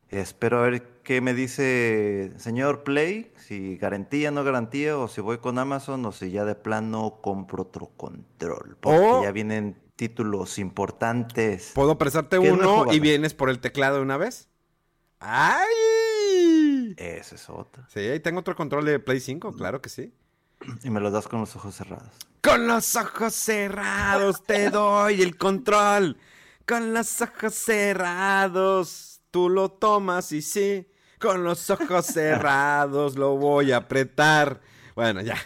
Espero 0.09 0.61
a 0.61 0.62
ver 0.62 1.01
qué 1.03 1.21
me 1.21 1.35
dice 1.35 2.33
señor 2.37 2.85
Play, 2.85 3.33
si 3.37 3.77
garantía, 3.77 4.31
no 4.31 4.45
garantía, 4.45 4.97
o 4.97 5.09
si 5.09 5.21
voy 5.21 5.39
con 5.39 5.59
Amazon, 5.59 6.07
o 6.07 6.12
si 6.12 6.31
ya 6.31 6.45
de 6.45 6.55
plano 6.55 7.19
compro 7.21 7.64
otro 7.64 7.91
control. 7.97 8.77
Porque 8.81 9.25
ya 9.25 9.33
vienen 9.33 9.77
títulos 9.97 10.61
importantes. 10.61 11.73
¿Puedo 11.75 11.99
prestarte 11.99 12.39
¿Qué 12.39 12.53
no 12.53 12.55
he 12.55 12.83
uno 12.83 12.93
y 12.93 13.01
vienes 13.01 13.35
por 13.35 13.51
el 13.51 13.59
teclado 13.59 13.97
de 13.97 14.03
una 14.03 14.17
vez? 14.17 14.49
¡Ay! 15.29 16.95
Esa 16.97 17.35
es 17.35 17.51
otra. 17.51 17.85
Sí, 17.89 17.99
ahí 17.99 18.20
tengo 18.20 18.39
otro 18.39 18.55
control 18.55 18.85
de 18.85 19.01
Play 19.01 19.18
5, 19.18 19.55
claro 19.55 19.83
que 19.83 19.89
sí. 19.89 20.14
Y 20.85 20.91
me 20.91 21.01
los 21.01 21.12
das 21.12 21.27
con 21.27 21.41
los 21.41 21.57
ojos 21.57 21.74
cerrados. 21.74 22.12
Con 22.43 22.68
los 22.68 22.95
ojos 22.95 23.35
cerrados 23.35 24.45
te 24.45 24.70
doy 24.70 25.22
el 25.22 25.37
control. 25.37 26.16
Con 26.64 26.95
los 26.95 27.20
ojos 27.20 27.55
cerrados 27.55 29.20
tú 29.33 29.49
lo 29.49 29.72
tomas 29.72 30.31
y 30.31 30.43
sí. 30.43 30.89
Con 31.18 31.43
los 31.43 31.70
ojos 31.70 32.07
cerrados 32.07 33.16
lo 33.16 33.37
voy 33.37 33.72
a 33.72 33.79
apretar. 33.79 34.61
Bueno, 34.95 35.22
ya. 35.22 35.37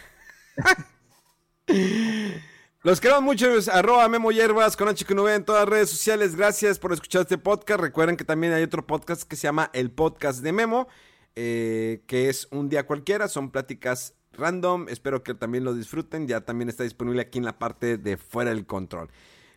Los 2.83 2.99
queremos 2.99 3.21
mucho, 3.21 3.47
arroba 3.71 4.07
Memo 4.07 4.31
Hierbas 4.31 4.75
con 4.75 4.87
HQ9 4.87 5.35
en 5.35 5.45
todas 5.45 5.61
las 5.61 5.69
redes 5.69 5.89
sociales. 5.91 6.35
Gracias 6.35 6.79
por 6.79 6.91
escuchar 6.91 7.21
este 7.21 7.37
podcast. 7.37 7.79
Recuerden 7.79 8.17
que 8.17 8.23
también 8.23 8.53
hay 8.53 8.63
otro 8.63 8.87
podcast 8.87 9.21
que 9.21 9.35
se 9.35 9.43
llama 9.43 9.69
El 9.73 9.91
Podcast 9.91 10.41
de 10.41 10.51
Memo, 10.51 10.87
eh, 11.35 12.01
que 12.07 12.27
es 12.27 12.47
un 12.49 12.69
día 12.69 12.87
cualquiera, 12.87 13.27
son 13.27 13.51
pláticas 13.51 14.15
random. 14.33 14.87
Espero 14.89 15.21
que 15.21 15.35
también 15.35 15.63
lo 15.63 15.75
disfruten. 15.75 16.27
Ya 16.27 16.41
también 16.41 16.69
está 16.69 16.83
disponible 16.83 17.21
aquí 17.21 17.37
en 17.37 17.45
la 17.45 17.59
parte 17.59 17.99
de 17.99 18.17
Fuera 18.17 18.49
del 18.49 18.65
Control. 18.65 19.09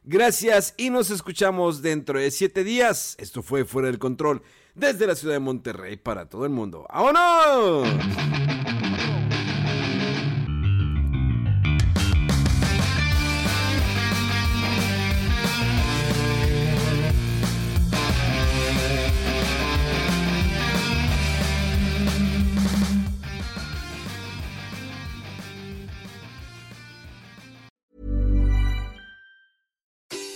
Gracias 0.02 0.74
y 0.76 0.90
nos 0.90 1.08
escuchamos 1.08 1.80
dentro 1.80 2.18
de 2.18 2.30
siete 2.30 2.62
días. 2.62 3.16
Esto 3.18 3.42
fue 3.42 3.64
Fuera 3.64 3.88
del 3.88 3.98
Control 3.98 4.42
desde 4.74 5.06
la 5.06 5.14
ciudad 5.14 5.32
de 5.32 5.40
Monterrey 5.40 5.96
para 5.96 6.28
todo 6.28 6.44
el 6.44 6.50
mundo. 6.50 6.86
¡Vámonos! 6.92 7.88